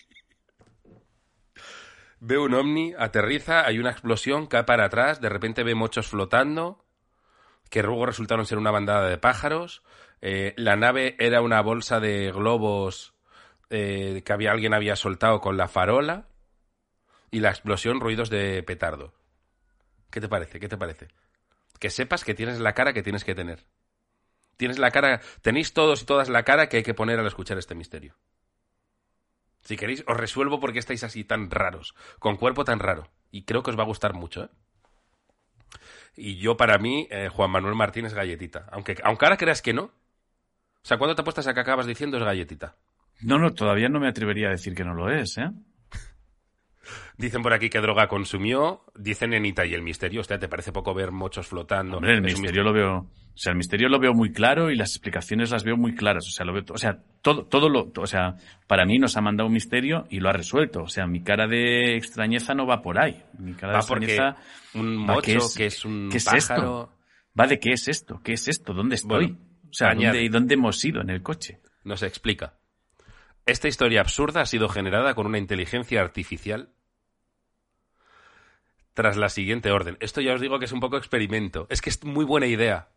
Ve 2.20 2.38
un 2.38 2.54
ovni, 2.54 2.94
aterriza, 2.98 3.66
hay 3.66 3.78
una 3.78 3.90
explosión, 3.90 4.46
cae 4.46 4.64
para 4.64 4.86
atrás, 4.86 5.20
de 5.20 5.28
repente 5.28 5.62
ve 5.62 5.74
mochos 5.74 6.08
flotando, 6.08 6.84
que 7.70 7.82
luego 7.82 8.06
resultaron 8.06 8.46
ser 8.46 8.58
una 8.58 8.70
bandada 8.70 9.08
de 9.08 9.18
pájaros. 9.18 9.82
Eh, 10.22 10.54
la 10.56 10.76
nave 10.76 11.16
era 11.18 11.42
una 11.42 11.60
bolsa 11.60 12.00
de 12.00 12.32
globos 12.32 13.14
eh, 13.70 14.22
que 14.24 14.32
había, 14.32 14.52
alguien 14.52 14.74
había 14.74 14.96
soltado 14.96 15.40
con 15.40 15.56
la 15.56 15.68
farola. 15.68 16.28
Y 17.30 17.40
la 17.40 17.50
explosión, 17.50 18.00
ruidos 18.00 18.30
de 18.30 18.62
petardo. 18.62 19.12
¿Qué 20.10 20.20
te 20.20 20.28
parece? 20.28 20.60
¿Qué 20.60 20.68
te 20.68 20.78
parece? 20.78 21.08
Que 21.78 21.90
sepas 21.90 22.24
que 22.24 22.34
tienes 22.34 22.60
la 22.60 22.72
cara 22.72 22.92
que 22.92 23.02
tienes 23.02 23.24
que 23.24 23.34
tener. 23.34 23.66
Tienes 24.56 24.78
la 24.78 24.90
cara, 24.90 25.20
tenéis 25.42 25.74
todos 25.74 26.02
y 26.02 26.06
todas 26.06 26.28
la 26.28 26.44
cara 26.44 26.68
que 26.68 26.78
hay 26.78 26.82
que 26.82 26.94
poner 26.94 27.18
al 27.18 27.26
escuchar 27.26 27.58
este 27.58 27.74
misterio. 27.74 28.16
Si 29.66 29.76
queréis, 29.76 30.04
os 30.06 30.16
resuelvo 30.16 30.60
por 30.60 30.72
qué 30.72 30.78
estáis 30.78 31.02
así 31.02 31.24
tan 31.24 31.50
raros, 31.50 31.96
con 32.20 32.36
cuerpo 32.36 32.64
tan 32.64 32.78
raro. 32.78 33.08
Y 33.32 33.42
creo 33.42 33.64
que 33.64 33.70
os 33.70 33.76
va 33.76 33.82
a 33.82 33.86
gustar 33.86 34.14
mucho, 34.14 34.44
¿eh? 34.44 34.48
Y 36.14 36.36
yo, 36.36 36.56
para 36.56 36.78
mí, 36.78 37.08
eh, 37.10 37.28
Juan 37.28 37.50
Manuel 37.50 37.74
Martínez 37.74 38.14
galletita. 38.14 38.68
Aunque, 38.70 38.96
aunque 39.02 39.24
ahora 39.24 39.36
creas 39.36 39.62
que 39.62 39.72
no. 39.72 39.82
O 39.82 40.84
sea, 40.84 40.98
¿cuándo 40.98 41.16
te 41.16 41.22
apuestas 41.22 41.48
a 41.48 41.52
que 41.52 41.58
acabas 41.58 41.86
diciendo 41.86 42.16
es 42.16 42.22
galletita? 42.22 42.76
No, 43.22 43.38
no, 43.40 43.54
todavía 43.54 43.88
no 43.88 43.98
me 43.98 44.06
atrevería 44.06 44.46
a 44.46 44.52
decir 44.52 44.72
que 44.72 44.84
no 44.84 44.94
lo 44.94 45.10
es, 45.10 45.36
¿eh? 45.36 45.50
Dicen 47.16 47.42
por 47.42 47.52
aquí 47.52 47.68
qué 47.70 47.80
droga 47.80 48.08
consumió. 48.08 48.84
Dicen 48.94 49.32
Enita 49.32 49.64
y 49.66 49.74
el 49.74 49.82
misterio. 49.82 50.20
Hostia, 50.20 50.38
¿te 50.38 50.48
parece 50.48 50.72
poco 50.72 50.94
ver 50.94 51.12
mochos 51.12 51.46
flotando? 51.48 51.96
Hombre, 51.98 52.14
el 52.18 52.26
Es 52.26 52.34
misterio 52.34 52.62
lo 52.62 52.72
veo. 52.72 52.96
O 52.98 53.38
sea, 53.38 53.50
el 53.52 53.58
misterio 53.58 53.88
lo 53.90 53.98
veo 53.98 54.14
muy 54.14 54.32
claro 54.32 54.70
y 54.70 54.76
las 54.76 54.90
explicaciones 54.92 55.50
las 55.50 55.62
veo 55.62 55.76
muy 55.76 55.94
claras. 55.94 56.26
O 56.26 56.30
sea, 56.30 56.46
lo 56.46 56.54
veo, 56.54 56.64
o 56.70 56.78
sea, 56.78 57.02
todo, 57.20 57.44
todo 57.44 57.68
lo, 57.68 57.92
o 57.96 58.06
sea, 58.06 58.36
para 58.66 58.86
mí 58.86 58.98
nos 58.98 59.16
ha 59.16 59.20
mandado 59.20 59.46
un 59.48 59.52
misterio 59.52 60.06
y 60.08 60.20
lo 60.20 60.30
ha 60.30 60.32
resuelto. 60.32 60.82
O 60.84 60.88
sea, 60.88 61.06
mi 61.06 61.22
cara 61.22 61.46
de 61.46 61.96
extrañeza 61.96 62.54
no 62.54 62.66
va 62.66 62.80
por 62.80 62.98
ahí. 62.98 63.22
Mi 63.38 63.52
cara 63.52 63.72
de 63.74 63.78
Va 63.80 63.84
porque 63.86 64.04
extrañeza 64.06 64.36
un 64.74 64.96
mocho, 64.96 65.20
¿qué 65.22 65.34
es- 65.36 65.54
que 65.54 65.66
es 65.66 65.84
un 65.84 66.08
¿qué 66.10 66.16
es 66.16 66.24
pájaro. 66.24 66.40
esto? 66.40 66.92
Va 67.38 67.46
de 67.46 67.58
qué 67.60 67.72
es 67.72 67.88
esto, 67.88 68.20
qué 68.24 68.32
es 68.32 68.48
esto, 68.48 68.72
dónde 68.72 68.94
estoy. 68.94 69.26
Bueno, 69.26 69.38
o 69.68 69.72
sea, 69.74 69.88
añade. 69.90 70.18
¿dónde, 70.20 70.30
¿dónde 70.30 70.54
hemos 70.54 70.82
ido 70.82 71.02
en 71.02 71.10
el 71.10 71.22
coche? 71.22 71.60
Nos 71.84 72.02
explica. 72.02 72.54
Esta 73.44 73.68
historia 73.68 74.00
absurda 74.00 74.40
ha 74.40 74.46
sido 74.46 74.68
generada 74.70 75.14
con 75.14 75.26
una 75.26 75.38
inteligencia 75.38 76.00
artificial 76.00 76.70
tras 78.96 79.18
la 79.18 79.28
siguiente 79.28 79.70
orden. 79.70 79.98
Esto 80.00 80.22
ya 80.22 80.32
os 80.32 80.40
digo 80.40 80.58
que 80.58 80.64
es 80.64 80.72
un 80.72 80.80
poco 80.80 80.96
experimento. 80.96 81.66
Es 81.68 81.82
que 81.82 81.90
es 81.90 82.02
muy 82.02 82.24
buena 82.24 82.46
idea. 82.46 82.88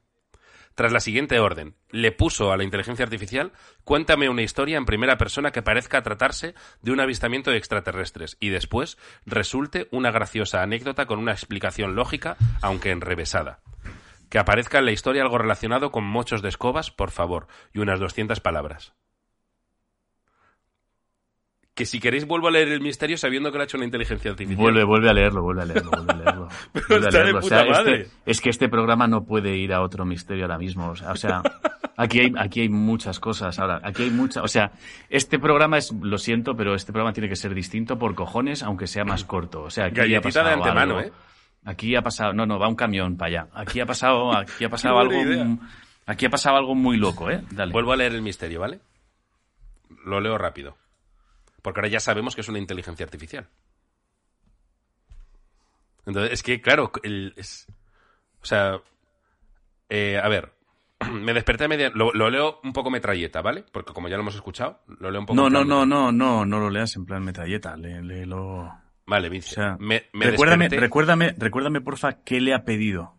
Tras 0.73 0.93
la 0.93 1.01
siguiente 1.01 1.39
orden, 1.39 1.75
le 1.89 2.13
puso 2.13 2.53
a 2.53 2.57
la 2.57 2.63
inteligencia 2.63 3.03
artificial, 3.03 3.51
cuéntame 3.83 4.29
una 4.29 4.41
historia 4.41 4.77
en 4.77 4.85
primera 4.85 5.17
persona 5.17 5.51
que 5.51 5.61
parezca 5.61 6.01
tratarse 6.01 6.55
de 6.81 6.93
un 6.93 7.01
avistamiento 7.01 7.51
de 7.51 7.57
extraterrestres 7.57 8.37
y 8.39 8.47
después 8.47 8.97
resulte 9.25 9.89
una 9.91 10.09
graciosa 10.09 10.61
anécdota 10.61 11.05
con 11.05 11.19
una 11.19 11.33
explicación 11.33 11.95
lógica, 11.95 12.37
aunque 12.61 12.91
enrevesada. 12.91 13.59
Que 14.29 14.39
aparezca 14.39 14.79
en 14.79 14.85
la 14.85 14.93
historia 14.93 15.23
algo 15.23 15.37
relacionado 15.37 15.91
con 15.91 16.05
mochos 16.05 16.41
de 16.41 16.47
escobas, 16.47 16.91
por 16.91 17.11
favor, 17.11 17.47
y 17.73 17.79
unas 17.79 17.99
200 17.99 18.39
palabras. 18.39 18.93
Que 21.79 21.85
si 21.85 22.01
queréis 22.01 22.25
vuelvo 22.27 22.49
a 22.49 22.51
leer 22.51 22.67
el 22.67 22.81
misterio 22.81 23.15
sabiendo 23.17 23.51
que 23.51 23.57
lo 23.57 23.61
ha 23.61 23.63
hecho 23.63 23.77
una 23.77 23.85
inteligencia 23.85 24.31
artificial. 24.31 24.61
Vuelve, 24.61 24.83
vuelve 24.83 25.09
a 25.09 25.13
leerlo, 25.13 25.41
vuelve 25.41 25.61
a 25.61 25.65
leerlo, 25.65 25.91
vuelve 25.91 26.11
a 26.11 26.15
leerlo. 26.17 26.47
Pero 26.73 26.85
Vuelve 26.89 27.05
a 27.05 27.07
está 27.07 27.17
de 27.19 27.23
leerlo. 27.23 27.39
O 27.39 27.41
puta 27.41 27.61
sea, 27.63 27.71
madre. 27.71 28.01
este- 28.01 28.11
es 28.25 28.41
que 28.41 28.49
este 28.49 28.67
programa 28.67 29.07
no 29.07 29.23
puede 29.23 29.55
ir 29.55 29.71
a 29.71 29.81
otro 29.81 30.03
misterio 30.03 30.43
ahora 30.43 30.57
mismo. 30.57 30.89
O 30.89 31.15
sea, 31.15 31.41
aquí 31.95 32.19
hay, 32.19 32.33
aquí 32.37 32.59
hay 32.59 32.67
muchas 32.69 33.21
cosas 33.21 33.57
ahora. 33.59 33.79
Aquí 33.81 34.03
hay 34.03 34.09
muchas. 34.09 34.43
O 34.43 34.49
sea, 34.49 34.73
este 35.09 35.39
programa 35.39 35.77
es, 35.77 35.93
lo 35.93 36.17
siento, 36.17 36.53
pero 36.57 36.75
este 36.75 36.91
programa 36.91 37.13
tiene 37.13 37.29
que 37.29 37.37
ser 37.37 37.55
distinto 37.55 37.97
por 37.97 38.13
cojones, 38.13 38.61
aunque 38.61 38.85
sea 38.85 39.05
más 39.05 39.23
corto. 39.23 39.61
O 39.63 39.69
sea, 39.69 39.85
aquí 39.85 40.01
ha 40.01 40.03
Galletita 40.03 40.27
pasado 40.27 40.47
de 40.49 40.53
antemano, 40.55 40.97
algo. 40.97 41.07
¿eh? 41.07 41.13
Aquí 41.63 41.95
ha 41.95 42.01
pasado, 42.01 42.33
no, 42.33 42.45
no, 42.45 42.59
va 42.59 42.67
un 42.67 42.75
camión 42.75 43.15
para 43.15 43.41
allá. 43.43 43.47
Aquí 43.53 43.79
ha 43.79 43.85
pasado, 43.85 44.35
aquí 44.35 44.65
ha 44.65 44.69
pasado 44.69 44.99
algo, 44.99 45.13
aquí 46.05 46.25
ha 46.25 46.29
pasado 46.29 46.57
algo 46.57 46.75
muy 46.75 46.97
loco, 46.97 47.29
¿eh? 47.31 47.41
Dale. 47.51 47.71
Vuelvo 47.71 47.93
a 47.93 47.95
leer 47.95 48.13
el 48.15 48.21
misterio, 48.21 48.59
¿vale? 48.59 48.79
Lo 50.05 50.19
leo 50.19 50.37
rápido. 50.37 50.75
Porque 51.61 51.79
ahora 51.79 51.89
ya 51.89 51.99
sabemos 51.99 52.35
que 52.35 52.41
es 52.41 52.49
una 52.49 52.59
inteligencia 52.59 53.03
artificial. 53.05 53.47
Entonces, 56.05 56.33
es 56.33 56.43
que, 56.43 56.61
claro, 56.61 56.91
el- 57.03 57.33
es- 57.35 57.67
o 58.41 58.45
sea, 58.45 58.81
eh, 59.89 60.19
a 60.21 60.27
ver, 60.29 60.53
me 61.11 61.33
desperté 61.33 61.65
a 61.65 61.67
media... 61.67 61.91
Lo, 61.93 62.11
lo 62.13 62.29
leo 62.29 62.59
un 62.63 62.73
poco 62.73 62.89
metralleta, 62.89 63.41
¿vale? 63.41 63.63
Porque 63.71 63.93
como 63.93 64.07
ya 64.07 64.15
lo 64.15 64.21
hemos 64.21 64.35
escuchado, 64.35 64.81
lo 64.87 65.11
leo 65.11 65.19
un 65.19 65.25
poco... 65.25 65.35
No, 65.41 65.47
en 65.47 65.53
no, 65.53 65.63
no, 65.65 65.85
metralleta. 65.85 65.85
no, 65.85 66.11
no, 66.11 66.45
no 66.45 66.59
lo 66.59 66.69
leas 66.69 66.95
en 66.95 67.05
plan 67.05 67.23
metralleta, 67.23 67.75
lé- 67.77 68.01
léelo. 68.01 68.71
Vale, 69.05 69.27
O 69.27 69.31
Vince. 69.31 69.55
sea, 69.55 69.75
me, 69.79 70.05
me 70.13 70.27
recuérdame, 70.27 70.65
desperté- 70.67 70.79
recuérdame, 70.79 71.35
recuérdame, 71.37 71.81
porfa, 71.81 72.23
qué 72.23 72.39
le 72.41 72.53
ha 72.53 72.63
pedido 72.63 73.15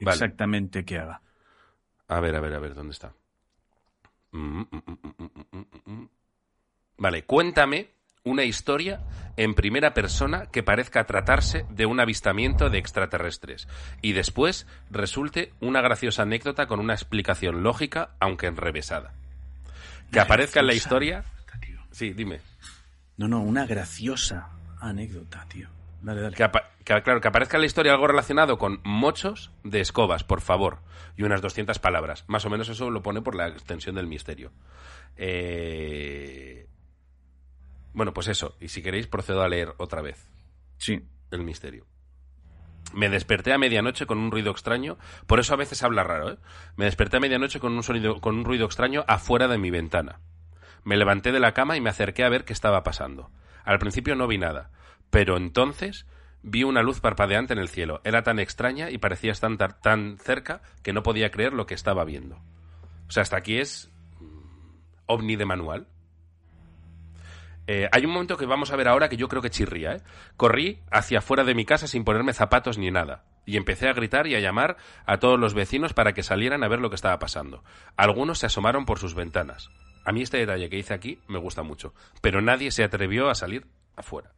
Vale. 0.00 0.12
exactamente 0.14 0.84
que 0.84 0.98
haga. 0.98 1.22
A 2.08 2.20
ver, 2.20 2.34
a 2.34 2.40
ver, 2.40 2.54
a 2.54 2.58
ver, 2.58 2.74
¿dónde 2.74 2.92
está? 2.92 3.12
Mm, 4.32 4.38
mm, 4.60 4.68
mm, 4.72 4.82
mm, 4.86 5.12
mm, 5.18 5.30
mm, 5.52 5.58
mm, 5.58 5.92
mm. 5.92 6.08
Vale, 6.98 7.24
cuéntame 7.24 7.90
una 8.24 8.44
historia 8.44 9.00
en 9.36 9.54
primera 9.54 9.94
persona 9.94 10.46
que 10.46 10.62
parezca 10.64 11.04
tratarse 11.06 11.64
de 11.70 11.86
un 11.86 12.00
avistamiento 12.00 12.68
de 12.70 12.78
extraterrestres 12.78 13.68
y 14.02 14.12
después 14.12 14.66
resulte 14.90 15.52
una 15.60 15.80
graciosa 15.80 16.22
anécdota 16.22 16.66
con 16.66 16.80
una 16.80 16.92
explicación 16.94 17.62
lógica, 17.62 18.10
aunque 18.20 18.46
enrevesada. 18.48 19.14
Que 20.12 20.20
aparezca 20.20 20.60
en 20.60 20.66
la 20.66 20.74
historia... 20.74 21.24
Sí, 21.92 22.12
dime. 22.12 22.40
No, 23.16 23.28
no, 23.28 23.40
una 23.40 23.64
graciosa 23.66 24.50
anécdota, 24.80 25.46
tío. 25.48 25.68
Dale, 26.02 26.20
dale. 26.20 26.36
Que, 26.36 26.44
apa- 26.44 26.70
que, 26.84 27.00
claro, 27.02 27.20
que 27.20 27.28
aparezca 27.28 27.56
en 27.56 27.62
la 27.62 27.66
historia 27.66 27.92
algo 27.92 28.06
relacionado 28.06 28.58
con 28.58 28.80
mochos 28.84 29.50
de 29.64 29.80
escobas, 29.80 30.22
por 30.24 30.40
favor. 30.40 30.80
Y 31.16 31.22
unas 31.22 31.40
200 31.42 31.78
palabras. 31.78 32.24
Más 32.28 32.44
o 32.44 32.50
menos 32.50 32.68
eso 32.68 32.90
lo 32.90 33.02
pone 33.02 33.22
por 33.22 33.34
la 33.34 33.48
extensión 33.48 33.94
del 33.96 34.06
misterio. 34.06 34.52
Eh, 35.16 36.66
Bueno, 37.92 38.12
pues 38.12 38.28
eso. 38.28 38.56
Y 38.60 38.68
si 38.68 38.82
queréis, 38.82 39.06
procedo 39.06 39.42
a 39.42 39.48
leer 39.48 39.74
otra 39.78 40.02
vez 40.02 40.28
Sí. 40.78 41.02
el 41.30 41.42
misterio. 41.42 41.86
Me 42.94 43.08
desperté 43.10 43.52
a 43.52 43.58
medianoche 43.58 44.06
con 44.06 44.18
un 44.18 44.30
ruido 44.30 44.50
extraño. 44.50 44.96
Por 45.26 45.40
eso 45.40 45.52
a 45.52 45.58
veces 45.58 45.82
habla 45.82 46.04
raro, 46.04 46.32
¿eh? 46.32 46.38
Me 46.76 46.86
desperté 46.86 47.18
a 47.18 47.20
medianoche 47.20 47.60
con 47.60 47.72
un, 47.72 47.82
sonido, 47.82 48.20
con 48.20 48.36
un 48.36 48.44
ruido 48.44 48.64
extraño 48.64 49.04
afuera 49.08 49.46
de 49.46 49.58
mi 49.58 49.70
ventana. 49.70 50.20
Me 50.84 50.96
levanté 50.96 51.32
de 51.32 51.40
la 51.40 51.52
cama 51.52 51.76
y 51.76 51.80
me 51.82 51.90
acerqué 51.90 52.24
a 52.24 52.30
ver 52.30 52.44
qué 52.44 52.54
estaba 52.54 52.82
pasando. 52.82 53.30
Al 53.64 53.78
principio 53.78 54.14
no 54.14 54.26
vi 54.26 54.38
nada, 54.38 54.70
pero 55.10 55.36
entonces 55.36 56.06
vi 56.42 56.64
una 56.64 56.82
luz 56.82 57.00
parpadeante 57.00 57.52
en 57.52 57.58
el 57.58 57.68
cielo. 57.68 58.00
Era 58.04 58.22
tan 58.22 58.38
extraña 58.38 58.90
y 58.90 58.96
parecía 58.96 59.32
estar 59.32 59.54
tan, 59.58 59.80
tan 59.82 60.18
cerca 60.18 60.62
que 60.82 60.94
no 60.94 61.02
podía 61.02 61.30
creer 61.30 61.52
lo 61.52 61.66
que 61.66 61.74
estaba 61.74 62.04
viendo. 62.04 62.36
O 63.06 63.10
sea, 63.10 63.22
hasta 63.22 63.36
aquí 63.36 63.58
es 63.58 63.90
mm, 64.20 64.78
ovni 65.06 65.36
de 65.36 65.44
manual. 65.44 65.88
Eh, 67.70 67.86
hay 67.92 68.06
un 68.06 68.12
momento 68.12 68.38
que 68.38 68.46
vamos 68.46 68.72
a 68.72 68.76
ver 68.76 68.88
ahora 68.88 69.08
que 69.10 69.18
yo 69.18 69.28
creo 69.28 69.42
que 69.42 69.50
chirría. 69.50 69.92
¿eh? 69.96 70.00
Corrí 70.38 70.80
hacia 70.90 71.18
afuera 71.18 71.44
de 71.44 71.54
mi 71.54 71.64
casa 71.66 71.86
sin 71.86 72.02
ponerme 72.02 72.32
zapatos 72.32 72.78
ni 72.78 72.90
nada. 72.90 73.24
Y 73.44 73.56
empecé 73.58 73.88
a 73.88 73.92
gritar 73.92 74.26
y 74.26 74.34
a 74.34 74.40
llamar 74.40 74.76
a 75.06 75.18
todos 75.18 75.38
los 75.38 75.52
vecinos 75.54 75.92
para 75.92 76.14
que 76.14 76.22
salieran 76.22 76.64
a 76.64 76.68
ver 76.68 76.80
lo 76.80 76.88
que 76.88 76.96
estaba 76.96 77.18
pasando. 77.18 77.62
Algunos 77.96 78.38
se 78.38 78.46
asomaron 78.46 78.86
por 78.86 78.98
sus 78.98 79.14
ventanas. 79.14 79.68
A 80.04 80.12
mí 80.12 80.22
este 80.22 80.38
detalle 80.38 80.70
que 80.70 80.78
hice 80.78 80.94
aquí 80.94 81.18
me 81.28 81.38
gusta 81.38 81.62
mucho. 81.62 81.92
Pero 82.22 82.40
nadie 82.40 82.70
se 82.70 82.84
atrevió 82.84 83.28
a 83.28 83.34
salir 83.34 83.66
afuera. 83.96 84.32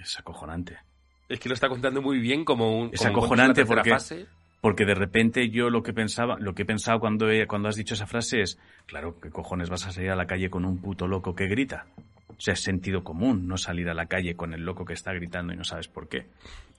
Es 0.00 0.16
acojonante. 0.18 0.78
Es 1.28 1.40
que 1.40 1.48
lo 1.48 1.54
está 1.54 1.68
contando 1.68 2.00
muy 2.00 2.20
bien 2.20 2.44
como 2.44 2.78
un... 2.78 2.90
Es 2.92 3.00
como 3.00 3.18
acojonante 3.18 3.66
porque- 3.66 3.90
fase. 3.90 4.26
Porque 4.60 4.84
de 4.84 4.94
repente 4.94 5.50
yo 5.50 5.68
lo 5.70 5.82
que 5.82 5.92
pensaba, 5.92 6.36
lo 6.38 6.54
que 6.54 6.62
he 6.62 6.66
pensado 6.66 6.98
cuando, 7.00 7.28
he- 7.30 7.46
cuando 7.46 7.68
has 7.68 7.76
dicho 7.76 7.94
esa 7.94 8.06
frase 8.06 8.40
es, 8.42 8.58
claro, 8.86 9.20
¿qué 9.20 9.30
cojones 9.30 9.68
vas 9.68 9.86
a 9.86 9.92
salir 9.92 10.10
a 10.10 10.16
la 10.16 10.26
calle 10.26 10.48
con 10.48 10.64
un 10.64 10.80
puto 10.80 11.06
loco 11.06 11.34
que 11.34 11.46
grita? 11.46 11.86
O 12.28 12.40
sea, 12.40 12.54
es 12.54 12.62
sentido 12.62 13.02
común 13.04 13.46
no 13.48 13.56
salir 13.56 13.88
a 13.88 13.94
la 13.94 14.06
calle 14.06 14.36
con 14.36 14.52
el 14.52 14.62
loco 14.64 14.84
que 14.84 14.92
está 14.92 15.12
gritando 15.12 15.52
y 15.52 15.56
no 15.56 15.64
sabes 15.64 15.88
por 15.88 16.08
qué. 16.08 16.26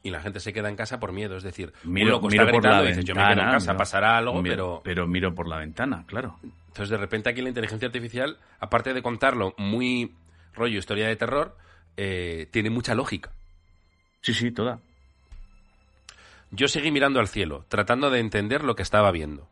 Y 0.03 0.12
la 0.12 0.21
gente 0.21 0.39
se 0.39 0.53
queda 0.53 0.69
en 0.69 0.75
casa 0.75 0.99
por 0.99 1.12
miedo. 1.12 1.36
Es 1.38 1.43
decir, 1.43 1.73
Miro, 1.83 2.07
un 2.07 2.12
loco 2.12 2.27
miro 2.29 2.43
está 2.43 2.51
por 2.51 2.63
la 2.63 2.69
gritando 2.69 2.83
y 2.86 2.88
dices, 2.89 3.05
yo 3.05 3.15
me 3.15 3.21
quedo 3.21 3.29
en 3.31 3.36
ventana, 3.38 3.51
casa, 3.53 3.71
miro- 3.71 3.77
pasará 3.79 4.17
algo, 4.17 4.41
miro- 4.41 4.81
pero... 4.83 5.07
miro 5.07 5.33
por 5.33 5.47
la 5.47 5.57
ventana, 5.57 6.03
claro. 6.05 6.38
Entonces, 6.43 6.89
de 6.89 6.97
repente 6.97 7.29
aquí 7.29 7.41
la 7.41 7.49
inteligencia 7.49 7.88
artificial, 7.88 8.38
aparte 8.60 8.93
de 8.93 9.01
contarlo 9.01 9.53
muy 9.57 10.13
rollo 10.53 10.77
historia 10.77 11.07
de 11.07 11.15
terror, 11.15 11.57
eh, 11.97 12.47
tiene 12.51 12.69
mucha 12.69 12.93
lógica. 12.93 13.31
Sí, 14.21 14.33
sí, 14.33 14.51
toda. 14.51 14.79
Yo 16.51 16.67
seguí 16.67 16.91
mirando 16.91 17.19
al 17.19 17.27
cielo, 17.27 17.65
tratando 17.67 18.10
de 18.10 18.19
entender 18.19 18.63
lo 18.63 18.75
que 18.75 18.83
estaba 18.83 19.12
viendo. 19.12 19.49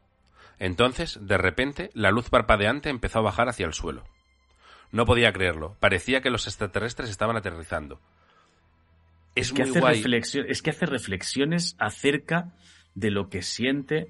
Entonces, 0.60 1.20
de 1.22 1.38
repente, 1.38 1.90
la 1.94 2.12
luz 2.12 2.30
parpadeante 2.30 2.90
empezó 2.90 3.20
a 3.20 3.24
bajar 3.24 3.50
hacia 3.50 3.66
el 3.66 3.74
suelo. 3.74 4.04
No 4.92 5.06
podía 5.06 5.34
creerlo. 5.34 5.76
Parecía 5.80 6.22
que 6.22 6.30
los 6.30 6.48
extraterrestres 6.48 7.10
estaban 7.10 7.36
aterrizando. 7.36 8.00
Es, 9.36 9.48
Es 9.48 9.54
que, 9.54 9.64
muy 9.64 9.72
hace 9.72 9.80
guay. 9.80 10.22
es 10.48 10.62
que 10.62 10.70
hace 10.70 10.86
reflexiones 10.86 11.76
acerca 11.80 12.54
de 12.94 13.12
lo 13.12 13.30
que 13.30 13.42
siente, 13.42 14.08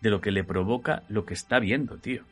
de 0.00 0.10
lo 0.10 0.20
que 0.20 0.30
le 0.30 0.44
provoca 0.44 1.02
lo 1.08 1.24
que 1.26 1.34
está 1.34 1.58
viendo, 1.58 1.98
tío. 1.98 2.24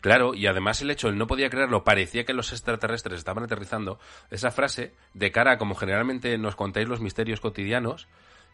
Claro, 0.00 0.34
y 0.34 0.46
además 0.46 0.80
el 0.80 0.90
hecho, 0.90 1.08
él 1.08 1.18
no 1.18 1.26
podía 1.26 1.50
creerlo, 1.50 1.82
parecía 1.82 2.24
que 2.24 2.32
los 2.32 2.52
extraterrestres 2.52 3.18
estaban 3.18 3.44
aterrizando. 3.44 3.98
Esa 4.30 4.50
frase, 4.50 4.94
de 5.14 5.32
cara 5.32 5.52
a 5.52 5.58
como 5.58 5.74
generalmente 5.74 6.38
nos 6.38 6.54
contáis 6.54 6.88
los 6.88 7.00
misterios 7.00 7.40
cotidianos, 7.40 8.06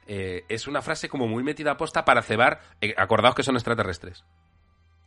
eh, 0.06 0.44
es 0.48 0.66
una 0.66 0.82
frase 0.82 1.08
como 1.08 1.28
muy 1.28 1.42
metida 1.42 1.72
a 1.72 1.76
posta 1.76 2.04
para 2.04 2.22
cebar. 2.22 2.60
eh, 2.80 2.94
acordaos 2.96 3.34
que 3.34 3.42
son 3.42 3.56
extraterrestres. 3.56 4.24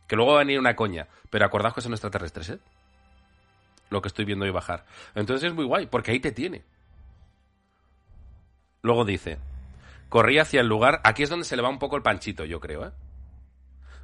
Que 0.08 0.16
luego 0.16 0.32
va 0.32 0.40
a 0.40 0.44
venir 0.44 0.58
una 0.58 0.74
coña, 0.74 1.06
pero 1.30 1.44
acordaos 1.44 1.74
que 1.74 1.80
son 1.82 1.92
extraterrestres, 1.92 2.48
¿eh? 2.50 2.58
Lo 3.90 4.02
que 4.02 4.08
estoy 4.08 4.24
viendo 4.24 4.44
hoy 4.44 4.50
bajar. 4.50 4.84
Entonces 5.14 5.48
es 5.48 5.54
muy 5.54 5.64
guay, 5.64 5.86
porque 5.86 6.10
ahí 6.10 6.18
te 6.20 6.32
tiene. 6.32 6.64
Luego 8.82 9.04
dice, 9.04 9.38
corrí 10.08 10.38
hacia 10.38 10.60
el 10.60 10.66
lugar, 10.68 11.00
aquí 11.04 11.22
es 11.22 11.30
donde 11.30 11.44
se 11.44 11.56
le 11.56 11.62
va 11.62 11.68
un 11.68 11.78
poco 11.78 11.96
el 11.96 12.02
panchito, 12.02 12.44
yo 12.44 12.60
creo, 12.60 12.86
¿eh? 12.86 12.90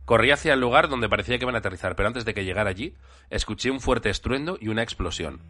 Corrí 0.05 0.31
hacia 0.31 0.53
el 0.53 0.61
lugar 0.61 0.89
donde 0.89 1.09
parecía 1.09 1.39
que 1.39 1.45
iban 1.45 1.55
a 1.55 1.59
aterrizar, 1.59 1.97
pero 1.97 2.07
antes 2.09 2.25
de 2.27 2.35
que 2.35 2.45
llegara 2.45 2.69
allí, 2.71 2.95
escuché 3.31 3.71
un 3.71 3.81
fuerte 3.81 4.11
estruendo 4.11 4.59
y 4.61 4.69
una 4.69 4.83
explosión. 4.83 5.41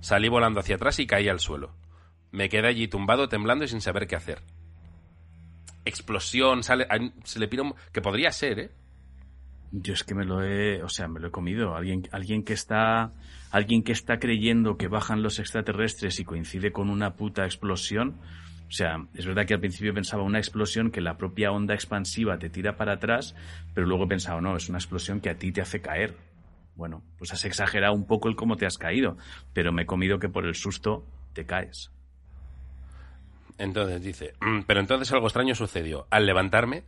Salí 0.00 0.28
volando 0.28 0.60
hacia 0.60 0.76
atrás 0.76 0.98
y 0.98 1.06
caí 1.06 1.28
al 1.28 1.40
suelo. 1.40 1.70
Me 2.30 2.50
quedé 2.50 2.68
allí 2.68 2.88
tumbado, 2.88 3.28
temblando 3.30 3.64
y 3.64 3.68
sin 3.68 3.80
saber 3.80 4.06
qué 4.06 4.16
hacer. 4.16 4.42
Explosión, 5.86 6.62
sale, 6.62 6.86
se 7.24 7.38
le 7.38 7.48
pira 7.48 7.62
un- 7.62 7.74
que 7.92 8.02
podría 8.02 8.30
ser, 8.30 8.58
¿eh? 8.58 8.70
Yo 9.70 9.92
es 9.92 10.02
que 10.02 10.14
me 10.14 10.24
lo 10.24 10.42
he, 10.42 10.82
o 10.82 10.88
sea, 10.88 11.08
me 11.08 11.20
lo 11.20 11.28
he 11.28 11.30
comido. 11.30 11.74
Alguien, 11.74 12.08
alguien 12.12 12.42
que 12.42 12.54
está, 12.54 13.12
alguien 13.50 13.82
que 13.82 13.92
está 13.92 14.18
creyendo 14.18 14.76
que 14.78 14.88
bajan 14.88 15.22
los 15.22 15.38
extraterrestres 15.38 16.20
y 16.20 16.24
coincide 16.24 16.72
con 16.72 16.88
una 16.88 17.14
puta 17.14 17.44
explosión. 17.44 18.16
O 18.68 18.70
sea, 18.70 19.06
es 19.14 19.26
verdad 19.26 19.46
que 19.46 19.54
al 19.54 19.60
principio 19.60 19.94
pensaba 19.94 20.22
una 20.22 20.38
explosión 20.38 20.90
que 20.90 21.00
la 21.00 21.16
propia 21.16 21.52
onda 21.52 21.74
expansiva 21.74 22.38
te 22.38 22.50
tira 22.50 22.76
para 22.76 22.94
atrás, 22.94 23.34
pero 23.74 23.86
luego 23.86 24.04
he 24.04 24.08
pensado, 24.08 24.40
no, 24.40 24.56
es 24.56 24.68
una 24.68 24.78
explosión 24.78 25.20
que 25.20 25.30
a 25.30 25.36
ti 25.38 25.52
te 25.52 25.60
hace 25.60 25.80
caer. 25.80 26.16
Bueno, 26.74 27.02
pues 27.18 27.32
has 27.32 27.44
exagerado 27.44 27.94
un 27.94 28.06
poco 28.06 28.28
el 28.28 28.36
cómo 28.36 28.56
te 28.56 28.66
has 28.66 28.78
caído, 28.78 29.16
pero 29.52 29.72
me 29.72 29.82
he 29.82 29.86
comido 29.86 30.18
que 30.18 30.28
por 30.28 30.46
el 30.46 30.54
susto 30.54 31.04
te 31.32 31.44
caes. 31.44 31.90
Entonces 33.58 34.02
dice, 34.02 34.34
"Mm, 34.40 34.60
pero 34.66 34.80
entonces 34.80 35.12
algo 35.12 35.26
extraño 35.26 35.54
sucedió. 35.54 36.06
Al 36.10 36.26
levantarme, 36.26 36.84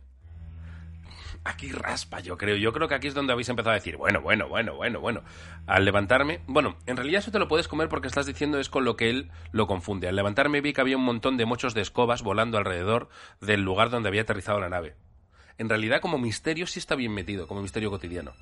aquí 1.43 1.71
raspa, 1.71 2.19
yo 2.19 2.37
creo. 2.37 2.55
Yo 2.55 2.73
creo 2.73 2.87
que 2.87 2.95
aquí 2.95 3.07
es 3.07 3.13
donde 3.13 3.33
habéis 3.33 3.49
empezado 3.49 3.71
a 3.71 3.75
decir, 3.75 3.97
bueno, 3.97 4.21
bueno, 4.21 4.47
bueno, 4.47 4.75
bueno, 4.75 4.99
bueno. 4.99 5.23
Al 5.67 5.85
levantarme, 5.85 6.41
bueno, 6.47 6.77
en 6.85 6.97
realidad 6.97 7.19
eso 7.19 7.31
te 7.31 7.39
lo 7.39 7.47
puedes 7.47 7.67
comer 7.67 7.89
porque 7.89 8.07
estás 8.07 8.25
diciendo 8.25 8.59
es 8.59 8.69
con 8.69 8.85
lo 8.85 8.95
que 8.95 9.09
él 9.09 9.31
lo 9.51 9.67
confunde. 9.67 10.07
Al 10.07 10.15
levantarme 10.15 10.61
vi 10.61 10.73
que 10.73 10.81
había 10.81 10.97
un 10.97 11.05
montón 11.05 11.37
de 11.37 11.45
mochos 11.45 11.73
de 11.73 11.81
escobas 11.81 12.21
volando 12.23 12.57
alrededor 12.57 13.09
del 13.39 13.61
lugar 13.61 13.89
donde 13.89 14.09
había 14.09 14.21
aterrizado 14.21 14.59
la 14.59 14.69
nave. 14.69 14.95
En 15.57 15.69
realidad 15.69 16.01
como 16.01 16.17
misterio 16.17 16.67
sí 16.67 16.79
está 16.79 16.95
bien 16.95 17.13
metido, 17.13 17.47
como 17.47 17.61
misterio 17.61 17.89
cotidiano. 17.89 18.33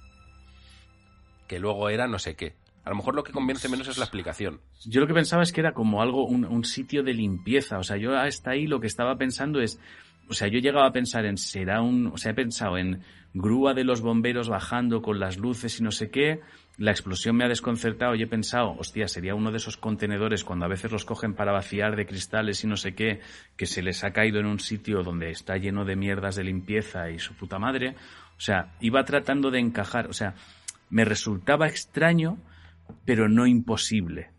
Que 1.47 1.59
luego 1.59 1.89
era 1.89 2.07
no 2.07 2.19
sé 2.19 2.35
qué. 2.35 2.55
A 2.85 2.91
lo 2.91 2.95
mejor 2.95 3.13
lo 3.13 3.23
que 3.23 3.33
convence 3.33 3.67
menos 3.69 3.87
es 3.87 3.97
la 3.97 4.05
explicación. 4.05 4.61
Yo 4.85 5.01
lo 5.01 5.07
que 5.07 5.13
pensaba 5.13 5.43
es 5.43 5.51
que 5.51 5.61
era 5.61 5.73
como 5.73 6.01
algo, 6.01 6.25
un, 6.25 6.45
un 6.45 6.63
sitio 6.63 7.03
de 7.03 7.13
limpieza. 7.13 7.77
O 7.77 7.83
sea, 7.83 7.97
yo 7.97 8.17
hasta 8.17 8.51
ahí 8.51 8.67
lo 8.67 8.79
que 8.79 8.87
estaba 8.87 9.17
pensando 9.17 9.59
es, 9.59 9.79
o 10.29 10.33
sea, 10.33 10.47
yo 10.47 10.59
llegaba 10.59 10.87
a 10.87 10.91
pensar 10.91 11.25
en, 11.25 11.37
será 11.37 11.81
un, 11.81 12.07
o 12.07 12.17
sea, 12.17 12.31
he 12.31 12.35
pensado 12.35 12.77
en 12.77 13.01
grúa 13.33 13.73
de 13.73 13.83
los 13.83 14.01
bomberos 14.01 14.47
bajando 14.47 15.01
con 15.01 15.19
las 15.19 15.37
luces 15.37 15.79
y 15.79 15.83
no 15.83 15.91
sé 15.91 16.11
qué. 16.11 16.41
La 16.77 16.91
explosión 16.91 17.35
me 17.35 17.45
ha 17.45 17.49
desconcertado 17.49 18.13
y 18.13 18.21
he 18.21 18.27
pensado, 18.27 18.75
hostia, 18.77 19.07
sería 19.07 19.33
uno 19.33 19.51
de 19.51 19.57
esos 19.57 19.77
contenedores 19.77 20.43
cuando 20.43 20.65
a 20.65 20.69
veces 20.69 20.91
los 20.91 21.03
cogen 21.03 21.33
para 21.33 21.51
vaciar 21.51 21.95
de 21.95 22.05
cristales 22.05 22.63
y 22.63 22.67
no 22.67 22.77
sé 22.77 22.93
qué, 22.93 23.21
que 23.57 23.65
se 23.65 23.81
les 23.81 24.03
ha 24.03 24.11
caído 24.11 24.39
en 24.39 24.45
un 24.45 24.59
sitio 24.59 25.01
donde 25.01 25.31
está 25.31 25.57
lleno 25.57 25.83
de 25.83 25.95
mierdas 25.95 26.35
de 26.35 26.43
limpieza 26.43 27.09
y 27.09 27.17
su 27.17 27.33
puta 27.33 27.57
madre. 27.57 27.95
O 28.37 28.41
sea, 28.41 28.75
iba 28.79 29.03
tratando 29.03 29.49
de 29.49 29.59
encajar, 29.59 30.07
o 30.07 30.13
sea, 30.13 30.35
me 30.91 31.05
resultaba 31.05 31.67
extraño, 31.67 32.37
pero 33.03 33.27
no 33.27 33.47
imposible. 33.47 34.29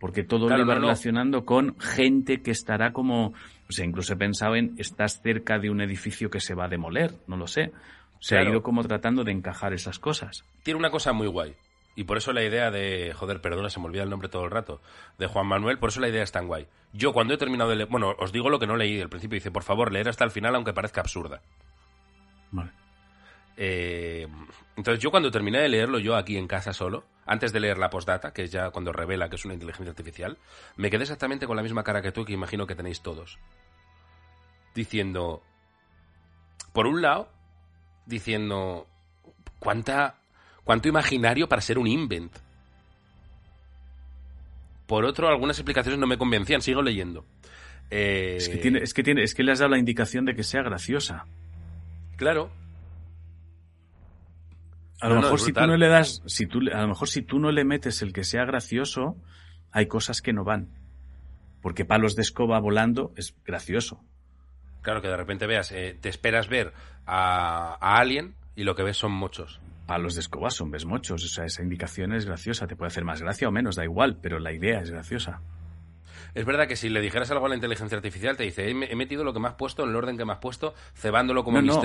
Porque 0.00 0.24
todo 0.24 0.46
Claro, 0.48 0.64
lo 0.64 0.64
iba 0.64 0.74
no, 0.74 0.80
no. 0.80 0.86
relacionando 0.88 1.44
con 1.44 1.78
gente 1.78 2.42
que 2.42 2.50
estará 2.50 2.92
como. 2.92 3.26
O 3.68 3.72
sea, 3.72 3.84
incluso 3.84 4.14
he 4.14 4.16
pensado 4.16 4.56
en 4.56 4.74
estás 4.78 5.20
cerca 5.22 5.58
de 5.60 5.70
un 5.70 5.80
edificio 5.82 6.30
que 6.30 6.40
se 6.40 6.54
va 6.54 6.64
a 6.64 6.68
demoler, 6.68 7.12
no 7.28 7.36
lo 7.36 7.46
sé. 7.46 7.70
O 8.18 8.22
sea, 8.22 8.38
Claro. 8.38 8.50
ido 8.52 8.62
como 8.62 8.82
tratando 8.82 9.22
de 9.24 9.32
encajar 9.32 9.72
esas 9.74 9.98
cosas. 9.98 10.44
tiene 10.62 10.78
una 10.80 10.90
cosa 10.90 11.12
muy 11.12 11.26
guay. 11.28 11.54
Y 11.96 12.04
por 12.04 12.16
eso 12.16 12.32
la 12.32 12.42
idea 12.44 12.70
de, 12.70 13.12
joder, 13.14 13.40
perdona, 13.42 13.68
se 13.68 13.78
me 13.80 13.86
olvida 13.86 14.02
el 14.04 14.10
nombre 14.10 14.28
todo 14.28 14.44
el 14.44 14.50
rato, 14.50 14.80
de 15.18 15.26
Juan 15.26 15.46
Manuel, 15.46 15.78
por 15.78 15.90
eso 15.90 16.00
la 16.00 16.08
idea 16.08 16.22
es 16.22 16.32
tan 16.32 16.46
guay. 16.46 16.66
Yo 16.92 17.12
cuando 17.12 17.34
he 17.34 17.36
terminado 17.36 17.68
de 17.68 17.76
leer, 17.76 17.88
bueno, 17.90 18.14
os 18.18 18.32
digo 18.32 18.48
lo 18.48 18.58
que 18.58 18.66
no 18.66 18.76
leí 18.76 19.00
al 19.00 19.08
principio, 19.10 19.34
dice, 19.36 19.50
por 19.50 19.64
favor, 19.64 19.92
leer 19.92 20.08
hasta 20.08 20.24
el 20.24 20.30
final 20.30 20.54
aunque 20.54 20.72
parezca 20.72 21.00
absurda. 21.02 21.42
Vale. 22.52 22.70
Eh, 23.56 24.26
entonces 24.76 25.02
yo 25.02 25.10
cuando 25.10 25.30
terminé 25.30 25.60
de 25.60 25.68
leerlo 25.68 25.98
yo 25.98 26.16
aquí 26.16 26.36
en 26.36 26.46
casa 26.46 26.72
solo, 26.72 27.04
antes 27.26 27.52
de 27.52 27.60
leer 27.60 27.78
la 27.78 27.90
postdata, 27.90 28.32
que 28.32 28.44
es 28.44 28.50
ya 28.50 28.70
cuando 28.70 28.92
revela 28.92 29.28
que 29.28 29.36
es 29.36 29.44
una 29.44 29.54
inteligencia 29.54 29.90
artificial, 29.90 30.38
me 30.76 30.90
quedé 30.90 31.02
exactamente 31.02 31.46
con 31.46 31.56
la 31.56 31.62
misma 31.62 31.84
cara 31.84 32.02
que 32.02 32.12
tú 32.12 32.24
que 32.24 32.32
imagino 32.32 32.66
que 32.66 32.74
tenéis 32.74 33.02
todos. 33.02 33.38
Diciendo, 34.74 35.42
por 36.72 36.86
un 36.86 37.02
lado, 37.02 37.28
diciendo, 38.06 38.86
¿cuánta, 39.58 40.16
cuánto 40.64 40.88
imaginario 40.88 41.48
para 41.48 41.60
ser 41.60 41.78
un 41.78 41.86
invent? 41.86 42.32
Por 44.86 45.04
otro, 45.04 45.28
algunas 45.28 45.58
explicaciones 45.58 46.00
no 46.00 46.06
me 46.06 46.18
convencían, 46.18 46.62
sigo 46.62 46.82
leyendo. 46.82 47.24
Eh, 47.90 48.36
Es 48.38 48.48
que 48.48 48.56
tiene, 48.56 48.78
es 48.80 48.94
que 48.94 49.02
tiene, 49.02 49.22
es 49.22 49.34
que 49.34 49.42
le 49.42 49.52
has 49.52 49.58
dado 49.58 49.70
la 49.70 49.78
indicación 49.78 50.24
de 50.24 50.34
que 50.34 50.42
sea 50.42 50.62
graciosa. 50.62 51.26
Claro, 52.16 52.50
A 55.00 55.08
lo 55.08 55.16
No, 55.16 55.22
mejor 55.22 55.40
si 55.40 55.52
tú 55.52 55.66
no 55.66 55.76
le 55.76 55.88
das, 55.88 56.22
si 56.26 56.46
tú, 56.46 56.60
a 56.72 56.82
lo 56.82 56.88
mejor 56.88 57.08
si 57.08 57.22
tú 57.22 57.38
no 57.38 57.50
le 57.52 57.64
metes 57.64 58.02
el 58.02 58.12
que 58.12 58.24
sea 58.24 58.44
gracioso, 58.44 59.16
hay 59.70 59.86
cosas 59.86 60.22
que 60.22 60.32
no 60.32 60.44
van. 60.44 60.68
Porque 61.62 61.84
palos 61.84 62.16
de 62.16 62.22
escoba 62.22 62.58
volando 62.58 63.12
es 63.16 63.34
gracioso. 63.44 64.02
Claro, 64.82 65.02
que 65.02 65.08
de 65.08 65.16
repente 65.16 65.46
veas, 65.46 65.72
eh, 65.72 65.96
te 66.00 66.08
esperas 66.08 66.48
ver 66.48 66.72
a, 67.06 67.76
a 67.80 67.98
Alien 67.98 68.34
y 68.54 68.64
lo 68.64 68.74
que 68.74 68.82
ves 68.82 68.96
son 68.96 69.12
mochos. 69.12 69.60
Palos 69.86 70.14
de 70.14 70.20
escoba 70.20 70.50
son 70.50 70.70
besmochos. 70.70 71.24
O 71.24 71.28
sea, 71.28 71.44
esa 71.44 71.62
indicación 71.62 72.12
es 72.12 72.24
graciosa. 72.24 72.66
Te 72.66 72.76
puede 72.76 72.88
hacer 72.88 73.04
más 73.04 73.20
gracia 73.20 73.48
o 73.48 73.50
menos, 73.50 73.76
da 73.76 73.84
igual, 73.84 74.18
pero 74.22 74.38
la 74.38 74.52
idea 74.52 74.80
es 74.80 74.90
graciosa. 74.90 75.42
Es 76.34 76.44
verdad 76.44 76.68
que 76.68 76.76
si 76.76 76.88
le 76.88 77.00
dijeras 77.00 77.30
algo 77.30 77.46
a 77.46 77.48
la 77.48 77.54
inteligencia 77.54 77.96
artificial, 77.96 78.36
te 78.36 78.44
dice, 78.44 78.68
he, 78.70 78.96
metido 78.96 79.24
lo 79.24 79.32
que 79.32 79.40
me 79.40 79.48
has 79.48 79.54
puesto 79.54 79.82
en 79.82 79.90
el 79.90 79.96
orden 79.96 80.16
que 80.16 80.24
me 80.24 80.32
has 80.32 80.38
puesto, 80.38 80.74
cebándolo 80.94 81.42
como 81.42 81.60
No, 81.60 81.74
no. 81.74 81.82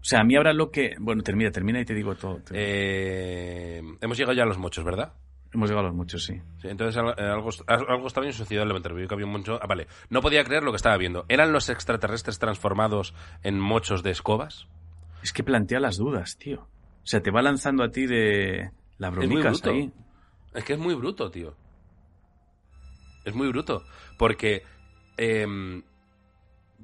O 0.00 0.04
sea, 0.04 0.20
a 0.20 0.24
mí 0.24 0.34
ahora 0.36 0.52
lo 0.52 0.70
que. 0.70 0.94
Bueno, 0.98 1.22
termina, 1.22 1.50
termina 1.50 1.80
y 1.80 1.84
te 1.84 1.94
digo 1.94 2.14
todo. 2.14 2.40
Eh, 2.52 3.82
hemos 4.00 4.16
llegado 4.16 4.34
ya 4.34 4.44
a 4.44 4.46
los 4.46 4.58
mochos, 4.58 4.84
¿verdad? 4.84 5.12
Hemos 5.52 5.68
llegado 5.68 5.86
a 5.86 5.88
los 5.90 5.96
muchos, 5.96 6.24
sí. 6.24 6.40
Sí, 6.62 6.68
entonces 6.68 6.96
eh, 7.18 7.22
algo, 7.22 7.50
algo 7.66 8.04
extraño 8.04 8.32
sucedió 8.32 8.62
al 8.62 8.68
levantar. 8.68 8.94
Que 8.94 9.12
había 9.12 9.26
un 9.26 9.32
mocho. 9.32 9.58
Ah, 9.60 9.66
vale. 9.66 9.88
No 10.08 10.20
podía 10.20 10.44
creer 10.44 10.62
lo 10.62 10.70
que 10.70 10.76
estaba 10.76 10.96
viendo. 10.96 11.24
¿Eran 11.28 11.52
los 11.52 11.68
extraterrestres 11.68 12.38
transformados 12.38 13.14
en 13.42 13.58
mochos 13.58 14.02
de 14.02 14.10
escobas? 14.10 14.68
Es 15.22 15.32
que 15.32 15.42
plantea 15.42 15.80
las 15.80 15.96
dudas, 15.96 16.38
tío. 16.38 16.60
O 17.02 17.06
sea, 17.06 17.20
te 17.20 17.30
va 17.30 17.42
lanzando 17.42 17.82
a 17.82 17.90
ti 17.90 18.06
de 18.06 18.70
la 18.98 19.08
Es 19.08 19.14
bromicas 19.14 19.60
bruto. 19.60 19.70
ahí. 19.70 19.92
Es 20.54 20.64
que 20.64 20.74
es 20.74 20.78
muy 20.78 20.94
bruto, 20.94 21.30
tío. 21.30 21.56
Es 23.24 23.34
muy 23.34 23.48
bruto. 23.48 23.82
Porque 24.18 24.62
em, 25.16 25.82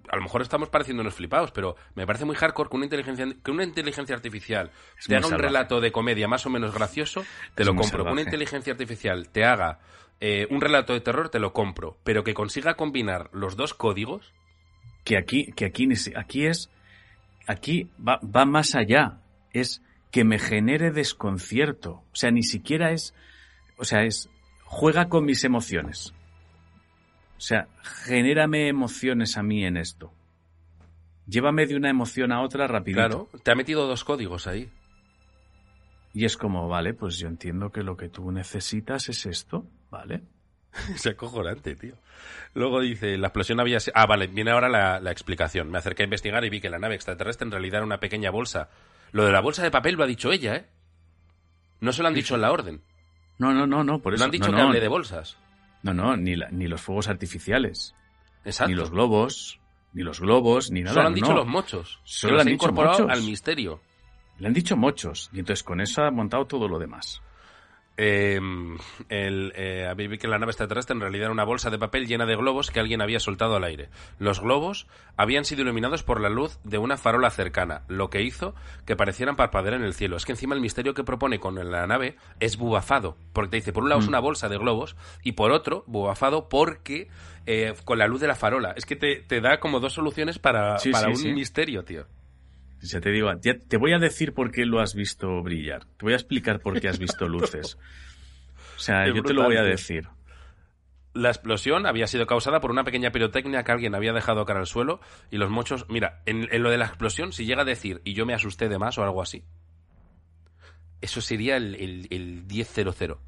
a 0.09 0.17
lo 0.17 0.23
mejor 0.23 0.43
estamos 0.43 0.69
pareciéndonos 0.69 1.15
flipados, 1.15 1.51
pero 1.53 1.77
me 1.95 2.07
parece 2.07 2.25
muy 2.25 2.37
hardcore 2.37 2.71
que 2.71 2.77
una 2.77 2.87
inteligencia, 2.87 3.27
que 3.43 3.51
una 3.51 3.65
inteligencia 3.65 4.15
artificial 4.15 4.71
Es 4.99 5.07
te 5.07 5.17
haga 5.17 5.27
un 5.27 5.31
salvaje. 5.31 5.49
relato 5.49 5.81
de 5.81 5.93
comedia 5.93 6.29
más 6.29 6.47
o 6.47 6.51
menos 6.51 6.75
gracioso, 6.75 7.25
te 7.55 7.63
Es 7.63 7.67
lo 7.67 7.75
compro. 7.75 8.05
Que 8.05 8.13
una 8.13 8.23
inteligencia 8.23 8.73
artificial 8.73 9.29
te 9.31 9.45
haga 9.45 9.81
eh, 10.21 10.47
un 10.51 10.61
relato 10.61 10.93
de 10.93 11.01
terror, 11.01 11.29
te 11.29 11.39
lo 11.39 11.53
compro. 11.53 11.99
Pero 12.05 12.25
que 12.25 12.35
consiga 12.35 12.75
combinar 12.75 13.31
los 13.33 13.57
dos 13.57 13.75
códigos, 13.75 14.33
que 15.05 15.17
aquí, 15.17 15.53
que 15.53 15.67
aquí, 15.67 15.89
aquí 16.17 16.47
es, 16.47 16.71
aquí 17.47 17.91
va, 18.07 18.19
va 18.23 18.45
más 18.45 18.75
allá. 18.75 19.21
Es 19.53 19.83
que 20.11 20.25
me 20.25 20.39
genere 20.39 20.91
desconcierto. 20.91 22.03
O 22.13 22.17
sea, 22.17 22.31
ni 22.31 22.43
siquiera 22.43 22.93
es, 22.93 23.15
o 23.77 23.85
sea, 23.85 24.05
es, 24.05 24.31
juega 24.65 25.09
con 25.09 25.25
mis 25.25 25.45
emociones. 25.45 26.15
O 27.37 27.41
sea, 27.41 27.69
genérame 27.83 28.69
emociones 28.69 29.37
a 29.37 29.43
mí 29.43 29.65
en 29.65 29.77
esto. 29.77 30.13
Llévame 31.27 31.67
de 31.67 31.77
una 31.77 31.91
emoción 31.91 32.33
a 32.33 32.43
otra 32.43 32.67
rapidito. 32.67 33.01
claro, 33.01 33.29
te 33.43 33.51
ha 33.51 33.55
metido 33.55 33.87
dos 33.87 34.05
códigos 34.05 34.47
ahí. 34.47 34.71
Y 36.15 36.25
es 36.25 36.37
como, 36.37 36.69
vale, 36.69 36.95
pues 36.95 37.19
yo 37.19 37.29
entiendo 37.29 37.71
que 37.71 37.83
lo 37.83 37.97
que 37.97 38.09
tú 38.09 38.31
necesitas 38.31 39.09
es 39.09 39.27
esto, 39.27 39.67
¿vale? 39.91 40.23
Es 40.95 41.07
acojonante, 41.07 41.75
tío. 41.75 41.95
Luego 42.55 42.81
dice, 42.81 43.19
la 43.19 43.29
explosión 43.29 43.61
había... 43.61 43.79
Ah, 43.95 44.07
vale, 44.07 44.27
viene 44.27 44.51
ahora 44.51 44.69
la, 44.69 45.01
la 45.01 45.11
explicación. 45.11 45.71
Me 45.71 45.79
acerqué 45.79 46.03
a 46.03 46.05
investigar 46.05 46.45
y 46.45 46.51
vi 46.51 46.61
que 46.61 46.71
la 46.71 46.79
nave 46.79 46.95
extraterrestre 46.95 47.47
en 47.47 47.51
realidad 47.51 47.79
era 47.79 47.87
una 47.87 48.01
pequeña 48.01 48.31
bolsa. 48.31 48.71
Lo 49.13 49.25
de 49.25 49.33
la 49.33 49.41
bolsa 49.41 49.63
de 49.63 49.71
papel 49.71 49.95
lo 49.97 50.05
ha 50.05 50.07
dicho 50.07 50.33
ella, 50.33 50.57
¿eh? 50.57 50.67
No 51.81 51.93
se 51.93 52.03
lo 52.03 52.09
han 52.09 52.15
dicho 52.15 52.35
en 52.35 52.41
la 52.41 52.53
orden. 52.53 52.83
No, 53.39 53.53
no, 53.53 53.67
no, 53.67 53.85
no, 53.85 54.01
por 54.01 54.15
eso. 54.15 54.21
No 54.21 54.25
han 54.27 54.31
dicho 54.31 54.51
no, 54.51 54.57
que 54.57 54.63
hable 54.63 54.81
de 54.81 54.89
bolsas. 54.89 55.37
No, 55.87 55.95
no, 55.95 56.17
ni, 56.17 56.37
la- 56.37 56.51
ni 56.51 56.67
los 56.67 56.81
fuegos 56.81 57.09
artificiales, 57.09 57.95
Exacto. 58.45 58.71
ni 58.71 58.75
los 58.77 58.91
globos, 58.91 59.61
ni 59.93 60.03
los 60.03 60.21
globos, 60.21 60.71
ni 60.71 60.83
nada. 60.83 60.95
Solo 60.95 61.07
han 61.09 61.15
dicho 61.15 61.29
no. 61.29 61.37
los 61.37 61.47
mochos. 61.47 62.01
Solo 62.05 62.41
han 62.41 62.47
dicho 62.47 62.55
incorporado 62.55 63.05
mochos. 63.07 63.19
al 63.19 63.23
misterio. 63.25 63.81
Le 64.39 64.47
han 64.49 64.53
dicho 64.53 64.77
mochos, 64.77 65.31
y 65.33 65.39
entonces 65.39 65.63
con 65.63 65.81
eso 65.81 66.03
ha 66.03 66.11
montado 66.11 66.47
todo 66.47 66.69
lo 66.69 66.79
demás. 66.79 67.23
Eh, 67.99 68.39
el, 69.09 69.53
eh, 69.57 69.87
habéis 69.89 70.19
que 70.19 70.29
la 70.29 70.39
nave 70.39 70.51
extraterrestre 70.51 70.95
en 70.95 71.01
realidad 71.01 71.25
era 71.25 71.33
una 71.33 71.45
bolsa 71.45 71.71
de 71.71 71.79
papel 71.79 72.07
llena 72.07 72.27
de 72.27 72.37
globos 72.37 72.71
que 72.71 72.81
alguien 72.81 73.01
había 73.01 73.21
soltado 73.21 73.57
al 73.57 73.65
aire. 73.65 73.89
Los 74.19 74.41
globos 74.41 74.87
habían 75.17 75.45
sido 75.45 75.63
iluminados 75.63 76.03
por 76.03 76.21
la 76.21 76.29
luz 76.29 76.59
de 76.65 76.79
una 76.79 76.97
farola 76.99 77.31
cercana, 77.31 77.83
lo 77.89 78.11
que 78.11 78.23
hizo 78.23 78.55
que 78.85 78.97
parecieran 78.97 79.37
parpadear 79.37 79.75
en 79.75 79.83
el 79.83 79.95
cielo. 79.95 80.17
Es 80.17 80.25
que 80.27 80.33
encima 80.33 80.55
el 80.55 80.61
misterio 80.61 80.95
que 80.95 81.05
propone 81.05 81.41
con 81.41 81.55
la 81.71 81.87
nave 81.87 82.17
es 82.39 82.57
bubafado, 82.59 83.17
porque 83.33 83.51
te 83.51 83.57
dice, 83.57 83.73
por 83.73 83.83
un 83.83 83.89
lado 83.89 84.01
es 84.01 84.07
Mm. 84.07 84.11
una 84.11 84.21
bolsa 84.21 84.49
de 84.49 84.59
globos 84.59 84.97
y 85.23 85.33
por 85.33 85.51
otro, 85.53 85.85
bubafado 85.87 86.49
porque 86.49 87.09
eh, 87.47 87.75
con 87.85 87.99
la 87.99 88.09
luz 88.09 88.21
de 88.21 88.27
la 88.27 88.35
farola. 88.35 88.73
Es 88.77 88.85
que 88.85 88.97
te, 88.97 89.17
te 89.21 89.41
da 89.41 89.61
como 89.61 89.79
dos 89.81 89.93
soluciones 89.95 90.39
para, 90.39 90.79
Sí, 90.79 90.91
para 90.91 91.07
sí, 91.07 91.11
un 91.13 91.17
sí. 91.17 91.33
misterio, 91.33 91.85
tío. 91.85 92.07
Ya 92.91 93.01
te 93.01 93.11
digo, 93.11 93.31
ya 93.41 93.59
te 93.59 93.77
voy 93.77 93.93
a 93.93 93.99
decir 93.99 94.33
por 94.33 94.51
qué 94.51 94.65
lo 94.65 94.81
has 94.81 94.95
visto 94.95 95.43
brillar. 95.43 95.85
Te 95.85 96.05
voy 96.05 96.13
a 96.13 96.17
explicar 96.17 96.61
por 96.61 96.81
qué 96.81 96.89
has 96.89 96.99
visto 96.99 97.29
luces. 97.29 97.79
O 98.77 98.81
sea, 98.81 99.07
Es 99.07 99.15
yo 99.15 99.23
te 99.23 99.33
lo 99.33 99.45
voy 99.45 99.57
a 99.57 99.63
decir. 99.63 100.09
La 101.15 101.31
explosión 101.31 101.87
había 101.87 102.07
sido 102.07 102.27
causada 102.27 102.61
por 102.61 102.71
una 102.71 102.85
pequeña 102.85 103.11
pirotecnia 103.11 103.65
que 103.65 103.73
alguien 103.73 103.95
había 103.95 104.13
dejado 104.13 104.45
cara 104.45 104.61
al 104.61 104.67
suelo 104.67 105.01
y 105.31 105.39
los 105.39 105.51
mochos... 105.51 105.87
Mira, 105.89 106.21
en, 106.27 106.47
en 106.53 106.63
lo 106.63 106.71
de 106.71 106.77
la 106.77 106.85
explosión, 106.85 107.33
si 107.33 107.47
llega 107.47 107.63
a 107.63 107.65
decir 107.65 108.03
y 108.05 108.13
yo 108.13 108.27
me 108.27 108.35
asusté 108.35 108.69
de 108.69 108.79
más 108.79 108.99
o 108.99 109.03
algo 109.03 109.23
así, 109.23 109.43
eso 111.01 111.21
sería 111.21 111.57
el, 111.57 111.75
el, 111.77 112.07
el 112.11 112.47
10-0-0. 112.47 113.19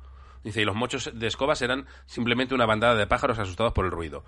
Dice, 0.44 0.62
y 0.62 0.64
los 0.64 0.76
mochos 0.76 1.10
de 1.14 1.26
escobas 1.26 1.62
eran 1.62 1.86
simplemente 2.06 2.54
una 2.54 2.66
bandada 2.66 2.94
de 2.94 3.06
pájaros 3.06 3.38
asustados 3.38 3.72
por 3.72 3.84
el 3.84 3.90
ruido. 3.90 4.24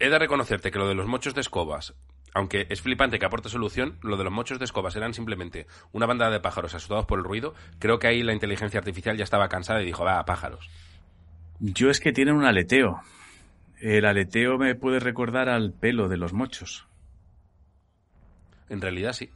He 0.00 0.08
de 0.08 0.18
reconocerte 0.18 0.70
que 0.70 0.78
lo 0.78 0.88
de 0.88 0.94
los 0.94 1.06
mochos 1.06 1.34
de 1.34 1.40
escobas, 1.40 1.94
aunque 2.34 2.66
es 2.70 2.80
flipante 2.80 3.18
que 3.18 3.26
aporte 3.26 3.48
solución, 3.48 3.98
lo 4.02 4.16
de 4.16 4.24
los 4.24 4.32
mochos 4.32 4.58
de 4.58 4.64
escobas 4.64 4.94
eran 4.96 5.14
simplemente 5.14 5.66
una 5.92 6.06
bandada 6.06 6.30
de 6.30 6.40
pájaros 6.40 6.74
asustados 6.74 7.06
por 7.06 7.18
el 7.18 7.24
ruido. 7.24 7.54
Creo 7.78 7.98
que 7.98 8.06
ahí 8.06 8.22
la 8.22 8.32
inteligencia 8.32 8.78
artificial 8.78 9.16
ya 9.16 9.24
estaba 9.24 9.48
cansada 9.48 9.82
y 9.82 9.86
dijo, 9.86 10.04
va, 10.04 10.24
pájaros. 10.24 10.70
Yo 11.58 11.90
es 11.90 12.00
que 12.00 12.12
tienen 12.12 12.34
un 12.34 12.44
aleteo. 12.44 13.00
El 13.80 14.04
aleteo 14.04 14.58
me 14.58 14.74
puede 14.74 15.00
recordar 15.00 15.48
al 15.48 15.72
pelo 15.72 16.08
de 16.08 16.16
los 16.16 16.32
mochos. 16.32 16.86
En 18.68 18.80
realidad 18.80 19.12
sí. 19.12 19.30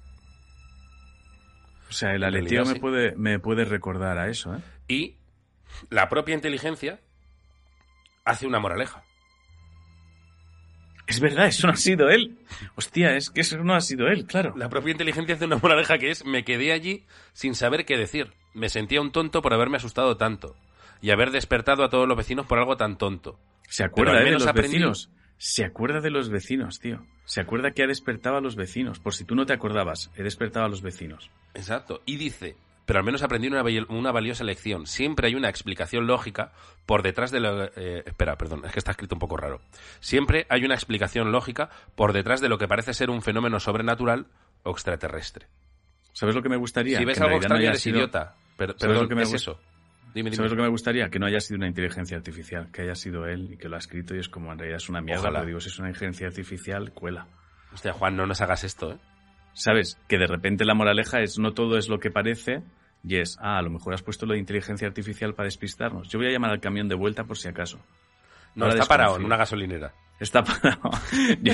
O 1.89 1.93
sea, 1.93 2.15
el 2.15 2.25
aleteo 2.25 2.65
realidad 2.65 2.67
me 2.67 2.75
sí. 2.75 2.81
puede, 2.81 3.17
me 3.17 3.39
puede 3.39 3.65
recordar 3.65 4.19
a 4.19 4.29
eso, 4.29 4.55
¿eh? 4.55 4.61
Y 4.89 5.17
la 5.91 6.09
propia 6.09 6.35
inteligencia 6.35 7.01
hace 8.25 8.47
una 8.47 8.61
moraleja. 8.61 9.03
Es 11.13 11.21
verdad, 11.21 11.47
eso 11.47 11.67
no 11.67 11.75
ha 11.75 11.77
sido 11.77 12.09
él. 12.09 12.39
Hostia, 12.75 13.15
es 13.17 13.29
que 13.29 13.43
eso 13.43 13.59
no 13.59 13.75
ha 13.75 13.83
sido 13.83 14.09
él, 14.09 14.25
claro. 14.25 14.55
La 14.57 14.71
propia 14.71 14.93
inteligencia 14.93 15.35
hace 15.35 15.45
una 15.45 15.59
moraleja 15.59 15.99
que 15.99 16.11
es 16.11 16.25
me 16.25 16.43
quedé 16.43 16.73
allí 16.73 17.05
sin 17.35 17.55
saber 17.55 17.85
qué 17.85 17.99
decir. 17.99 18.33
Me 18.55 18.71
sentía 18.71 19.03
un 19.03 19.13
tonto 19.13 19.43
por 19.43 19.53
haberme 19.53 19.77
asustado 19.77 20.17
tanto 20.17 20.57
y 21.03 21.11
haber 21.11 21.31
despertado 21.31 21.85
a 21.85 21.91
todos 21.91 22.09
los 22.09 22.17
vecinos 22.17 22.47
por 22.47 22.59
algo 22.59 22.79
tan 22.79 22.97
tonto. 22.97 23.39
Se 23.69 23.85
acuerda 23.85 24.17
al 24.21 24.25
de 24.25 24.31
los 24.31 24.47
aprendí. 24.47 24.77
vecinos. 24.77 25.11
Se 25.37 25.67
acuerda 25.67 26.01
de 26.01 26.09
los 26.09 26.31
vecinos, 26.31 26.81
tío. 26.81 27.05
Se 27.27 27.43
acuerda 27.43 27.73
que 27.73 27.83
ha 27.83 27.87
despertado 27.87 28.39
a 28.39 28.41
los 28.41 28.57
vecinos. 28.57 28.99
Por 28.99 29.13
si 29.13 29.27
tú 29.27 29.35
no 29.35 29.45
te 29.45 29.53
acordabas, 29.53 30.11
he 30.17 30.23
despertado 30.23 30.65
a 30.65 30.71
los 30.71 30.81
vecinos. 30.81 31.31
Exacto. 31.53 32.01
Y 32.07 32.17
dice, 32.17 32.57
pero 32.93 32.99
al 33.01 33.07
menos 33.07 33.23
aprendí 33.23 33.47
una, 33.49 33.63
val- 33.63 33.87
una 33.89 34.13
valiosa 34.13 34.45
lección. 34.45 34.87
Siempre 34.87 35.27
hay 35.29 35.35
una 35.35 35.49
explicación 35.49 36.07
lógica 36.07 36.53
por 36.85 37.03
detrás 37.03 37.31
de 37.31 37.41
lo... 37.41 37.65
eh, 37.75 38.03
espera, 38.05 38.37
perdón, 38.37 38.67
es 38.67 38.73
que 38.73 38.81
está 38.81 38.91
escrito 38.91 39.15
un 39.15 39.19
poco 39.19 39.39
raro. 39.39 39.63
Siempre 40.01 40.45
hay 40.51 40.63
una 40.67 40.75
explicación 40.75 41.33
lógica 41.33 41.71
por 41.95 42.13
detrás 42.13 42.43
de 42.43 42.51
lo 42.51 42.59
que 42.59 42.69
parece 42.69 42.93
ser 42.93 43.09
un 43.09 43.23
fenómeno 43.23 43.61
sobrenatural 43.61 44.27
o 44.63 44.73
extraterrestre. 44.73 45.47
¿Sabes 46.13 46.35
lo 46.35 46.43
que 46.43 46.51
me 46.51 46.59
gustaría? 46.59 46.99
si 46.99 47.07
ves 47.07 47.17
Que 47.17 47.25
algo 47.25 47.37
no 47.37 47.41
extraño 47.41 47.61
haya 47.61 47.69
eres 47.71 47.81
sido- 47.81 47.97
idiota. 47.97 48.35
Pero, 48.59 48.75
¿Sabes 48.77 49.01
lo 49.01 49.09
que 49.09 49.15
me 49.15 49.23
es 49.23 49.33
eso. 49.33 49.59
Dime, 50.15 50.29
dime. 50.29 50.37
¿Sabes 50.37 50.51
lo 50.51 50.57
que 50.59 50.63
me 50.65 50.69
gustaría? 50.69 51.09
Que 51.09 51.19
no 51.19 51.25
haya 51.25 51.41
sido 51.41 51.57
una 51.57 51.69
inteligencia 51.69 52.19
artificial, 52.19 52.71
que 52.71 52.83
haya 52.83 52.95
sido 52.95 53.25
él 53.25 53.55
y 53.55 53.57
que 53.57 53.71
lo 53.71 53.77
ha 53.77 53.79
escrito 53.79 54.15
y 54.15 54.19
es 54.19 54.29
como 54.29 54.53
en 54.53 54.59
realidad 54.59 54.77
es 54.77 54.91
una 54.91 55.01
mierda, 55.01 55.23
Ojalá. 55.23 55.39
pero 55.39 55.47
digo, 55.47 55.61
si 55.61 55.71
es 55.71 55.79
una 55.79 55.89
inteligencia 55.89 56.27
artificial, 56.27 56.93
cuela. 56.93 57.27
Hostia, 57.73 57.95
Juan, 57.95 58.17
no 58.17 58.27
nos 58.27 58.43
hagas 58.43 58.65
esto, 58.65 58.93
¿eh? 58.93 58.99
¿Sabes? 59.55 59.99
Que 60.09 60.19
de 60.19 60.27
repente 60.27 60.65
la 60.67 60.75
moraleja 60.75 61.21
es 61.23 61.39
no 61.39 61.53
todo 61.53 61.79
es 61.79 61.89
lo 61.89 61.99
que 61.99 62.11
parece 62.11 62.63
y 63.05 63.17
es, 63.17 63.37
ah, 63.41 63.59
a 63.59 63.63
lo 63.63 63.71
mejor 63.71 63.95
has 63.95 64.03
puesto 64.03 64.27
lo 64.27 64.35
de 64.35 64.39
inteligencia 64.39 64.87
artificial 64.87 65.35
para 65.35 65.47
despistarnos. 65.47 66.09
Yo 66.09 66.19
voy 66.19 66.29
a 66.29 66.31
llamar 66.31 66.51
al 66.51 66.61
camión 66.61 66.89
de 66.89 66.95
vuelta 66.95 67.25
por 67.25 67.37
si 67.37 67.49
acaso. 67.49 67.79
No, 68.55 68.67
Ahora 68.67 68.77
está 68.77 68.87
parado 68.87 69.17
en 69.17 69.25
una 69.25 69.37
gasolinera. 69.37 69.93
Está 70.21 70.45
parado. 70.45 70.91
Yo, 71.43 71.53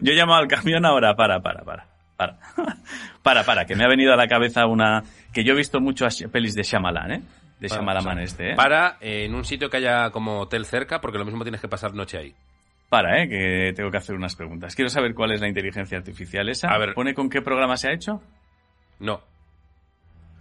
yo 0.00 0.12
he 0.12 0.16
llamado 0.16 0.40
al 0.40 0.48
camión 0.48 0.86
ahora, 0.86 1.14
para, 1.16 1.40
para, 1.40 1.64
para. 1.64 1.86
Para, 2.16 2.38
para, 3.22 3.44
para, 3.44 3.64
que 3.66 3.74
me 3.74 3.84
ha 3.84 3.88
venido 3.88 4.12
a 4.12 4.16
la 4.16 4.26
cabeza 4.26 4.66
una... 4.66 5.02
Que 5.32 5.42
yo 5.42 5.54
he 5.54 5.56
visto 5.56 5.80
muchas 5.80 6.22
pelis 6.30 6.54
de 6.54 6.62
Shyamalan, 6.62 7.12
¿eh? 7.12 7.22
De 7.58 7.68
Para, 7.68 7.80
Shyamalan 7.80 8.06
o 8.06 8.12
sea, 8.12 8.22
este, 8.22 8.50
¿eh? 8.52 8.56
Para 8.56 8.96
eh, 9.00 9.24
en 9.24 9.34
un 9.34 9.44
sitio 9.44 9.70
que 9.70 9.78
haya 9.78 10.10
como 10.10 10.40
hotel 10.40 10.66
cerca, 10.66 11.00
porque 11.00 11.18
lo 11.18 11.24
mismo 11.24 11.42
tienes 11.44 11.60
que 11.60 11.68
pasar 11.68 11.94
noche 11.94 12.18
ahí. 12.18 12.34
Para, 12.88 13.22
¿eh? 13.22 13.28
Que 13.28 13.72
tengo 13.74 13.90
que 13.90 13.98
hacer 13.98 14.16
unas 14.16 14.34
preguntas. 14.34 14.74
Quiero 14.74 14.88
saber 14.88 15.14
cuál 15.14 15.32
es 15.32 15.40
la 15.40 15.48
inteligencia 15.48 15.96
artificial 15.96 16.48
esa. 16.48 16.68
A 16.68 16.78
ver. 16.78 16.94
¿Pone 16.94 17.14
con 17.14 17.30
qué 17.30 17.40
programa 17.40 17.76
se 17.76 17.88
ha 17.88 17.92
hecho? 17.92 18.22
No. 18.98 19.22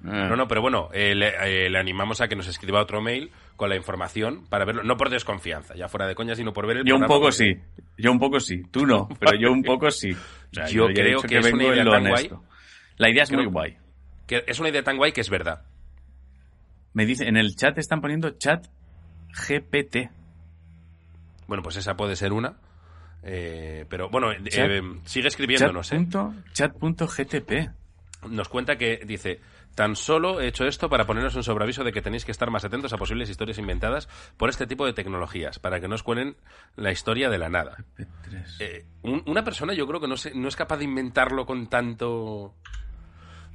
No, 0.01 0.35
no, 0.35 0.47
pero 0.47 0.61
bueno, 0.61 0.89
eh, 0.93 1.13
le, 1.15 1.65
eh, 1.65 1.69
le 1.69 1.77
animamos 1.79 2.21
a 2.21 2.27
que 2.27 2.35
nos 2.35 2.47
escriba 2.47 2.81
otro 2.81 3.01
mail 3.01 3.31
con 3.57 3.69
la 3.69 3.75
información 3.75 4.45
para 4.49 4.63
verlo, 4.65 4.83
no 4.83 4.95
por 4.95 5.09
desconfianza, 5.09 5.75
ya 5.75 5.89
fuera 5.89 6.07
de 6.07 6.15
coña, 6.15 6.35
sino 6.35 6.53
por 6.53 6.65
ver 6.67 6.77
el 6.77 6.85
Yo 6.85 6.95
un 6.95 7.05
poco 7.05 7.31
sí. 7.31 7.55
Yo 7.97 8.11
un 8.11 8.19
poco 8.19 8.39
sí. 8.39 8.61
Tú 8.71 8.85
no, 8.85 9.07
pero 9.19 9.37
yo 9.37 9.51
un 9.51 9.63
poco 9.63 9.91
sí. 9.91 10.11
O 10.11 10.15
sea, 10.53 10.67
Yo 10.67 10.87
creo 10.87 11.17
dicho 11.17 11.27
que 11.27 11.37
es 11.39 11.51
una 11.53 11.63
idea 11.65 11.83
tan 11.83 12.05
honesto. 12.07 12.43
La 12.97 13.09
idea 13.09 13.23
es 13.23 13.29
Creo- 13.29 13.41
muy 13.43 13.51
guay. 13.51 13.77
Que 14.27 14.43
es 14.47 14.59
una 14.59 14.69
idea 14.69 14.83
tan 14.83 14.97
guay 14.97 15.11
que 15.11 15.21
es 15.21 15.29
verdad. 15.29 15.63
Me 16.93 17.05
dice, 17.05 17.27
en 17.27 17.35
el 17.37 17.55
chat 17.55 17.77
están 17.77 17.99
poniendo 18.01 18.31
chat 18.37 18.65
GPT. 19.47 20.09
Bueno, 21.47 21.63
pues 21.63 21.75
esa 21.77 21.95
puede 21.95 22.15
ser 22.15 22.31
una. 22.31 22.57
eh, 23.23 23.85
pero 23.89 24.09
bueno, 24.09 24.31
Chat- 24.49 24.81
sigue 25.05 25.27
escribiéndonos, 25.27 25.91
¿eh? 25.91 26.07
Chat.gtp. 26.53 27.69
Nos 28.29 28.49
cuenta 28.49 28.75
que 28.77 29.01
dice, 29.05 29.39
tan 29.79 29.95
solo 29.95 30.41
he 30.41 30.47
hecho 30.47 30.65
esto 30.67 30.89
para 30.89 31.05
poneros 31.05 31.35
un 31.35 31.43
sobreaviso 31.43 31.85
de 31.85 31.93
que 31.93 32.01
tenéis 32.01 32.25
que 32.25 32.33
estar 32.33 32.51
más 32.51 32.65
atentos 32.65 32.91
a 32.91 32.97
posibles 32.97 33.29
historias 33.29 33.59
inventadas 33.59 34.09
por 34.35 34.49
este 34.49 34.67
tipo 34.67 34.85
de 34.85 34.91
tecnologías, 34.91 35.57
para 35.57 35.79
que 35.79 35.87
no 35.87 35.95
os 35.95 36.03
cuelen 36.03 36.35
la 36.75 36.91
historia 36.91 37.29
de 37.29 37.37
la 37.37 37.47
nada. 37.47 37.77
P3. 37.97 38.57
Eh, 38.59 38.85
un- 39.03 39.23
una 39.25 39.45
persona 39.45 39.73
yo 39.73 39.87
creo 39.87 40.01
que 40.01 40.09
no, 40.09 40.17
se- 40.17 40.33
no 40.35 40.49
es 40.49 40.57
capaz 40.57 40.75
de 40.79 40.83
inventarlo 40.83 41.45
con 41.45 41.67
tanto... 41.67 42.55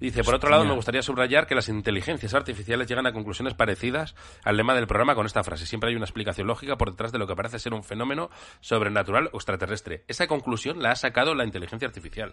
Dice, 0.00 0.24
por 0.24 0.34
otro 0.34 0.48
lado, 0.48 0.64
me 0.64 0.74
gustaría 0.74 1.02
subrayar 1.02 1.46
que 1.46 1.54
las 1.54 1.68
inteligencias 1.68 2.32
artificiales 2.32 2.88
llegan 2.88 3.06
a 3.06 3.12
conclusiones 3.12 3.52
parecidas 3.52 4.14
al 4.44 4.56
lema 4.56 4.74
del 4.74 4.86
programa 4.86 5.14
con 5.14 5.26
esta 5.26 5.44
frase. 5.44 5.66
Siempre 5.66 5.90
hay 5.90 5.96
una 5.96 6.06
explicación 6.06 6.46
lógica 6.46 6.76
por 6.76 6.90
detrás 6.90 7.12
de 7.12 7.18
lo 7.18 7.26
que 7.26 7.36
parece 7.36 7.58
ser 7.58 7.74
un 7.74 7.84
fenómeno 7.84 8.30
sobrenatural 8.60 9.28
o 9.32 9.36
extraterrestre. 9.36 10.04
Esa 10.08 10.26
conclusión 10.26 10.82
la 10.82 10.90
ha 10.92 10.96
sacado 10.96 11.34
la 11.34 11.44
inteligencia 11.44 11.86
artificial. 11.86 12.32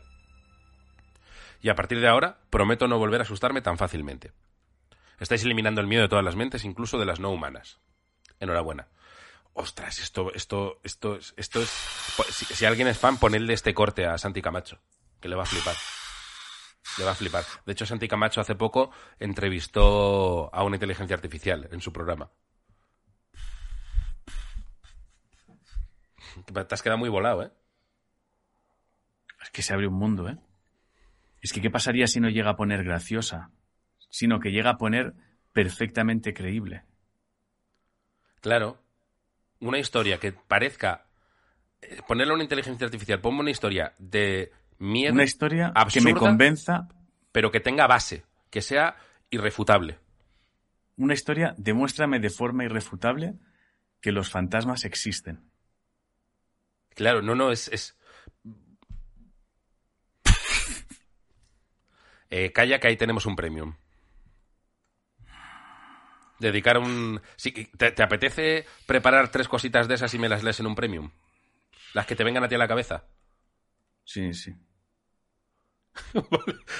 Y 1.61 1.69
a 1.69 1.75
partir 1.75 1.99
de 1.99 2.07
ahora, 2.07 2.39
prometo 2.49 2.87
no 2.87 2.97
volver 2.97 3.21
a 3.21 3.23
asustarme 3.23 3.61
tan 3.61 3.77
fácilmente. 3.77 4.31
Estáis 5.19 5.43
eliminando 5.43 5.79
el 5.81 5.87
miedo 5.87 6.01
de 6.03 6.09
todas 6.09 6.25
las 6.25 6.35
mentes, 6.35 6.65
incluso 6.65 6.97
de 6.97 7.05
las 7.05 7.19
no 7.19 7.29
humanas. 7.29 7.79
Enhorabuena. 8.39 8.87
Ostras, 9.53 9.99
esto, 9.99 10.33
esto, 10.33 10.79
esto, 10.83 11.15
es- 11.17 11.33
esto 11.37 11.61
es. 11.61 11.69
Si, 12.29 12.45
si 12.45 12.65
alguien 12.65 12.87
es 12.87 12.97
fan, 12.97 13.17
ponedle 13.17 13.53
este 13.53 13.73
corte 13.73 14.05
a 14.07 14.17
Santi 14.17 14.41
Camacho, 14.41 14.79
que 15.19 15.29
le 15.29 15.35
va 15.35 15.43
a 15.43 15.45
flipar. 15.45 15.75
Le 16.97 17.05
va 17.05 17.11
a 17.11 17.15
flipar. 17.15 17.43
De 17.65 17.73
hecho, 17.73 17.85
Santi 17.85 18.07
Camacho 18.07 18.41
hace 18.41 18.55
poco 18.55 18.91
entrevistó 19.19 20.49
a 20.53 20.63
una 20.63 20.77
inteligencia 20.77 21.15
artificial 21.15 21.69
en 21.71 21.81
su 21.81 21.93
programa. 21.93 22.31
Te 26.45 26.73
has 26.73 26.81
quedado 26.81 26.97
muy 26.97 27.09
volado, 27.09 27.43
¿eh? 27.43 27.51
Es 29.43 29.49
que 29.51 29.61
se 29.61 29.73
abre 29.73 29.87
un 29.87 29.93
mundo, 29.95 30.27
¿eh? 30.29 30.37
Es 31.41 31.53
que 31.53 31.61
¿qué 31.61 31.69
pasaría 31.69 32.07
si 32.07 32.19
no 32.19 32.29
llega 32.29 32.51
a 32.51 32.55
poner 32.55 32.83
graciosa? 32.83 33.49
Sino 34.09 34.39
que 34.39 34.51
llega 34.51 34.71
a 34.71 34.77
poner 34.77 35.13
perfectamente 35.53 36.33
creíble. 36.33 36.83
Claro. 38.41 38.77
Una 39.59 39.77
historia 39.79 40.19
que 40.19 40.31
parezca. 40.31 41.05
eh, 41.81 41.99
Ponerle 42.07 42.33
una 42.33 42.43
inteligencia 42.43 42.85
artificial, 42.85 43.19
ponme 43.21 43.39
una 43.41 43.51
historia 43.51 43.93
de 43.97 44.51
miedo, 44.79 45.13
Una 45.13 45.23
historia 45.23 45.71
que 45.73 45.79
absurda. 45.81 46.05
me 46.05 46.15
convenza, 46.15 46.87
pero 47.31 47.51
que 47.51 47.59
tenga 47.59 47.87
base, 47.87 48.23
que 48.49 48.61
sea 48.61 48.95
irrefutable. 49.29 49.99
una 50.97 51.13
historia, 51.15 51.55
demuéstrame 51.57 52.19
de 52.19 52.29
forma 52.29 52.63
irrefutable 52.65 53.33
que 54.01 54.11
los 54.11 54.29
fantasmas 54.29 54.85
existen. 54.85 55.49
Claro, 56.95 57.21
no, 57.21 57.33
no, 57.35 57.51
es. 57.51 57.67
es... 57.69 57.97
Eh, 62.31 62.51
calla 62.51 62.79
que 62.79 62.87
ahí 62.87 62.97
tenemos 62.97 63.25
un 63.27 63.35
premium. 63.35 63.75
Dedicar 66.39 66.77
un. 66.79 67.21
Sí, 67.35 67.51
¿te, 67.77 67.91
te 67.91 68.01
apetece 68.03 68.65
preparar 68.87 69.29
tres 69.29 69.47
cositas 69.47 69.87
de 69.87 69.95
esas 69.95 70.13
y 70.15 70.17
me 70.19 70.27
las 70.29 70.43
lees 70.43 70.59
en 70.59 70.65
un 70.65 70.73
premium? 70.75 71.11
Las 71.93 72.07
que 72.07 72.15
te 72.15 72.23
vengan 72.23 72.43
a 72.43 72.47
ti 72.47 72.55
a 72.55 72.57
la 72.57 72.67
cabeza. 72.67 73.03
Sí, 74.03 74.33
sí. 74.33 74.51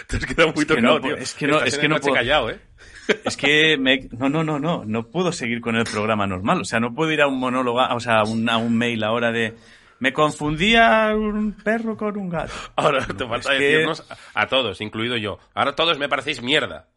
Te 0.08 0.18
has 0.18 0.26
quedado 0.26 0.54
muy 0.54 0.62
Es 0.64 0.66
que 0.68 0.76
tocado, 0.76 1.00
no 1.00 1.02
tío. 1.02 1.18
es 1.18 1.34
que 1.34 1.46
no- 1.48 1.62
es 1.62 1.78
que 1.78 1.88
no 1.90 2.00
puedo- 2.00 2.14
callado, 2.16 2.50
¿eh? 2.50 2.60
Es 3.26 3.36
que 3.36 3.78
me... 3.78 4.08
No, 4.12 4.30
no, 4.30 4.42
no, 4.44 4.58
no. 4.58 4.84
No 4.86 5.10
puedo 5.12 5.32
seguir 5.34 5.60
con 5.60 5.76
el 5.76 5.84
programa 5.84 6.26
normal. 6.28 6.62
O 6.62 6.66
sea, 6.66 6.80
no 6.80 6.94
puedo 6.96 7.12
ir 7.12 7.22
a 7.22 7.28
un 7.28 7.38
monólogo, 7.38 7.82
o 7.82 8.00
sea, 8.00 8.20
a 8.20 8.24
un, 8.24 8.50
a 8.50 8.58
un 8.58 8.78
mail 8.78 9.04
ahora 9.04 9.32
de... 9.34 9.54
Me 10.02 10.14
confundía 10.14 11.14
un 11.16 11.54
perro 11.54 11.96
con 11.96 12.18
un 12.18 12.28
gato. 12.28 12.52
Ahora 12.76 13.06
te 13.06 13.28
falta 13.28 13.52
que- 13.52 13.60
decirnos 13.64 14.04
a, 14.34 14.48
todos, 14.48 14.82
incluido 14.82 15.16
yo. 15.16 15.38
Ahora 15.54 15.76
todos 15.76 16.00
me 16.00 16.10
parecéis 16.10 16.42
mierda. 16.42 16.90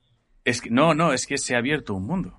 Es 0.42 0.62
que, 0.62 0.70
no, 0.70 0.94
no, 0.94 1.12
es 1.12 1.26
que 1.26 1.36
se 1.36 1.54
ha 1.54 1.58
abierto 1.58 1.92
un 1.94 2.06
mundo. 2.06 2.36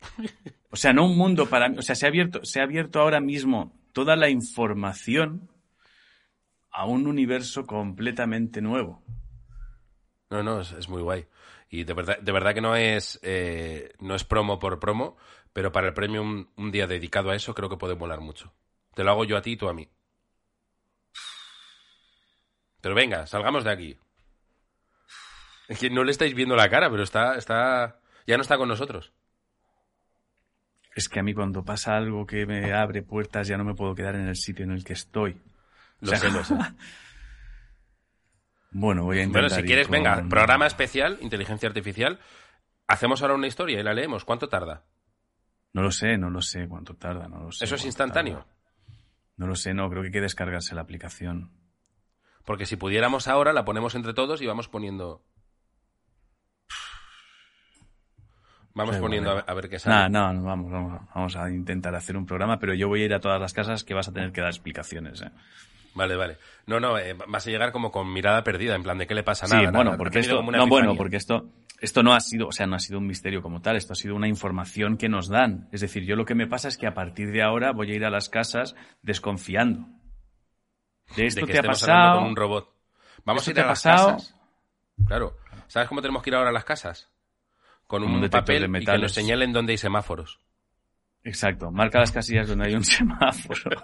O 0.70 0.76
sea, 0.76 0.92
no 0.92 1.06
un 1.06 1.16
mundo 1.16 1.48
para 1.48 1.68
mí. 1.68 1.76
O 1.78 1.82
sea, 1.82 1.94
se 1.94 2.04
ha 2.04 2.08
abierto, 2.08 2.40
se 2.44 2.58
ha 2.58 2.64
abierto 2.64 2.98
ahora 3.00 3.20
mismo 3.20 3.78
toda 3.92 4.16
la 4.16 4.28
información 4.28 5.48
a 6.72 6.84
un 6.84 7.06
universo 7.06 7.64
completamente 7.64 8.60
nuevo. 8.60 9.00
No, 10.30 10.42
no, 10.42 10.62
es, 10.62 10.72
es 10.72 10.88
muy 10.88 11.00
guay. 11.00 11.26
Y 11.68 11.84
de 11.84 11.94
verdad, 11.94 12.18
de 12.18 12.32
verdad 12.32 12.54
que 12.54 12.60
no 12.60 12.74
es, 12.74 13.20
eh, 13.22 13.92
no 14.00 14.16
es 14.16 14.24
promo 14.24 14.58
por 14.58 14.80
promo, 14.80 15.16
pero 15.52 15.70
para 15.70 15.86
el 15.86 15.94
premio 15.94 16.22
un, 16.22 16.48
un 16.56 16.72
día 16.72 16.88
dedicado 16.88 17.30
a 17.30 17.36
eso 17.36 17.54
creo 17.54 17.68
que 17.68 17.76
puede 17.76 17.94
molar 17.94 18.20
mucho. 18.20 18.52
Te 18.94 19.04
lo 19.04 19.10
hago 19.10 19.24
yo 19.24 19.36
a 19.36 19.42
ti 19.42 19.52
y 19.52 19.56
tú 19.56 19.68
a 19.68 19.74
mí. 19.74 19.88
Pero 22.80 22.94
venga, 22.94 23.26
salgamos 23.26 23.64
de 23.64 23.70
aquí. 23.70 23.98
Es 25.68 25.78
que 25.78 25.88
no 25.90 26.04
le 26.04 26.10
estáis 26.10 26.34
viendo 26.34 26.54
la 26.56 26.68
cara, 26.68 26.90
pero 26.90 27.02
está, 27.02 27.36
está, 27.36 27.98
ya 28.26 28.36
no 28.36 28.42
está 28.42 28.56
con 28.58 28.68
nosotros. 28.68 29.12
Es 30.94 31.08
que 31.08 31.18
a 31.18 31.22
mí 31.22 31.34
cuando 31.34 31.64
pasa 31.64 31.96
algo 31.96 32.26
que 32.26 32.46
me 32.46 32.72
abre 32.72 33.02
puertas 33.02 33.48
ya 33.48 33.56
no 33.56 33.64
me 33.64 33.74
puedo 33.74 33.94
quedar 33.94 34.14
en 34.14 34.28
el 34.28 34.36
sitio 34.36 34.64
en 34.64 34.70
el 34.72 34.84
que 34.84 34.92
estoy. 34.92 35.40
Lo 36.00 36.12
O 36.12 36.16
sea, 36.16 36.18
sé, 36.18 36.30
lo 36.36 36.44
sé. 36.44 36.54
Bueno, 38.70 39.04
voy 39.04 39.18
a 39.18 39.22
intentar. 39.22 39.42
Bueno, 39.50 39.56
si 39.56 39.62
quieres, 39.64 39.86
con- 39.88 39.92
venga, 39.92 40.28
programa 40.28 40.66
especial, 40.66 41.18
inteligencia 41.20 41.68
artificial. 41.68 42.20
Hacemos 42.86 43.22
ahora 43.22 43.34
una 43.34 43.46
historia 43.46 43.80
y 43.80 43.82
la 43.82 43.94
leemos. 43.94 44.24
¿Cuánto 44.24 44.48
tarda? 44.48 44.84
No 45.72 45.82
lo 45.82 45.90
sé, 45.90 46.18
no 46.18 46.28
lo 46.30 46.42
sé 46.42 46.68
cuánto 46.68 46.94
tarda, 46.94 47.26
no 47.26 47.40
lo 47.44 47.52
sé. 47.52 47.64
¿Eso 47.64 47.74
es 47.76 47.84
instantáneo? 47.84 48.38
tarda. 48.40 48.53
No 49.36 49.46
lo 49.46 49.56
sé, 49.56 49.74
no, 49.74 49.88
creo 49.90 50.02
que 50.02 50.08
hay 50.08 50.12
que 50.12 50.20
descargarse 50.20 50.74
la 50.74 50.82
aplicación. 50.82 51.50
Porque 52.44 52.66
si 52.66 52.76
pudiéramos 52.76 53.26
ahora, 53.26 53.52
la 53.52 53.64
ponemos 53.64 53.94
entre 53.94 54.14
todos 54.14 54.40
y 54.42 54.46
vamos 54.46 54.68
poniendo. 54.68 55.22
Vamos 58.74 58.96
Sí, 58.96 59.00
poniendo 59.00 59.30
a 59.30 59.34
ver, 59.34 59.44
a 59.46 59.54
ver 59.54 59.68
qué 59.68 59.78
sale. 59.78 60.10
No, 60.10 60.32
no, 60.32 60.42
vamos, 60.42 60.70
vamos, 60.72 61.00
vamos 61.14 61.36
a 61.36 61.48
intentar 61.50 61.94
hacer 61.94 62.16
un 62.16 62.26
programa, 62.26 62.58
pero 62.58 62.74
yo 62.74 62.88
voy 62.88 63.02
a 63.02 63.04
ir 63.04 63.14
a 63.14 63.20
todas 63.20 63.40
las 63.40 63.52
casas 63.52 63.84
que 63.84 63.94
vas 63.94 64.08
a 64.08 64.12
tener 64.12 64.32
que 64.32 64.40
dar 64.40 64.50
explicaciones. 64.50 65.22
¿eh? 65.22 65.30
Vale, 65.94 66.16
vale. 66.16 66.38
No, 66.66 66.80
no, 66.80 66.98
eh, 66.98 67.14
vas 67.28 67.46
a 67.46 67.50
llegar 67.50 67.70
como 67.70 67.92
con 67.92 68.12
mirada 68.12 68.42
perdida, 68.42 68.74
en 68.74 68.82
plan 68.82 68.98
de 68.98 69.06
qué 69.06 69.14
le 69.14 69.22
pasa 69.22 69.46
Sí, 69.46 69.54
nada. 69.54 69.70
bueno, 69.70 69.84
nada. 69.92 69.96
porque 69.96 70.18
esto, 70.18 70.42
no, 70.42 70.66
bueno, 70.66 70.96
porque 70.96 71.16
esto, 71.16 71.48
esto 71.80 72.02
no 72.02 72.14
ha 72.14 72.20
sido, 72.20 72.48
o 72.48 72.52
sea, 72.52 72.66
no 72.66 72.76
ha 72.76 72.78
sido 72.78 72.98
un 72.98 73.06
misterio 73.06 73.42
como 73.42 73.60
tal, 73.60 73.76
esto 73.76 73.92
ha 73.92 73.96
sido 73.96 74.14
una 74.14 74.28
información 74.28 74.96
que 74.96 75.08
nos 75.08 75.28
dan. 75.28 75.68
Es 75.72 75.80
decir, 75.80 76.04
yo 76.04 76.16
lo 76.16 76.24
que 76.24 76.34
me 76.34 76.46
pasa 76.46 76.68
es 76.68 76.78
que 76.78 76.86
a 76.86 76.94
partir 76.94 77.30
de 77.30 77.42
ahora 77.42 77.72
voy 77.72 77.90
a 77.92 77.94
ir 77.94 78.04
a 78.04 78.10
las 78.10 78.28
casas 78.28 78.74
desconfiando. 79.02 79.86
De 81.16 81.22
De 81.22 81.26
esto 81.28 81.46
que 81.46 81.52
te 81.52 81.58
ha 81.58 81.62
pasado. 81.62 82.20
con 82.20 82.28
un 82.28 82.36
robot. 82.36 82.72
Vamos 83.24 83.46
¿Esto 83.46 83.50
a 83.50 83.52
ir 83.52 83.64
a 83.64 83.68
las 83.68 83.82
pasado? 83.82 84.12
casas. 84.12 84.36
Claro. 85.06 85.36
¿Sabes 85.66 85.88
cómo 85.88 86.00
tenemos 86.00 86.22
que 86.22 86.30
ir 86.30 86.36
ahora 86.36 86.50
a 86.50 86.52
las 86.52 86.64
casas? 86.64 87.10
Con 87.86 88.02
un 88.02 88.14
un, 88.14 88.30
papel 88.30 88.60
de 88.60 88.60
y 88.60 88.66
que 88.66 88.68
metales. 88.68 89.02
nos 89.02 89.12
señalen 89.12 89.52
dónde 89.52 89.72
hay 89.72 89.78
semáforos. 89.78 90.40
Exacto, 91.22 91.70
marca 91.70 91.98
las 92.00 92.12
casillas 92.12 92.48
donde 92.48 92.66
hay 92.66 92.74
un 92.74 92.84
semáforo. 92.84 93.82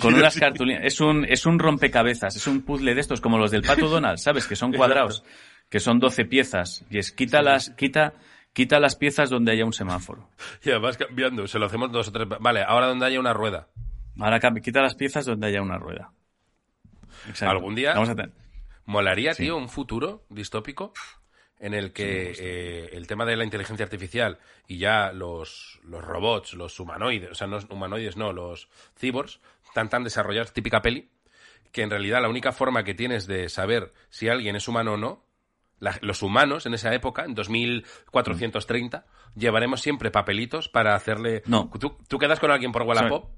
Con 0.00 0.14
unas 0.14 0.36
cartulinas. 0.38 0.82
Es 0.84 1.00
un, 1.00 1.24
es 1.24 1.46
un 1.46 1.58
rompecabezas, 1.58 2.36
es 2.36 2.46
un 2.46 2.62
puzzle 2.62 2.94
de 2.94 3.00
estos 3.00 3.20
como 3.20 3.38
los 3.38 3.50
del 3.50 3.62
Pato 3.62 3.88
Donald, 3.88 4.18
¿sabes? 4.18 4.46
Que 4.46 4.56
son 4.56 4.72
cuadrados, 4.72 5.24
que 5.68 5.80
son 5.80 5.98
12 5.98 6.24
piezas. 6.24 6.84
Y 6.90 6.98
es 6.98 7.12
quita 7.12 7.42
las, 7.42 7.70
quita, 7.70 8.14
quita 8.52 8.80
las 8.80 8.96
piezas 8.96 9.30
donde 9.30 9.52
haya 9.52 9.64
un 9.64 9.72
semáforo. 9.72 10.28
Y 10.64 10.70
vas 10.78 10.96
cambiando, 10.96 11.46
se 11.46 11.58
lo 11.58 11.66
hacemos 11.66 11.90
dos 11.92 12.08
o 12.08 12.12
tres. 12.12 12.28
Vale, 12.40 12.62
ahora 12.66 12.86
donde 12.86 13.06
haya 13.06 13.20
una 13.20 13.32
rueda. 13.32 13.68
Ahora 14.18 14.40
quita 14.62 14.80
las 14.82 14.94
piezas 14.94 15.26
donde 15.26 15.46
haya 15.46 15.62
una 15.62 15.78
rueda. 15.78 16.12
Exacto. 17.28 17.50
Algún 17.50 17.74
día- 17.74 17.94
Vamos 17.94 18.08
a 18.10 18.14
tener- 18.14 18.32
Molaría, 18.86 19.34
Sí. 19.34 19.44
tío, 19.44 19.56
un 19.56 19.68
futuro 19.68 20.24
distópico 20.30 20.92
en 21.60 21.74
el 21.74 21.92
que 21.92 22.32
eh, 22.38 22.90
el 22.92 23.06
tema 23.06 23.26
de 23.26 23.36
la 23.36 23.44
inteligencia 23.44 23.84
artificial 23.84 24.38
y 24.66 24.78
ya 24.78 25.12
los, 25.12 25.78
los 25.84 26.02
robots, 26.04 26.54
los 26.54 26.78
humanoides, 26.80 27.30
o 27.32 27.34
sea, 27.34 27.46
no 27.48 27.58
humanoides, 27.68 28.16
no, 28.16 28.32
los 28.32 28.68
cyborgs, 28.96 29.40
están 29.66 29.88
tan 29.90 30.04
desarrollados, 30.04 30.52
típica 30.54 30.80
peli, 30.80 31.10
que 31.72 31.82
en 31.82 31.90
realidad 31.90 32.22
la 32.22 32.28
única 32.30 32.52
forma 32.52 32.82
que 32.84 32.94
tienes 32.94 33.26
de 33.26 33.48
saber 33.50 33.92
si 34.08 34.28
alguien 34.28 34.56
es 34.56 34.68
humano 34.68 34.94
o 34.94 34.96
no, 34.96 35.24
la- 35.80 35.98
los 36.02 36.22
humanos 36.22 36.66
en 36.66 36.74
esa 36.74 36.92
época, 36.94 37.24
en 37.24 37.34
2430, 37.34 39.06
llevaremos 39.34 39.80
siempre 39.80 40.10
papelitos 40.10 40.68
para 40.68 40.94
hacerle... 40.94 41.42
No. 41.46 41.70
¿Tú, 41.78 41.96
tú 42.08 42.18
quedas 42.18 42.40
con 42.40 42.50
alguien 42.50 42.72
por 42.72 42.82
Wallapop? 42.82 43.30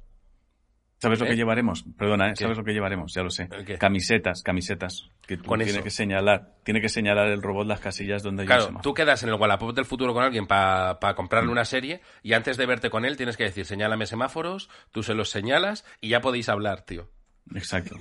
¿Sabes 0.98 1.18
lo 1.18 1.24
¿Eh? 1.24 1.28
que 1.30 1.36
llevaremos? 1.36 1.82
Perdona, 1.96 2.28
¿eh? 2.30 2.36
¿Sabes 2.36 2.58
lo 2.58 2.64
que 2.64 2.72
llevaremos? 2.74 3.14
Ya 3.14 3.22
lo 3.22 3.30
sé. 3.30 3.48
Camisetas, 3.78 4.42
camisetas. 4.42 5.08
Que 5.26 5.38
tú 5.38 5.44
Con 5.44 5.58
tiene 5.60 5.72
eso. 5.72 5.82
que 5.82 5.88
señalar, 5.88 6.56
tiene 6.62 6.82
que 6.82 6.90
señalar 6.90 7.28
el 7.28 7.40
robot 7.40 7.66
las 7.66 7.80
casillas 7.80 8.22
donde 8.22 8.44
Claro, 8.44 8.80
tú 8.82 8.92
quedas 8.92 9.22
en 9.22 9.30
el 9.30 9.36
Wallapop 9.36 9.74
del 9.74 9.86
futuro 9.86 10.12
con 10.12 10.24
alguien 10.24 10.46
para 10.46 10.98
comprarle 11.16 11.50
una 11.50 11.64
serie 11.64 12.02
y 12.22 12.34
antes 12.34 12.58
de 12.58 12.66
verte 12.66 12.90
con 12.90 13.06
él 13.06 13.16
tienes 13.16 13.38
que 13.38 13.44
decir, 13.44 13.64
señálame 13.64 14.04
semáforos, 14.04 14.68
tú 14.90 15.02
se 15.02 15.14
los 15.14 15.30
señalas 15.30 15.86
y 16.02 16.10
ya 16.10 16.20
podéis 16.20 16.50
hablar, 16.50 16.82
tío. 16.82 17.08
Exacto. 17.54 17.96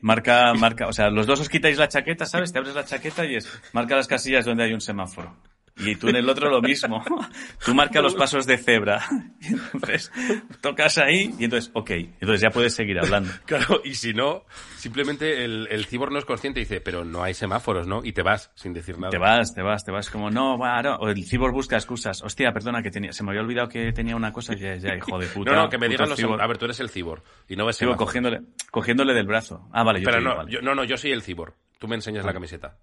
Marca, 0.00 0.52
marca, 0.54 0.88
o 0.88 0.92
sea, 0.92 1.10
los 1.10 1.26
dos 1.26 1.40
os 1.40 1.48
quitáis 1.48 1.78
la 1.78 1.88
chaqueta, 1.88 2.26
¿sabes? 2.26 2.52
Te 2.52 2.58
abres 2.58 2.74
la 2.74 2.84
chaqueta 2.84 3.24
y 3.24 3.36
es, 3.36 3.48
marca 3.72 3.96
las 3.96 4.08
casillas 4.08 4.44
donde 4.44 4.64
hay 4.64 4.72
un 4.72 4.80
semáforo. 4.80 5.34
Y 5.76 5.96
tú 5.96 6.08
en 6.08 6.16
el 6.16 6.28
otro 6.28 6.50
lo 6.50 6.60
mismo. 6.60 7.02
Tú 7.64 7.74
marca 7.74 8.00
los 8.02 8.14
pasos 8.14 8.46
de 8.46 8.58
cebra. 8.58 9.02
Y 9.40 9.54
entonces, 9.54 10.12
tocas 10.60 10.98
ahí 10.98 11.34
y 11.38 11.44
entonces, 11.44 11.70
ok. 11.74 11.90
Entonces 11.90 12.40
ya 12.40 12.50
puedes 12.50 12.74
seguir 12.74 12.98
hablando. 12.98 13.30
Claro, 13.46 13.80
y 13.84 13.94
si 13.94 14.14
no, 14.14 14.44
simplemente 14.76 15.44
el, 15.44 15.66
el 15.70 15.84
cibor 15.86 16.12
no 16.12 16.18
es 16.18 16.24
consciente 16.24 16.60
y 16.60 16.64
dice, 16.64 16.80
pero 16.80 17.04
no 17.04 17.22
hay 17.22 17.34
semáforos, 17.34 17.86
¿no? 17.86 18.04
Y 18.04 18.12
te 18.12 18.22
vas 18.22 18.50
sin 18.54 18.72
decir 18.72 18.98
nada. 18.98 19.10
Te 19.10 19.18
vas, 19.18 19.54
te 19.54 19.62
vas, 19.62 19.84
te 19.84 19.90
vas 19.90 20.10
como, 20.10 20.30
no, 20.30 20.56
bueno, 20.56 20.96
o 20.96 21.08
el 21.08 21.24
cibor 21.24 21.52
busca 21.52 21.76
excusas. 21.76 22.22
Hostia, 22.22 22.52
perdona, 22.52 22.82
que 22.82 22.90
tenía, 22.90 23.12
se 23.12 23.24
me 23.24 23.30
había 23.30 23.42
olvidado 23.42 23.68
que 23.68 23.92
tenía 23.92 24.16
una 24.16 24.32
cosa. 24.32 24.54
Ya, 24.54 24.76
ya, 24.76 24.94
hijo 24.94 25.18
de 25.18 25.26
puta. 25.26 25.52
No, 25.52 25.62
no, 25.62 25.68
que 25.68 25.78
me 25.78 25.88
digan 25.88 26.08
los... 26.08 26.18
cibor. 26.18 26.40
A 26.40 26.46
ver, 26.46 26.58
tú 26.58 26.66
eres 26.66 26.80
el 26.80 26.88
cibor 26.90 27.22
y 27.48 27.56
no 27.56 27.66
ves 27.66 27.76
Sigo 27.76 27.96
cogiéndole, 27.96 28.42
cogiéndole 28.70 29.14
del 29.14 29.26
brazo. 29.26 29.68
Ah, 29.72 29.82
vale, 29.82 30.00
yo 30.00 30.04
Pero 30.04 30.18
te 30.18 30.20
digo, 30.20 30.30
no, 30.30 30.36
vale. 30.38 30.52
yo, 30.52 30.60
no, 30.62 30.74
no, 30.74 30.84
yo 30.84 30.96
soy 30.96 31.12
el 31.12 31.22
cibor. 31.22 31.54
Tú 31.78 31.88
me 31.88 31.96
enseñas 31.96 32.24
la 32.24 32.32
camiseta. 32.32 32.76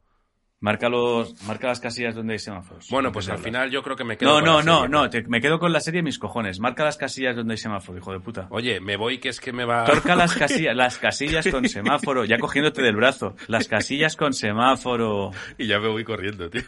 Marca 0.62 0.90
los, 0.90 1.42
marca 1.44 1.68
las 1.68 1.80
casillas 1.80 2.16
donde 2.16 2.34
hay 2.34 2.40
semáforos. 2.40 2.88
Bueno, 2.90 3.14
pues 3.14 3.30
al 3.30 3.38
final 3.38 3.72
yo 3.72 3.82
creo 3.82 3.96
que 3.96 4.04
me 4.04 4.18
quedo 4.18 4.30
No, 4.32 4.36
con 4.36 4.46
no, 4.46 4.58
la 4.58 4.64
no, 4.64 4.76
serie. 4.82 4.90
no, 4.90 5.10
te- 5.10 5.24
me 5.30 5.40
quedo 5.40 5.58
con 5.58 5.72
la 5.72 5.80
serie 5.80 6.04
mis 6.04 6.20
cojones. 6.20 6.60
Marca 6.60 6.84
las 6.84 6.98
casillas 6.98 7.36
donde 7.38 7.54
hay 7.54 7.58
semáforo, 7.58 7.98
hijo 7.98 8.12
de 8.12 8.20
puta. 8.20 8.48
Oye, 8.50 8.82
me 8.82 8.98
voy 8.98 9.20
que 9.20 9.30
es 9.30 9.40
que 9.40 9.54
me 9.54 9.64
va... 9.64 9.86
Torca 9.86 10.18
las 10.18 10.36
casillas, 10.38 10.76
las 10.76 10.98
casillas 10.98 11.48
con 11.48 11.68
semáforo, 11.70 12.26
ya 12.26 12.38
cogiéndote 12.40 12.82
del 12.82 12.98
brazo. 12.98 13.38
Las 13.48 13.70
casillas 13.70 14.18
con 14.18 14.34
semáforo. 14.34 15.32
y 15.58 15.66
ya 15.68 15.80
me 15.80 15.88
voy 15.88 16.04
corriendo, 16.04 16.50
tío. 16.50 16.64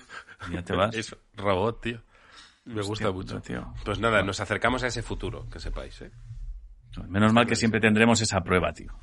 Ya 0.54 0.62
te 0.64 0.74
vas. 0.74 0.96
Es 0.96 1.14
robot, 1.36 1.82
tío. 1.82 2.00
Me 2.64 2.76
Hostia 2.80 2.88
gusta 2.88 3.12
puta, 3.12 3.34
mucho. 3.36 3.46
tío. 3.46 3.74
Pues 3.84 4.00
nada, 4.00 4.24
nos 4.24 4.40
acercamos 4.40 4.84
a 4.84 4.88
ese 4.88 5.02
futuro, 5.02 5.50
que 5.50 5.60
sepáis, 5.60 6.02
¿eh? 6.02 6.12
Menos 7.10 7.34
mal 7.34 7.46
que 7.46 7.56
siempre 7.58 7.82
tendremos 7.82 8.22
esa 8.22 8.42
prueba, 8.42 8.72
tío. 8.74 8.94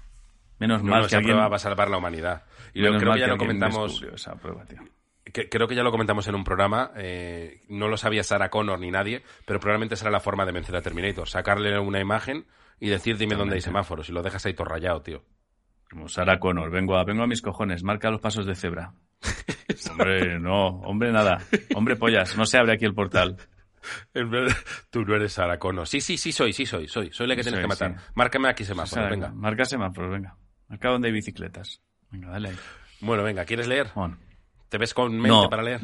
Menos 0.59 0.83
No, 0.83 0.91
mal 0.91 1.07
que 1.09 1.17
alguien, 1.17 1.35
prueba 1.35 1.49
va 1.49 1.57
a 1.57 1.61
salvar 1.61 1.89
la 1.91 1.99
humanidad. 1.99 2.45
Y 2.75 2.81
lo- 2.81 2.87
menos 2.89 3.03
creo 3.03 3.13
que 3.15 3.21
ya 3.21 3.27
lo 3.27 3.33
alguien 3.35 3.49
comentamos, 3.49 3.91
descubrió 3.93 4.15
esa 4.17 4.35
prueba, 4.37 4.65
tío. 4.65 4.79
que- 5.25 5.49
creo 5.49 5.69
que 5.69 5.75
ya 5.75 5.83
lo 5.83 5.91
comentamos 5.91 6.27
en 6.29 6.35
un 6.35 6.43
programa, 6.45 6.91
eh, 6.97 7.63
no 7.69 7.89
lo 7.89 7.97
sabía 7.99 8.23
Sarah 8.25 8.49
Connor 8.51 8.81
ni 8.81 8.91
nadie, 8.91 9.23
pero 9.47 9.61
probablemente 9.61 9.95
será 9.97 10.11
la 10.11 10.21
forma 10.21 10.45
de 10.47 10.53
vencer 10.53 10.75
a 10.75 10.81
Terminator, 10.83 11.29
sacarle 11.29 11.79
una 11.79 12.01
imagen 12.01 12.47
y 12.81 12.89
decir 12.89 13.19
dime 13.19 13.35
dónde 13.37 13.55
hay 13.57 13.61
semáforos 13.61 14.09
y 14.09 14.13
lo 14.13 14.23
dejas 14.23 14.47
ahí 14.47 14.55
todo 14.55 14.65
rayado, 14.69 15.03
tío. 15.03 15.23
Como 15.91 16.09
Sarah 16.09 16.39
Connor, 16.39 16.71
vengo 16.71 16.97
a, 16.97 17.05
vengo 17.05 17.23
a 17.23 17.27
mis 17.27 17.41
cojones, 17.43 17.83
marca 17.85 18.11
los 18.11 18.21
pasos 18.21 18.47
de 18.47 18.55
cebra. 18.55 18.93
hombre, 19.91 20.39
no, 20.39 20.67
hombre, 20.81 21.13
nada. 21.13 21.39
Hombre, 21.75 21.97
pollas, 21.97 22.37
no 22.37 22.45
se 22.47 22.59
abre 22.59 22.73
aquí 22.73 22.85
el 22.85 22.95
portal. 22.95 23.37
En 24.13 24.29
verdad, 24.29 24.57
tú 24.91 25.03
no 25.05 25.15
eres 25.15 25.33
Sarah 25.35 25.59
Connor. 25.59 25.87
Sí, 25.87 26.01
sí, 26.01 26.19
sí 26.19 26.33
soy, 26.33 26.53
sí 26.53 26.67
soy, 26.67 26.89
soy. 26.89 27.11
Soy 27.13 27.27
la 27.29 27.37
que 27.37 27.43
tienes 27.43 27.59
Soy, 27.61 27.63
que 27.63 27.69
matar. 27.69 27.99
sí. 28.01 28.11
Márcame 28.17 28.49
aquí 28.49 28.65
semáforos, 28.65 29.09
venga. 29.09 29.31
Marca 29.33 29.65
semáforos, 29.65 30.11
venga. 30.11 30.37
Marca 30.69 30.89
donde 30.91 31.09
hay 31.09 31.14
bicicletas. 31.14 31.81
Venga, 32.11 32.31
dale 32.31 32.51
ahí. 32.51 32.57
Bueno, 33.01 33.23
venga, 33.23 33.45
¿quieres 33.45 33.66
leer? 33.69 33.89
Juan. 33.89 34.19
¿Te 34.69 34.79
ves 34.79 34.93
con 34.95 35.12
mente 35.14 35.29
No. 35.29 35.49
para 35.49 35.62
leer? 35.62 35.81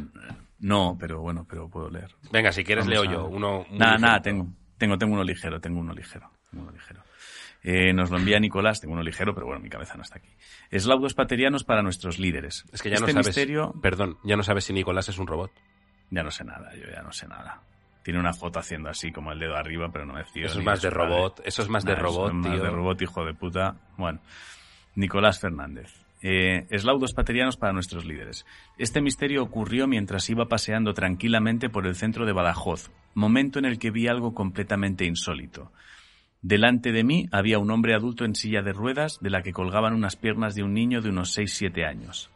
No, 0.59 0.97
pero 0.99 1.21
bueno, 1.21 1.47
pero 1.49 1.69
puedo 1.69 1.89
leer. 1.91 2.15
Venga, 2.31 2.53
si 2.53 2.65
quieres 2.65 2.87
Vamos 2.87 3.05
leo 3.07 3.13
yo. 3.13 3.27
Uno, 3.27 3.67
Nada, 3.71 3.97
nada, 3.99 4.21
tengo, 4.23 4.47
tengo, 4.79 4.99
tengo 4.99 5.15
uno 5.15 5.25
ligero, 5.25 5.61
tengo 5.61 5.81
uno 5.81 5.93
ligero, 5.95 6.31
tengo 6.51 6.65
uno 6.65 6.73
ligero. 6.73 7.03
Eh, 7.63 7.95
nos 7.95 8.11
lo 8.11 8.19
envía 8.19 8.39
Nicolás, 8.39 8.81
tengo 8.81 8.93
uno 8.93 9.03
ligero, 9.03 9.35
pero 9.35 9.47
bueno, 9.47 9.61
mi 9.63 9.71
cabeza 9.71 9.95
no 9.97 10.03
está 10.03 10.19
aquí. 10.19 10.29
Eslaudos 10.71 11.15
paterianos 11.15 11.65
para 11.65 11.83
nuestros 11.83 12.19
líderes. 12.19 12.65
Es 12.73 12.83
que 12.83 12.91
ya 12.91 12.97
este 12.97 13.07
no 13.07 13.13
sabes. 13.13 13.27
misterio, 13.29 13.75
Perdón, 13.81 14.19
ya 14.23 14.37
no 14.37 14.43
sabes 14.43 14.65
si 14.65 14.75
Nicolás 14.75 15.09
es 15.09 15.19
un 15.19 15.27
robot. 15.27 15.51
ya 16.11 16.23
no 16.23 16.31
sé 16.31 16.45
nada, 16.45 16.75
yo 16.75 16.85
ya 16.91 17.03
no 17.03 17.11
sé 17.13 17.27
nada. 17.27 17.63
Tiene 18.03 18.21
una 18.21 18.35
foto 18.35 18.59
haciendo 18.59 18.91
así 18.91 19.11
como 19.11 19.33
el 19.33 19.39
dedo 19.39 19.57
arriba, 19.57 19.89
pero 19.91 20.05
no 20.05 20.13
me 20.13 20.25
fío. 20.27 20.45
Eso 20.45 20.59
es 20.59 20.65
más 20.65 20.83
de 20.83 20.91
robot. 20.91 21.41
Eso 21.43 21.63
es 21.63 21.71
más 21.71 21.85
de 21.87 21.93
Nah, 21.93 21.99
eso 22.01 22.07
robot, 22.07 22.29
es 22.29 22.35
más 22.35 22.53
tío. 22.53 22.63
de 22.63 22.71
robot, 22.71 23.03
hijo 23.03 23.25
de 23.25 23.33
puta. 23.35 23.77
Bueno, 23.97 24.21
Nicolás 24.95 25.41
Fernández. 25.41 26.05
Eh, 26.23 26.67
eslaudos 26.71 27.13
paterianos 27.13 27.59
para 27.59 27.75
nuestros 27.75 28.07
líderes. 28.07 28.47
Este 28.79 29.03
misterio 29.03 29.43
ocurrió 29.43 29.87
mientras 29.87 30.31
iba 30.31 30.47
paseando 30.49 30.95
tranquilamente 30.95 31.69
por 31.69 31.87
el 31.87 31.97
centro 31.97 32.25
de 32.25 32.33
Badajoz, 32.33 32.91
momento 33.13 33.59
en 33.59 33.67
el 33.67 33.79
que 33.79 33.91
vi 33.91 34.09
algo 34.09 34.33
completamente 34.33 35.05
insólito. 35.05 35.71
Delante 36.41 36.93
de 36.93 37.05
mí 37.05 37.27
había 37.31 37.59
un 37.59 37.71
hombre 37.71 37.95
adulto 37.95 38.25
en 38.25 38.35
silla 38.35 38.63
de 38.63 38.73
ruedas 38.73 39.19
de 39.21 39.29
la 39.31 39.43
que 39.43 39.53
colgaban 39.53 39.93
unas 39.93 40.17
piernas 40.17 40.55
de 40.55 40.63
un 40.63 40.73
niño 40.73 41.03
de 41.03 41.11
unos 41.11 41.37
6-7 41.37 41.87
años. 41.87 42.31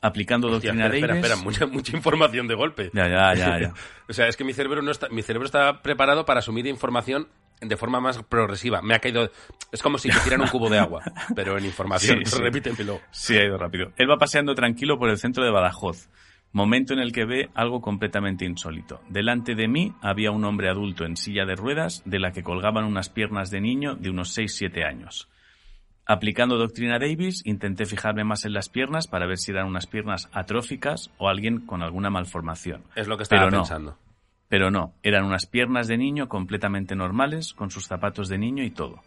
Aplicando 0.00 0.48
Hostia, 0.48 0.70
doctrina 0.70 0.86
espera, 0.86 1.14
espera, 1.14 1.34
espera, 1.34 1.44
mucha, 1.44 1.66
mucha 1.66 1.96
información 1.96 2.46
de 2.46 2.54
golpe. 2.54 2.90
Ya, 2.94 3.08
ya, 3.08 3.34
ya, 3.34 3.60
ya. 3.60 3.74
O 4.08 4.12
sea, 4.12 4.26
es 4.28 4.36
que 4.36 4.44
mi 4.44 4.52
cerebro 4.52 4.82
no 4.82 4.90
está, 4.90 5.08
mi 5.08 5.22
cerebro 5.22 5.46
está 5.46 5.82
preparado 5.82 6.24
para 6.24 6.38
asumir 6.38 6.66
información 6.66 7.28
de 7.60 7.76
forma 7.76 8.00
más 8.00 8.22
progresiva. 8.22 8.82
Me 8.82 8.94
ha 8.94 8.98
caído, 8.98 9.30
es 9.72 9.82
como 9.82 9.98
si 9.98 10.08
te 10.08 10.18
tiran 10.20 10.42
un 10.42 10.48
cubo 10.48 10.68
de 10.68 10.78
agua, 10.78 11.02
pero 11.34 11.58
en 11.58 11.64
información. 11.64 12.24
Sí, 12.24 12.36
sí. 12.36 12.42
Repítemelo. 12.42 13.00
Sí, 13.10 13.36
ha 13.36 13.44
ido 13.44 13.58
rápido. 13.58 13.92
Él 13.96 14.10
va 14.10 14.16
paseando 14.16 14.54
tranquilo 14.54 14.98
por 14.98 15.10
el 15.10 15.18
centro 15.18 15.44
de 15.44 15.50
Badajoz, 15.50 16.08
momento 16.52 16.92
en 16.92 17.00
el 17.00 17.12
que 17.12 17.24
ve 17.24 17.50
algo 17.54 17.80
completamente 17.80 18.44
insólito. 18.44 19.00
Delante 19.08 19.54
de 19.54 19.68
mí 19.68 19.92
había 20.00 20.30
un 20.30 20.44
hombre 20.44 20.68
adulto 20.68 21.04
en 21.04 21.16
silla 21.16 21.44
de 21.44 21.56
ruedas 21.56 22.02
de 22.04 22.18
la 22.18 22.32
que 22.32 22.42
colgaban 22.42 22.84
unas 22.84 23.08
piernas 23.08 23.50
de 23.50 23.60
niño 23.60 23.94
de 23.94 24.10
unos 24.10 24.36
6-7 24.36 24.86
años. 24.86 25.28
Aplicando 26.10 26.56
doctrina 26.56 26.98
Davis, 26.98 27.42
intenté 27.44 27.84
fijarme 27.84 28.24
más 28.24 28.46
en 28.46 28.54
las 28.54 28.70
piernas 28.70 29.06
para 29.06 29.26
ver 29.26 29.36
si 29.36 29.50
eran 29.50 29.66
unas 29.66 29.86
piernas 29.86 30.30
atróficas 30.32 31.10
o 31.18 31.28
alguien 31.28 31.66
con 31.66 31.82
alguna 31.82 32.08
malformación. 32.08 32.82
Es 32.94 33.08
lo 33.08 33.18
que 33.18 33.24
estaba 33.24 33.50
Pero 33.50 33.58
no. 33.58 33.98
Pero 34.48 34.70
no, 34.70 34.94
eran 35.02 35.24
unas 35.24 35.46
piernas 35.46 35.88
de 35.88 35.98
niño 35.98 36.28
completamente 36.28 36.96
normales, 36.96 37.52
con 37.52 37.70
sus 37.70 37.86
zapatos 37.86 38.28
de 38.28 38.38
niño 38.38 38.64
y 38.64 38.70
todo. 38.70 39.02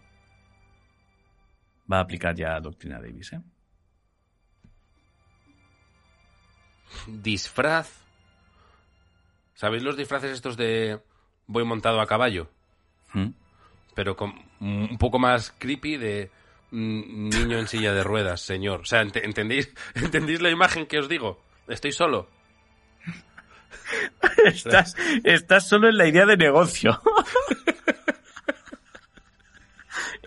Va 1.92 1.98
a 1.98 2.02
aplicar 2.02 2.36
ya 2.36 2.60
doctrina 2.60 3.00
Davis, 3.02 3.34
¿eh? 3.34 3.42
Disfraz. 7.08 7.89
¿Sabéis 9.56 9.84
los 9.84 9.98
disfraces 9.98 10.32
estos 10.32 10.58
de 10.58 11.00
voy 11.48 11.64
montado 11.64 12.02
a 12.02 12.08
caballo? 12.08 12.50
¿Mm? 13.14 13.30
Pero 13.96 14.16
con 14.16 14.34
un 14.60 14.98
poco 14.98 15.20
más 15.20 15.52
creepy 15.58 15.98
de 15.98 16.32
niño 16.72 17.58
en 17.60 17.68
silla 17.68 17.94
de 17.94 18.04
ruedas, 18.04 18.42
señor. 18.42 18.82
O 18.82 18.86
sea, 18.86 19.04
ent- 19.04 19.22
¿entendéis, 19.24 19.74
¿entendéis 19.96 20.42
la 20.42 20.50
imagen 20.50 20.86
que 20.86 21.00
os 21.00 21.10
digo? 21.10 21.42
Estoy 21.68 21.92
solo. 21.92 22.30
Estás, 24.45 24.95
estás 25.24 25.67
solo 25.67 25.89
en 25.89 25.97
la 25.97 26.07
idea 26.07 26.26
de 26.26 26.38
negocio. 26.38 27.01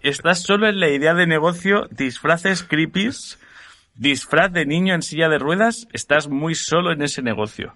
estás 0.03 0.43
solo 0.43 0.69
en 0.69 0.81
la 0.81 0.91
idea 0.91 1.15
de 1.15 1.27
negocio, 1.27 1.87
disfraces 1.91 2.63
creepies, 2.63 3.39
disfraz 3.95 4.53
de 4.53 4.67
niño 4.67 4.95
en 4.95 5.03
silla 5.03 5.29
de 5.29 5.39
ruedas, 5.39 5.87
estás 5.93 6.29
muy 6.29 6.55
solo 6.55 6.93
en 6.93 7.03
ese 7.03 7.23
negocio. 7.23 7.75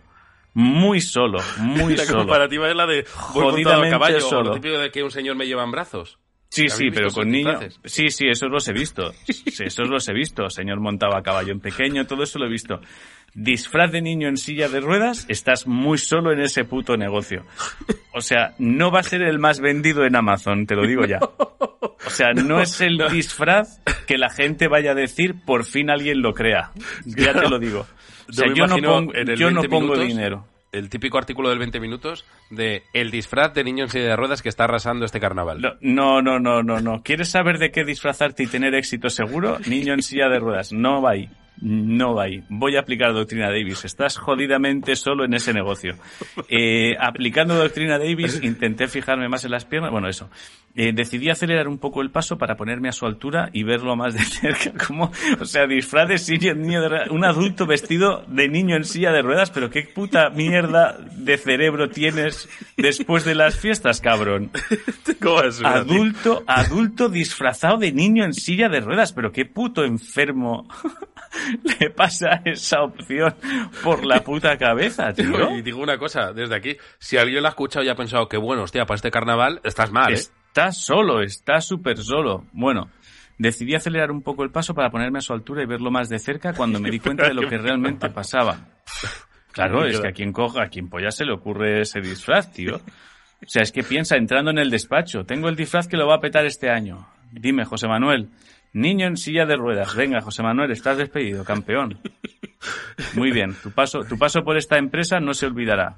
Muy 0.54 1.00
solo, 1.00 1.38
muy 1.58 1.96
la 1.96 2.04
solo. 2.04 2.20
comparativa 2.20 2.68
es 2.68 2.76
la 2.76 2.86
de 2.86 3.06
voy 3.32 3.62
montado 3.62 3.82
a 3.82 3.90
caballo. 3.90 4.16
o 4.18 4.20
solo. 4.20 4.50
Lo 4.50 4.54
típico 4.54 4.78
de 4.78 4.90
que 4.90 5.02
un 5.02 5.10
señor 5.10 5.36
me 5.36 5.46
lleva 5.46 5.64
en 5.64 5.70
brazos. 5.70 6.18
Sí, 6.50 6.62
¿Habéis 6.62 6.74
sí, 6.74 6.90
pero 6.90 7.10
con 7.10 7.30
niños. 7.30 7.78
Sí, 7.84 8.08
sí, 8.08 8.26
esos 8.26 8.50
los 8.50 8.66
he 8.68 8.72
visto. 8.72 9.12
Sí, 9.26 9.64
esos 9.64 9.88
los 9.88 10.08
he 10.08 10.14
visto. 10.14 10.48
Señor 10.48 10.80
montado 10.80 11.14
a 11.14 11.22
caballo 11.22 11.52
en 11.52 11.60
pequeño, 11.60 12.06
todo 12.06 12.22
eso 12.22 12.38
lo 12.38 12.46
he 12.46 12.48
visto. 12.48 12.80
Disfraz 13.34 13.92
de 13.92 14.02
niño 14.02 14.28
en 14.28 14.36
silla 14.36 14.68
de 14.68 14.80
ruedas, 14.80 15.26
estás 15.28 15.66
muy 15.66 15.98
solo 15.98 16.32
en 16.32 16.40
ese 16.40 16.64
puto 16.64 16.96
negocio. 16.96 17.44
O 18.12 18.20
sea, 18.20 18.54
no 18.58 18.90
va 18.90 19.00
a 19.00 19.04
ser 19.04 19.22
el 19.22 19.38
más 19.38 19.60
vendido 19.60 20.04
en 20.04 20.16
Amazon, 20.16 20.66
te 20.66 20.74
lo 20.74 20.86
digo 20.86 21.04
ya. 21.04 21.20
O 21.20 22.10
sea, 22.10 22.32
no 22.32 22.60
es 22.60 22.80
el 22.80 22.98
disfraz 23.12 23.80
que 24.06 24.18
la 24.18 24.30
gente 24.30 24.66
vaya 24.66 24.92
a 24.92 24.94
decir, 24.94 25.36
por 25.44 25.64
fin 25.64 25.90
alguien 25.90 26.22
lo 26.22 26.32
crea. 26.32 26.72
Ya 27.04 27.32
te 27.32 27.48
lo 27.48 27.58
digo. 27.58 27.86
O 28.28 28.32
sea, 28.32 28.46
yo 28.52 28.66
no 28.66 28.76
pongo, 28.76 29.14
en 29.14 29.30
el 29.30 29.36
yo 29.36 29.50
no 29.50 29.60
20 29.60 29.68
pongo 29.68 29.92
minutos, 29.92 30.08
dinero. 30.08 30.46
El 30.70 30.90
típico 30.90 31.16
artículo 31.16 31.48
del 31.48 31.58
20 31.58 31.80
minutos 31.80 32.26
de 32.50 32.82
el 32.92 33.10
disfraz 33.10 33.54
de 33.54 33.64
niño 33.64 33.84
en 33.84 33.90
silla 33.90 34.04
de 34.04 34.16
ruedas 34.16 34.42
que 34.42 34.48
está 34.48 34.64
arrasando 34.64 35.06
este 35.06 35.18
carnaval. 35.18 35.60
No, 35.80 36.20
no, 36.20 36.38
no, 36.38 36.62
no, 36.62 36.80
no. 36.80 37.02
¿Quieres 37.02 37.30
saber 37.30 37.58
de 37.58 37.70
qué 37.70 37.84
disfrazarte 37.84 38.42
y 38.42 38.46
tener 38.46 38.74
éxito 38.74 39.08
seguro? 39.08 39.58
Niño 39.66 39.94
en 39.94 40.02
silla 40.02 40.28
de 40.28 40.38
ruedas. 40.38 40.72
No 40.72 41.00
va 41.00 41.12
ahí. 41.12 41.30
No 41.60 42.14
va 42.14 42.24
ahí. 42.24 42.42
Voy 42.48 42.76
a 42.76 42.80
aplicar 42.80 43.12
doctrina 43.12 43.46
Davis. 43.48 43.84
Estás 43.84 44.16
jodidamente 44.16 44.94
solo 44.96 45.24
en 45.24 45.34
ese 45.34 45.52
negocio. 45.52 45.94
Eh, 46.50 46.96
aplicando 46.98 47.54
doctrina 47.56 47.98
Davis, 47.98 48.40
intenté 48.42 48.88
fijarme 48.88 49.28
más 49.28 49.44
en 49.44 49.50
las 49.50 49.64
piernas. 49.66 49.90
Bueno, 49.90 50.08
eso. 50.08 50.30
Eh, 50.74 50.92
decidí 50.94 51.28
acelerar 51.28 51.68
un 51.68 51.78
poco 51.78 52.00
el 52.00 52.10
paso 52.10 52.38
para 52.38 52.56
ponerme 52.56 52.88
a 52.88 52.92
su 52.92 53.04
altura 53.04 53.50
y 53.52 53.64
verlo 53.64 53.96
más 53.96 54.14
de 54.14 54.20
cerca. 54.24 54.72
Como, 54.86 55.10
o 55.40 55.44
sea, 55.44 55.66
disfraz 55.66 56.08
de 56.08 56.16
silla- 56.18 56.54
niño 56.54 56.80
de. 56.80 57.10
Un 57.10 57.24
adulto 57.24 57.66
vestido 57.66 58.24
de 58.28 58.48
niño 58.48 58.76
en 58.76 58.84
silla 58.84 59.12
de 59.12 59.20
ruedas. 59.22 59.50
Pero 59.50 59.68
qué 59.68 59.82
puta 59.82 60.30
mierda 60.30 60.96
de 61.16 61.36
cerebro 61.36 61.90
tienes 61.90 62.48
después 62.76 63.24
de 63.24 63.34
las 63.34 63.56
fiestas, 63.58 64.00
cabrón. 64.00 64.50
¿Cómo 65.20 65.42
es 65.42 65.60
una- 65.60 65.74
Adulto, 65.74 66.44
adulto 66.46 67.08
disfrazado 67.10 67.76
de 67.78 67.92
niño 67.92 68.24
en 68.24 68.32
silla 68.32 68.68
de 68.68 68.80
ruedas, 68.80 69.12
pero 69.12 69.32
qué 69.32 69.44
puto 69.44 69.84
enfermo 69.84 70.66
le 71.80 71.90
pasa 71.90 72.42
esa 72.44 72.82
opción 72.82 73.34
por 73.82 74.04
la 74.04 74.22
puta 74.22 74.56
cabeza, 74.56 75.12
tío. 75.14 75.56
Y 75.56 75.62
digo 75.62 75.80
una 75.80 75.98
cosa, 75.98 76.32
desde 76.32 76.56
aquí, 76.56 76.76
si 76.98 77.16
alguien 77.16 77.42
lo 77.42 77.48
ha 77.48 77.50
escuchado 77.50 77.84
y 77.84 77.88
ha 77.88 77.94
pensado 77.94 78.28
que 78.28 78.36
bueno, 78.36 78.62
hostia, 78.62 78.84
para 78.84 78.96
este 78.96 79.10
carnaval 79.10 79.60
estás 79.64 79.90
mal, 79.90 80.12
¿eh? 80.12 80.16
Está 80.16 80.72
solo, 80.72 81.22
está 81.22 81.60
súper 81.60 81.98
solo. 81.98 82.46
Bueno, 82.52 82.90
decidí 83.38 83.74
acelerar 83.74 84.10
un 84.10 84.22
poco 84.22 84.42
el 84.42 84.50
paso 84.50 84.74
para 84.74 84.90
ponerme 84.90 85.18
a 85.18 85.22
su 85.22 85.32
altura 85.32 85.62
y 85.62 85.66
verlo 85.66 85.90
más 85.90 86.08
de 86.08 86.18
cerca 86.18 86.52
cuando 86.52 86.80
me 86.80 86.90
di 86.90 86.98
cuenta 87.00 87.28
de 87.28 87.34
lo 87.34 87.48
que 87.48 87.58
realmente 87.58 88.10
pasaba. 88.10 88.66
Claro, 89.52 89.84
es 89.84 90.00
que 90.00 90.08
a 90.08 90.12
quien 90.12 90.32
coja, 90.32 90.64
a 90.64 90.68
quien 90.68 90.88
polla 90.88 91.10
se 91.10 91.24
le 91.24 91.32
ocurre 91.32 91.82
ese 91.82 92.00
disfraz, 92.00 92.52
tío. 92.52 92.76
O 92.76 93.48
sea, 93.48 93.62
es 93.62 93.70
que 93.70 93.82
piensa 93.82 94.16
entrando 94.16 94.50
en 94.50 94.58
el 94.58 94.70
despacho. 94.70 95.24
Tengo 95.24 95.48
el 95.48 95.56
disfraz 95.56 95.86
que 95.86 95.96
lo 95.96 96.06
va 96.06 96.16
a 96.16 96.20
petar 96.20 96.44
este 96.44 96.70
año. 96.70 97.06
Dime, 97.30 97.64
José 97.64 97.86
Manuel. 97.86 98.30
Niño 98.72 99.06
en 99.06 99.16
silla 99.16 99.46
de 99.46 99.56
ruedas. 99.56 99.94
Venga, 99.96 100.20
José 100.20 100.42
Manuel, 100.42 100.70
estás 100.70 100.98
despedido, 100.98 101.44
campeón. 101.44 101.98
Muy 103.14 103.30
bien. 103.32 103.54
Tu 103.62 103.70
paso, 103.70 104.04
tu 104.04 104.18
paso 104.18 104.42
por 104.44 104.56
esta 104.56 104.78
empresa 104.78 105.20
no 105.20 105.34
se 105.34 105.46
olvidará. 105.46 105.96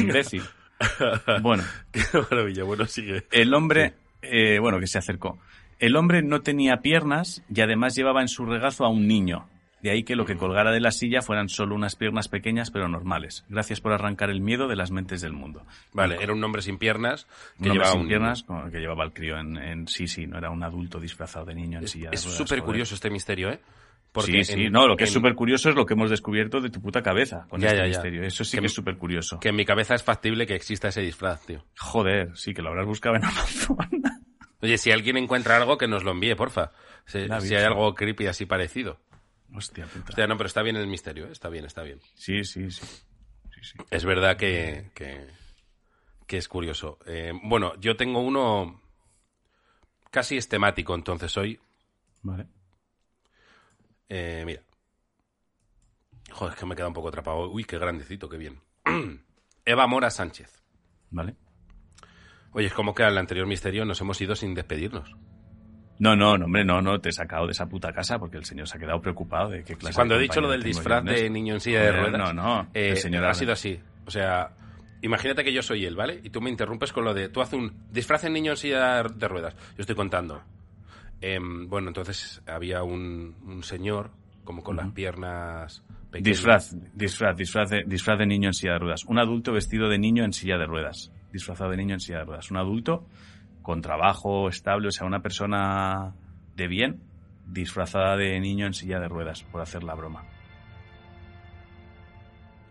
Imbécil. 0.00 0.42
Bueno, 1.42 1.64
Qué 1.90 2.00
maravilla, 2.30 2.62
bueno, 2.62 2.86
sigue. 2.86 3.24
el 3.32 3.52
hombre, 3.52 3.94
eh, 4.22 4.60
bueno, 4.60 4.78
que 4.78 4.86
se 4.86 4.98
acercó. 4.98 5.36
El 5.80 5.96
hombre 5.96 6.22
no 6.22 6.40
tenía 6.40 6.76
piernas 6.82 7.42
y 7.52 7.60
además 7.62 7.96
llevaba 7.96 8.20
en 8.20 8.28
su 8.28 8.46
regazo 8.46 8.84
a 8.84 8.88
un 8.88 9.08
niño. 9.08 9.48
De 9.82 9.90
ahí 9.90 10.02
que 10.02 10.16
lo 10.16 10.24
que 10.26 10.36
colgara 10.36 10.72
de 10.72 10.80
la 10.80 10.90
silla 10.90 11.22
fueran 11.22 11.48
solo 11.48 11.74
unas 11.74 11.94
piernas 11.94 12.26
pequeñas 12.28 12.70
pero 12.72 12.88
normales. 12.88 13.44
Gracias 13.48 13.80
por 13.80 13.92
arrancar 13.92 14.28
el 14.30 14.40
miedo 14.40 14.66
de 14.66 14.74
las 14.76 14.90
mentes 14.90 15.20
del 15.20 15.32
mundo. 15.32 15.62
Vale, 15.92 16.16
era 16.20 16.32
un 16.32 16.42
hombre 16.42 16.62
sin 16.62 16.78
piernas 16.78 17.26
Un 17.58 17.64
que 17.64 17.70
hombre 17.70 17.72
llevaba 17.74 17.92
sin 17.92 18.00
un... 18.02 18.08
piernas 18.08 18.44
que 18.72 18.78
llevaba 18.80 19.04
al 19.04 19.12
crío 19.12 19.38
en, 19.38 19.56
en- 19.56 19.86
sí, 19.88 20.08
sí, 20.08 20.26
no 20.26 20.36
era 20.38 20.50
un 20.50 20.62
adulto 20.64 20.98
disfrazado 20.98 21.46
de 21.46 21.54
niño 21.54 21.78
en 21.78 21.86
silla. 21.88 22.10
de 22.10 22.16
Es 22.16 22.22
súper 22.22 22.62
curioso 22.62 22.94
este 22.96 23.08
misterio, 23.10 23.50
¿eh? 23.50 23.60
sí, 24.24 24.42
sí, 24.42 24.64
en- 24.64 24.72
no, 24.72 24.88
lo 24.88 24.96
que 24.96 25.04
es 25.04 25.12
súper 25.12 25.34
curioso 25.36 25.68
es 25.68 25.76
lo 25.76 25.86
que 25.86 25.94
hemos 25.94 26.10
descubierto 26.10 26.60
de 26.60 26.70
tu 26.70 26.80
puta 26.80 27.02
cabeza 27.02 27.46
con 27.48 27.60
Ya, 27.60 27.68
este 27.68 27.78
ya, 27.78 27.82
ya. 27.84 27.88
misterio. 27.90 28.22
Eso 28.24 28.42
sí 28.44 28.58
Que 28.58 28.66
es 28.66 28.72
súper 28.72 28.96
curioso. 28.96 29.38
Que 29.38 29.50
en 29.50 29.56
mi 29.56 29.64
cabeza 29.64 29.94
es 29.94 30.02
factible 30.02 30.44
que 30.46 30.54
exista 30.56 30.88
ese 30.88 31.02
disfraz, 31.02 31.46
tío. 31.46 31.64
Joder, 31.78 32.36
sí, 32.36 32.52
que 32.52 32.62
lo 32.62 32.70
habrás 32.70 32.86
buscado 32.86 33.14
en 33.14 33.24
Amazon. 33.24 33.76
Oye, 34.60 34.76
si 34.76 34.90
alguien 34.90 35.16
encuentra 35.18 35.56
algo, 35.56 35.78
que 35.78 35.86
nos 35.86 36.02
lo 36.02 36.10
envíe, 36.10 36.34
porfa. 36.34 36.72
Si, 37.06 37.20
si 37.42 37.54
hay 37.54 37.62
algo 37.64 37.94
creepy 37.94 38.26
así 38.26 38.44
parecido. 38.44 38.98
Hostia 39.54 39.86
puta. 39.86 40.10
Hostia, 40.10 40.26
no, 40.26 40.36
pero 40.36 40.46
está 40.46 40.62
bien 40.62 40.76
el 40.76 40.86
misterio, 40.86 41.26
¿eh? 41.26 41.32
Está 41.32 41.48
bien, 41.48 41.64
está 41.64 41.82
bien. 41.82 42.00
Sí, 42.14 42.44
sí, 42.44 42.70
sí. 42.70 42.84
Sí, 42.86 43.60
sí. 43.62 43.78
Es 43.90 44.04
verdad 44.04 44.36
que, 44.36 44.90
que, 44.94 45.26
que 46.26 46.36
es 46.36 46.48
curioso. 46.48 46.98
Eh, 47.06 47.32
bueno, 47.42 47.74
yo 47.80 47.96
tengo 47.96 48.20
uno 48.20 48.80
casi 50.10 50.36
es 50.36 50.48
temático, 50.48 50.94
entonces 50.94 51.36
hoy, 51.36 51.58
Vale. 52.22 52.46
eh, 54.08 54.42
mira. 54.46 54.62
Joder, 56.30 56.52
es 56.54 56.60
que 56.60 56.66
me 56.66 56.76
queda 56.76 56.88
un 56.88 56.94
poco 56.94 57.08
atrapado. 57.08 57.50
Uy, 57.50 57.64
qué 57.64 57.78
grandecito, 57.78 58.28
qué 58.28 58.36
bien. 58.36 58.60
Eva 59.64 59.86
Mora 59.86 60.10
Sánchez. 60.10 60.62
Vale. 61.10 61.34
Oye, 62.52 62.66
es 62.66 62.74
como 62.74 62.94
que 62.94 63.02
al 63.02 63.16
anterior 63.18 63.46
misterio 63.46 63.84
nos 63.84 64.00
hemos 64.00 64.20
ido 64.20 64.36
sin 64.36 64.54
despedirnos. 64.54 65.14
No, 65.98 66.14
no, 66.14 66.38
no, 66.38 66.44
hombre, 66.44 66.64
no, 66.64 66.80
no, 66.80 67.00
te 67.00 67.08
he 67.08 67.12
sacado 67.12 67.46
de 67.46 67.52
esa 67.52 67.66
puta 67.66 67.92
casa 67.92 68.18
porque 68.18 68.36
el 68.36 68.44
señor 68.44 68.68
se 68.68 68.76
ha 68.76 68.80
quedado 68.80 69.00
preocupado 69.00 69.50
de 69.50 69.64
qué 69.64 69.74
clase 69.74 69.94
Cuando 69.94 70.14
he 70.14 70.20
dicho 70.20 70.40
lo 70.40 70.48
del 70.48 70.62
disfraz 70.62 71.04
de 71.04 71.28
niño 71.28 71.54
en 71.54 71.60
silla 71.60 71.82
de 71.82 71.92
ruedas, 71.92 72.18
No, 72.18 72.32
no, 72.32 72.68
eh, 72.74 72.90
el 72.90 72.96
señor 72.98 73.24
ha 73.24 73.34
sido 73.34 73.52
así. 73.52 73.78
O 74.06 74.10
sea, 74.10 74.50
imagínate 75.02 75.44
que 75.44 75.52
yo 75.52 75.62
soy 75.62 75.84
él, 75.84 75.96
¿vale? 75.96 76.20
Y 76.22 76.30
tú 76.30 76.40
me 76.40 76.50
interrumpes 76.50 76.92
con 76.92 77.04
lo 77.04 77.14
de, 77.14 77.28
tú 77.28 77.40
haces 77.40 77.58
un 77.58 77.72
disfraz 77.90 78.22
de 78.22 78.30
niño 78.30 78.52
en 78.52 78.56
silla 78.56 79.02
de 79.02 79.28
ruedas. 79.28 79.54
Yo 79.76 79.82
estoy 79.82 79.96
contando. 79.96 80.42
Em, 81.20 81.68
bueno, 81.68 81.88
entonces 81.88 82.40
había 82.46 82.82
un, 82.84 83.34
un 83.44 83.62
señor 83.64 84.10
como 84.44 84.62
con 84.62 84.76
las 84.76 84.90
piernas 84.92 85.82
pequeñas. 86.10 86.24
Disfraz, 86.24 86.76
disfraz, 86.94 87.36
disfraz 87.36 87.70
de, 87.70 87.82
disfraz 87.86 88.18
de 88.18 88.26
niño 88.26 88.48
en 88.48 88.54
silla 88.54 88.74
de 88.74 88.78
ruedas. 88.78 89.04
Un 89.04 89.18
adulto 89.18 89.52
vestido 89.52 89.88
de 89.88 89.98
niño 89.98 90.24
en 90.24 90.32
silla 90.32 90.56
de 90.56 90.64
ruedas. 90.64 91.12
Disfrazado 91.32 91.70
de 91.70 91.76
niño 91.76 91.94
en 91.94 92.00
silla 92.00 92.20
de 92.20 92.24
ruedas. 92.24 92.50
Un 92.50 92.56
adulto 92.56 93.06
con 93.68 93.82
trabajo 93.82 94.48
estable, 94.48 94.88
o 94.88 94.90
sea, 94.90 95.06
una 95.06 95.20
persona 95.20 96.14
de 96.56 96.68
bien, 96.68 97.02
disfrazada 97.44 98.16
de 98.16 98.40
niño 98.40 98.64
en 98.64 98.72
silla 98.72 98.98
de 98.98 99.08
ruedas 99.08 99.42
por 99.42 99.60
hacer 99.60 99.84
la 99.84 99.94
broma. 99.94 100.24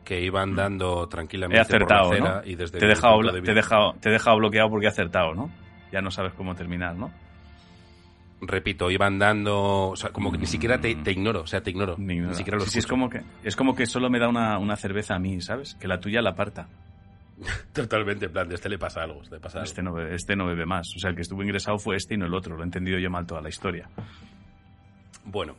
Que 0.03 0.19
iba 0.21 0.41
andando 0.41 1.07
tranquilamente 1.07 1.59
He 1.59 1.61
acertado, 1.61 2.09
por 2.09 2.19
la 2.19 2.25
acera 2.25 2.41
¿no? 2.41 2.51
y 2.51 2.55
desde 2.55 2.79
Te 2.79 2.85
he, 2.85 2.87
dejado, 2.87 3.21
de 3.21 3.41
te, 3.43 3.51
he 3.51 3.53
dejado, 3.53 3.93
te 4.01 4.09
he 4.09 4.11
dejado 4.11 4.37
bloqueado 4.37 4.71
porque 4.71 4.87
he 4.87 4.89
acertado, 4.89 5.35
¿no? 5.35 5.51
Ya 5.91 6.01
no 6.01 6.09
sabes 6.09 6.33
cómo 6.33 6.55
terminar, 6.55 6.95
¿no? 6.95 7.11
Repito, 8.41 8.89
iba 8.89 9.05
andando... 9.05 9.89
O 9.89 9.95
sea, 9.95 10.09
como 10.09 10.31
que 10.31 10.39
ni 10.39 10.47
siquiera 10.47 10.81
te, 10.81 10.95
te 10.95 11.11
ignoro, 11.11 11.41
o 11.41 11.47
sea, 11.47 11.61
te 11.61 11.69
ignoro. 11.69 11.93
Ni, 11.99 12.21
Ni 12.21 12.33
siquiera 12.33 12.57
lo 12.57 12.63
Sí, 12.63 12.71
sí, 12.71 12.79
es 12.79 12.87
como 12.87 13.07
que 13.07 13.21
es 13.43 13.55
como 13.55 13.75
que 13.75 13.85
solo 13.85 14.09
me 14.09 14.17
da 14.17 14.29
una, 14.29 14.57
una 14.57 14.75
cerveza 14.75 15.13
a 15.13 15.19
mí, 15.19 15.41
¿sabes? 15.41 15.75
Que 15.75 15.87
la 15.87 15.99
tuya 15.99 16.23
la 16.23 16.31
aparta. 16.31 16.67
Totalmente, 17.73 18.25
en 18.25 18.31
plan, 18.31 18.47
de 18.47 18.55
este 18.55 18.69
le 18.69 18.79
pasa 18.79 19.03
algo, 19.03 19.21
este 19.21 19.35
le 19.35 19.41
pasa 19.41 19.59
algo. 19.59 19.65
Este 19.65 19.83
no, 19.83 19.93
bebe, 19.93 20.15
este 20.15 20.35
no 20.35 20.45
bebe 20.47 20.65
más. 20.65 20.95
O 20.95 20.99
sea, 20.99 21.09
el 21.09 21.15
que 21.15 21.21
estuvo 21.21 21.43
ingresado 21.43 21.77
fue 21.77 21.95
este 21.95 22.15
y 22.15 22.17
no 22.17 22.25
el 22.25 22.33
otro. 22.33 22.55
Lo 22.55 22.63
he 22.63 22.65
entendido 22.65 22.99
yo 22.99 23.09
mal 23.09 23.25
toda 23.27 23.41
la 23.41 23.49
historia. 23.49 23.89
Bueno, 25.23 25.55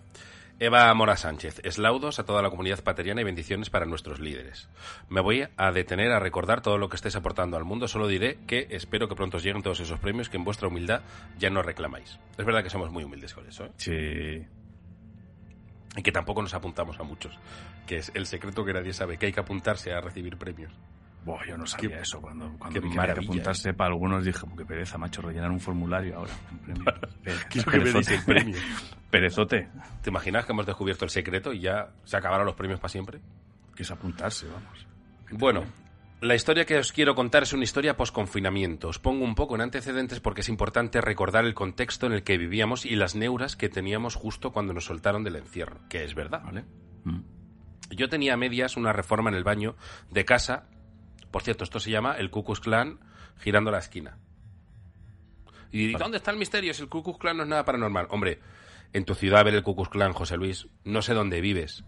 Eva 0.60 0.92
Mora 0.92 1.16
Sánchez, 1.16 1.60
eslaudos 1.62 2.18
a 2.18 2.24
toda 2.24 2.42
la 2.42 2.50
comunidad 2.50 2.82
pateriana 2.82 3.20
y 3.20 3.24
bendiciones 3.24 3.70
para 3.70 3.86
nuestros 3.86 4.18
líderes. 4.18 4.68
Me 5.08 5.20
voy 5.20 5.46
a 5.56 5.70
detener 5.70 6.10
a 6.10 6.18
recordar 6.18 6.62
todo 6.62 6.78
lo 6.78 6.88
que 6.88 6.96
estáis 6.96 7.14
aportando 7.14 7.56
al 7.56 7.64
mundo, 7.64 7.86
solo 7.86 8.08
diré 8.08 8.38
que 8.46 8.66
espero 8.70 9.08
que 9.08 9.14
pronto 9.14 9.36
os 9.36 9.44
lleguen 9.44 9.62
todos 9.62 9.78
esos 9.78 10.00
premios 10.00 10.28
que 10.28 10.36
en 10.36 10.44
vuestra 10.44 10.66
humildad 10.66 11.02
ya 11.38 11.48
no 11.50 11.62
reclamáis. 11.62 12.18
Es 12.36 12.44
verdad 12.44 12.64
que 12.64 12.70
somos 12.70 12.90
muy 12.90 13.04
humildes 13.04 13.34
con 13.34 13.46
eso, 13.46 13.66
¿eh? 13.66 13.72
Sí. 13.76 14.46
Y 15.96 16.02
que 16.02 16.10
tampoco 16.12 16.42
nos 16.42 16.54
apuntamos 16.54 16.98
a 16.98 17.04
muchos, 17.04 17.38
que 17.86 17.98
es 17.98 18.10
el 18.14 18.26
secreto 18.26 18.64
que 18.64 18.72
nadie 18.72 18.92
sabe, 18.92 19.16
que 19.16 19.26
hay 19.26 19.32
que 19.32 19.40
apuntarse 19.40 19.92
a 19.92 20.00
recibir 20.00 20.36
premios. 20.38 20.72
Buah, 21.28 21.44
yo 21.46 21.58
no 21.58 21.66
sabía 21.66 21.96
Qué- 21.96 22.02
eso. 22.02 22.20
Cuando, 22.22 22.48
cuando 22.58 22.72
qué 22.80 22.80
vi 22.80 22.90
que 22.92 22.98
había 23.00 23.14
que 23.14 23.20
apuntarse 23.20 23.74
para 23.74 23.90
algunos 23.90 24.24
dije, 24.24 24.46
qué 24.56 24.64
pereza, 24.64 24.96
macho, 24.96 25.20
rellenar 25.20 25.50
un 25.50 25.60
formulario 25.60 26.16
ahora. 26.16 26.32
Un 26.50 26.58
premio. 26.58 26.84
Pe- 27.22 27.32
Quiero 27.50 27.70
que 27.70 27.78
me 27.80 27.92
deis 27.92 28.08
el 28.08 28.24
premio. 28.24 28.56
Perezote. 29.10 29.68
¿Te 30.02 30.10
imaginas 30.10 30.46
que 30.46 30.52
hemos 30.52 30.64
descubierto 30.66 31.04
el 31.04 31.10
secreto 31.10 31.52
y 31.52 31.60
ya 31.60 31.90
se 32.04 32.16
acabaron 32.16 32.46
los 32.46 32.54
premios 32.54 32.80
para 32.80 32.88
siempre? 32.88 33.20
Que 33.74 33.82
es 33.82 33.90
apuntarse, 33.90 34.46
vamos. 34.46 34.86
Bueno, 35.32 35.64
la 36.22 36.34
historia 36.34 36.64
que 36.64 36.78
os 36.78 36.92
quiero 36.92 37.14
contar 37.14 37.42
es 37.42 37.52
una 37.52 37.64
historia 37.64 37.96
post-confinamiento. 37.96 38.88
Os 38.88 38.98
pongo 38.98 39.24
un 39.24 39.34
poco 39.34 39.54
en 39.54 39.60
antecedentes 39.60 40.20
porque 40.20 40.40
es 40.40 40.48
importante 40.48 41.00
recordar 41.02 41.44
el 41.44 41.52
contexto 41.54 42.06
en 42.06 42.12
el 42.14 42.22
que 42.22 42.38
vivíamos 42.38 42.86
y 42.86 42.96
las 42.96 43.14
neuras 43.14 43.54
que 43.56 43.68
teníamos 43.68 44.14
justo 44.14 44.50
cuando 44.50 44.72
nos 44.72 44.86
soltaron 44.86 45.24
del 45.24 45.36
encierro, 45.36 45.80
que 45.90 46.04
es 46.04 46.14
verdad. 46.14 46.42
¿Vale? 46.42 46.64
Mm. 47.04 47.20
Yo 47.90 48.08
tenía 48.08 48.34
a 48.34 48.36
medias 48.36 48.76
una 48.76 48.92
reforma 48.92 49.30
en 49.30 49.36
el 49.36 49.44
baño 49.44 49.76
de 50.10 50.24
casa. 50.24 50.66
Por 51.30 51.42
cierto, 51.42 51.64
esto 51.64 51.80
se 51.80 51.90
llama 51.90 52.14
el 52.16 52.30
Ku 52.30 52.44
Klux 52.44 52.60
Klan 52.60 52.98
girando 53.38 53.70
la 53.70 53.78
esquina. 53.78 54.18
¿Y 55.70 55.92
Vale. 55.92 56.02
dónde 56.02 56.16
está 56.18 56.30
el 56.30 56.38
misterio? 56.38 56.72
Si 56.74 56.82
el 56.82 56.88
Ku 56.88 57.02
Klux 57.02 57.18
Klan 57.18 57.36
no 57.36 57.42
es 57.42 57.48
nada 57.48 57.64
paranormal. 57.64 58.06
Hombre, 58.10 58.40
en 58.92 59.04
tu 59.04 59.14
ciudad 59.14 59.44
ver 59.44 59.54
el 59.54 59.62
Ku 59.62 59.74
Klux 59.74 59.90
Klan, 59.90 60.12
José 60.12 60.36
Luis, 60.36 60.68
no 60.84 61.02
sé 61.02 61.14
dónde 61.14 61.40
vives. 61.40 61.84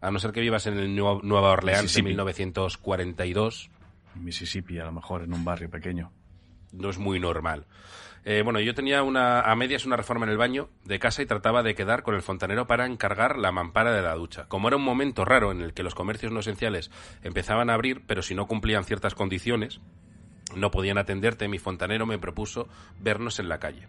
A 0.00 0.10
no 0.10 0.18
ser 0.18 0.32
que 0.32 0.40
vivas 0.40 0.66
en 0.66 0.78
el 0.78 0.94
Nueva 0.94 1.20
Nueva 1.22 1.50
Orleans 1.52 1.78
de 1.78 1.82
Mississippi. 1.84 2.08
1942, 2.08 3.70
Mississippi, 4.16 4.78
a 4.78 4.84
lo 4.84 4.92
mejor, 4.92 5.22
en 5.22 5.32
un 5.32 5.44
barrio 5.44 5.70
pequeño. 5.70 6.12
no 6.72 6.90
es 6.90 6.98
muy 6.98 7.20
normal. 7.20 7.66
Eh, 8.24 8.42
bueno, 8.42 8.60
yo 8.60 8.72
tenía 8.74 9.02
una, 9.02 9.40
a 9.40 9.56
medias 9.56 9.84
una 9.84 9.96
reforma 9.96 10.26
en 10.26 10.30
el 10.30 10.38
baño 10.38 10.68
de 10.84 11.00
casa 11.00 11.22
y 11.22 11.26
trataba 11.26 11.64
de 11.64 11.74
quedar 11.74 12.04
con 12.04 12.14
el 12.14 12.22
fontanero 12.22 12.68
para 12.68 12.86
encargar 12.86 13.36
la 13.36 13.50
mampara 13.50 13.92
de 13.92 14.02
la 14.02 14.14
ducha. 14.14 14.46
Como 14.46 14.68
era 14.68 14.76
un 14.76 14.84
momento 14.84 15.24
raro 15.24 15.50
en 15.50 15.60
el 15.60 15.74
que 15.74 15.82
los 15.82 15.96
comercios 15.96 16.30
no 16.30 16.40
esenciales 16.40 16.90
empezaban 17.24 17.68
a 17.68 17.74
abrir, 17.74 18.02
pero 18.06 18.22
si 18.22 18.34
no 18.34 18.46
cumplían 18.46 18.84
ciertas 18.84 19.16
condiciones, 19.16 19.80
no 20.54 20.70
podían 20.70 20.98
atenderte, 20.98 21.48
mi 21.48 21.58
fontanero 21.58 22.06
me 22.06 22.18
propuso 22.18 22.68
vernos 23.00 23.40
en 23.40 23.48
la 23.48 23.58
calle. 23.58 23.88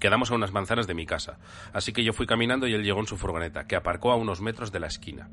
Quedamos 0.00 0.30
a 0.30 0.34
unas 0.34 0.52
manzanas 0.52 0.86
de 0.86 0.94
mi 0.94 1.04
casa, 1.04 1.38
así 1.72 1.92
que 1.92 2.04
yo 2.04 2.12
fui 2.12 2.26
caminando 2.26 2.66
y 2.66 2.74
él 2.74 2.82
llegó 2.82 3.00
en 3.00 3.06
su 3.06 3.16
furgoneta, 3.16 3.66
que 3.66 3.76
aparcó 3.76 4.12
a 4.12 4.16
unos 4.16 4.40
metros 4.40 4.72
de 4.72 4.80
la 4.80 4.86
esquina, 4.86 5.28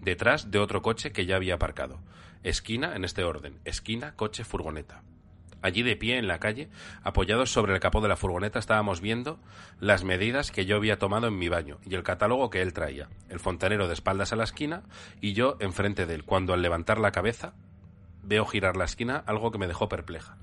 detrás 0.00 0.50
de 0.50 0.58
otro 0.58 0.82
coche 0.82 1.12
que 1.12 1.26
ya 1.26 1.36
había 1.36 1.54
aparcado. 1.54 2.00
Esquina 2.42 2.94
en 2.94 3.04
este 3.04 3.24
orden, 3.24 3.58
esquina, 3.64 4.14
coche, 4.16 4.44
furgoneta. 4.44 5.02
Allí 5.62 5.82
de 5.82 5.96
pie 5.96 6.18
en 6.18 6.26
la 6.26 6.38
calle, 6.38 6.68
apoyados 7.02 7.52
sobre 7.52 7.74
el 7.74 7.80
capó 7.80 8.00
de 8.00 8.08
la 8.08 8.16
furgoneta, 8.16 8.58
estábamos 8.58 9.00
viendo 9.00 9.38
las 9.78 10.04
medidas 10.04 10.50
que 10.50 10.64
yo 10.64 10.76
había 10.76 10.98
tomado 10.98 11.26
en 11.26 11.38
mi 11.38 11.48
baño 11.48 11.78
y 11.84 11.94
el 11.94 12.02
catálogo 12.02 12.50
que 12.50 12.62
él 12.62 12.72
traía. 12.72 13.08
El 13.28 13.40
fontanero 13.40 13.86
de 13.86 13.94
espaldas 13.94 14.32
a 14.32 14.36
la 14.36 14.44
esquina 14.44 14.82
y 15.20 15.34
yo 15.34 15.56
enfrente 15.60 16.06
de 16.06 16.14
él, 16.14 16.24
cuando 16.24 16.54
al 16.54 16.62
levantar 16.62 16.98
la 16.98 17.12
cabeza 17.12 17.52
veo 18.22 18.46
girar 18.46 18.76
la 18.76 18.84
esquina, 18.84 19.22
algo 19.26 19.50
que 19.50 19.58
me 19.58 19.66
dejó 19.66 19.88
perpleja. 19.88 20.36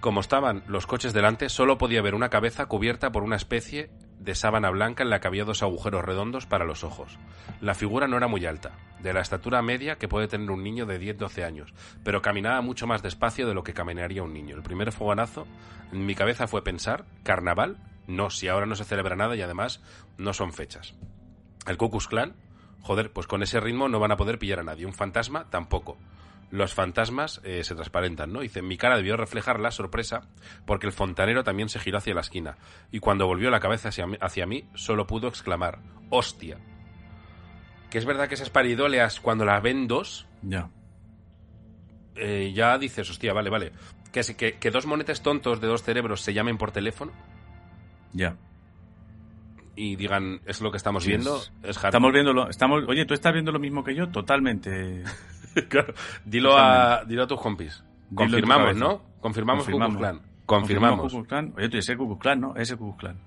Como 0.00 0.20
estaban 0.20 0.62
los 0.68 0.86
coches 0.86 1.12
delante, 1.12 1.48
solo 1.48 1.78
podía 1.78 2.02
ver 2.02 2.14
una 2.14 2.30
cabeza 2.30 2.66
cubierta 2.66 3.12
por 3.12 3.22
una 3.22 3.36
especie 3.36 3.90
de 4.18 4.34
sábana 4.34 4.70
blanca 4.70 5.02
en 5.02 5.10
la 5.10 5.20
que 5.20 5.28
había 5.28 5.44
dos 5.44 5.62
agujeros 5.62 6.04
redondos 6.04 6.46
para 6.46 6.64
los 6.64 6.84
ojos. 6.84 7.18
La 7.60 7.74
figura 7.74 8.08
no 8.08 8.16
era 8.16 8.28
muy 8.28 8.44
alta, 8.46 8.72
de 9.00 9.12
la 9.12 9.20
estatura 9.20 9.62
media 9.62 9.96
que 9.96 10.08
puede 10.08 10.28
tener 10.28 10.50
un 10.50 10.62
niño 10.62 10.86
de 10.86 11.00
10-12 11.00 11.44
años, 11.44 11.74
pero 12.02 12.22
caminaba 12.22 12.60
mucho 12.60 12.86
más 12.86 13.02
despacio 13.02 13.46
de 13.46 13.54
lo 13.54 13.62
que 13.62 13.74
caminaría 13.74 14.22
un 14.22 14.32
niño. 14.32 14.56
El 14.56 14.62
primer 14.62 14.92
fogonazo 14.92 15.46
en 15.92 16.06
mi 16.06 16.14
cabeza 16.14 16.46
fue 16.46 16.64
pensar, 16.64 17.04
carnaval, 17.22 17.78
no, 18.06 18.30
si 18.30 18.48
ahora 18.48 18.66
no 18.66 18.76
se 18.76 18.84
celebra 18.84 19.16
nada 19.16 19.36
y 19.36 19.42
además 19.42 19.82
no 20.16 20.32
son 20.32 20.52
fechas. 20.52 20.94
El 21.66 21.76
Ku 21.76 21.90
Klan, 21.90 22.34
joder, 22.80 23.12
pues 23.12 23.26
con 23.26 23.42
ese 23.42 23.60
ritmo 23.60 23.88
no 23.88 23.98
van 23.98 24.12
a 24.12 24.16
poder 24.16 24.38
pillar 24.38 24.60
a 24.60 24.64
nadie. 24.64 24.86
Un 24.86 24.94
fantasma 24.94 25.50
tampoco. 25.50 25.98
Los 26.50 26.74
fantasmas 26.74 27.40
eh, 27.44 27.64
se 27.64 27.74
transparentan, 27.74 28.32
¿no? 28.32 28.40
Dice, 28.40 28.62
mi 28.62 28.76
cara 28.76 28.96
debió 28.96 29.16
reflejar 29.16 29.58
la 29.58 29.72
sorpresa 29.72 30.22
porque 30.64 30.86
el 30.86 30.92
fontanero 30.92 31.42
también 31.42 31.68
se 31.68 31.80
giró 31.80 31.98
hacia 31.98 32.14
la 32.14 32.20
esquina 32.20 32.56
y 32.92 33.00
cuando 33.00 33.26
volvió 33.26 33.50
la 33.50 33.58
cabeza 33.60 33.88
hacia 33.88 34.06
mí, 34.06 34.16
hacia 34.20 34.46
mí 34.46 34.64
solo 34.74 35.06
pudo 35.08 35.26
exclamar, 35.28 35.80
hostia. 36.10 36.58
Que 37.90 37.98
es 37.98 38.04
verdad 38.04 38.28
que 38.28 38.34
esas 38.34 38.50
paridóleas 38.50 39.20
cuando 39.20 39.44
las 39.44 39.60
ven 39.62 39.88
dos, 39.88 40.26
Ya. 40.42 40.70
eh, 42.14 42.52
ya 42.54 42.78
dices, 42.78 43.10
hostia, 43.10 43.32
vale, 43.32 43.50
vale. 43.50 43.72
Que, 44.12 44.22
que, 44.36 44.52
que 44.58 44.70
dos 44.70 44.86
monetes 44.86 45.22
tontos 45.22 45.60
de 45.60 45.66
dos 45.66 45.82
cerebros 45.82 46.20
se 46.22 46.32
llamen 46.32 46.56
por 46.58 46.70
teléfono 46.72 47.12
Ya. 48.12 48.36
y 49.74 49.96
digan, 49.96 50.40
es 50.46 50.60
lo 50.60 50.70
que 50.70 50.76
estamos 50.78 51.02
Sí, 51.02 51.10
viendo, 51.10 51.36
es- 51.36 51.52
es. 51.64 51.76
Estamos 51.84 52.12
viéndolo. 52.12 52.48
Estamos, 52.48 52.84
oye, 52.88 53.04
¿tú 53.04 53.14
estás 53.14 53.32
viendo 53.32 53.50
lo 53.52 53.58
mismo 53.58 53.82
que 53.84 53.94
yo? 53.96 54.08
Totalmente. 54.08 55.02
Claro. 55.68 55.94
Dilo, 56.24 56.56
a, 56.58 57.04
dilo 57.04 57.22
a 57.22 57.26
tus 57.26 57.40
compis. 57.40 57.82
Confirmamos. 58.14 58.76
¿no? 58.76 59.02
Confirmamos, 59.20 59.64
Confirmamos. 59.64 59.96
Klan. 59.98 60.20
Confirmamos 60.46 61.12
Confirmamos. 61.12 61.56
Oye, 61.58 61.68
tú 61.68 61.76
ese 61.78 61.96
Ku 61.96 62.06
Klux 62.06 62.20
Klan, 62.22 62.40
¿no? 62.40 62.54
Ese 62.56 62.76
Ku 62.76 62.96
Klux 62.96 62.98
Klan. 63.00 63.18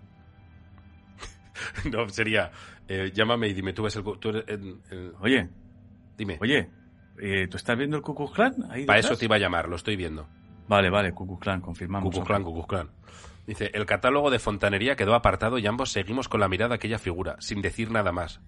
no, 1.92 2.08
sería, 2.10 2.52
eh, 2.88 3.12
llámame 3.14 3.48
y 3.50 3.54
dime, 3.54 3.74
tú 3.74 3.84
ves 3.84 3.96
el... 3.96 4.04
Tú 4.04 4.30
eres 4.30 4.44
el- 4.48 4.80
el- 4.92 5.14
Oye, 5.20 5.50
dime. 6.18 6.38
oye, 6.40 6.70
eh, 7.20 7.48
¿tú 7.50 7.58
estás 7.58 7.78
viendo 7.78 7.98
el 7.98 8.04
Ku 8.04 8.16
Klux 8.16 8.32
Klan? 8.34 8.54
Ahí 8.70 8.86
Para 8.86 9.00
eso 9.00 9.16
te 9.18 9.26
iba 9.26 9.36
a 9.36 9.40
llamar, 9.40 9.68
lo 9.68 9.76
estoy 9.76 9.96
viendo. 9.96 10.28
Vale, 10.68 10.90
vale, 10.90 11.12
Ku 11.14 11.26
Klux 11.28 11.42
Klan, 11.42 11.62
confirmamos. 11.62 12.16
Ku 12.16 12.24
Klux 12.24 12.68
Klan. 12.68 12.90
Dice, 13.46 13.72
el 13.74 13.86
catálogo 13.86 14.30
de 14.30 14.38
fontanería 14.40 14.96
quedó 14.96 15.16
apartado 15.16 15.58
y 15.58 15.66
ambos 15.68 15.92
seguimos 15.92 16.30
con 16.30 16.40
la 16.40 16.48
mirada 16.48 16.74
a 16.74 16.78
aquella 16.78 17.00
figura, 17.00 17.36
sin 17.40 17.62
decir 17.62 17.90
nada 17.92 18.12
más, 18.12 18.42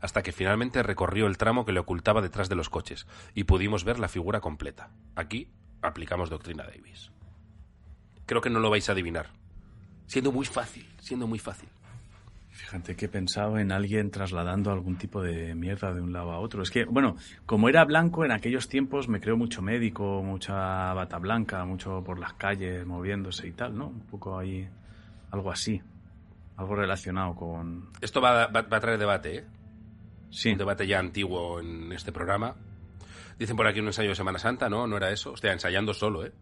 hasta 0.00 0.22
que 0.22 0.32
finalmente 0.32 0.82
recorrió 0.82 1.26
el 1.26 1.38
tramo 1.38 1.64
que 1.64 1.72
le 1.72 1.80
ocultaba 1.80 2.20
detrás 2.22 2.48
de 2.48 2.56
los 2.56 2.68
coches 2.70 3.06
y 3.34 3.44
pudimos 3.44 3.84
ver 3.84 3.98
la 3.98 4.08
figura 4.08 4.40
completa. 4.40 4.90
Aquí 5.14 5.48
aplicamos 5.82 6.30
doctrina 6.30 6.64
Davis. 6.64 7.10
Creo 8.26 8.40
que 8.40 8.50
no 8.50 8.60
lo 8.60 8.70
vais 8.70 8.88
a 8.88 8.92
adivinar. 8.92 9.28
Siendo 10.06 10.32
muy 10.32 10.46
fácil, 10.46 10.86
siendo 11.00 11.26
muy 11.26 11.38
fácil. 11.38 11.68
Fíjate 12.50 12.96
que 12.96 13.04
he 13.04 13.08
pensado 13.08 13.58
en 13.58 13.70
alguien 13.70 14.10
trasladando 14.10 14.70
algún 14.72 14.96
tipo 14.96 15.20
de 15.22 15.54
mierda 15.54 15.92
de 15.92 16.00
un 16.00 16.12
lado 16.12 16.32
a 16.32 16.38
otro. 16.38 16.62
Es 16.62 16.70
que, 16.70 16.84
bueno, 16.86 17.16
como 17.44 17.68
era 17.68 17.84
blanco 17.84 18.24
en 18.24 18.32
aquellos 18.32 18.68
tiempos, 18.68 19.08
me 19.08 19.20
creo 19.20 19.36
mucho 19.36 19.60
médico, 19.60 20.22
mucha 20.22 20.94
bata 20.94 21.18
blanca, 21.18 21.64
mucho 21.66 22.02
por 22.02 22.18
las 22.18 22.32
calles 22.32 22.86
moviéndose 22.86 23.46
y 23.46 23.52
tal, 23.52 23.76
¿no? 23.76 23.88
Un 23.88 24.00
poco 24.06 24.38
ahí, 24.38 24.66
algo 25.30 25.50
así. 25.52 25.82
Algo 26.56 26.74
relacionado 26.74 27.34
con... 27.34 27.90
Esto 28.00 28.22
va, 28.22 28.46
va- 28.46 28.62
va 28.62 28.76
a 28.78 28.80
traer 28.80 28.98
debate, 28.98 29.36
¿eh? 29.36 29.44
Sí, 30.30 30.52
Un 30.52 30.58
debate 30.58 30.86
ya 30.86 30.98
antiguo 30.98 31.60
en 31.60 31.92
este 31.92 32.12
programa. 32.12 32.54
Dicen 33.38 33.56
por 33.56 33.66
aquí 33.66 33.80
un 33.80 33.86
ensayo 33.86 34.10
de 34.10 34.14
Semana 34.14 34.38
Santa, 34.38 34.68
¿no? 34.68 34.86
No 34.86 34.96
era 34.96 35.10
eso. 35.10 35.32
Hostia, 35.32 35.52
ensayando 35.52 35.92
solo, 35.94 36.24
¿eh? 36.24 36.32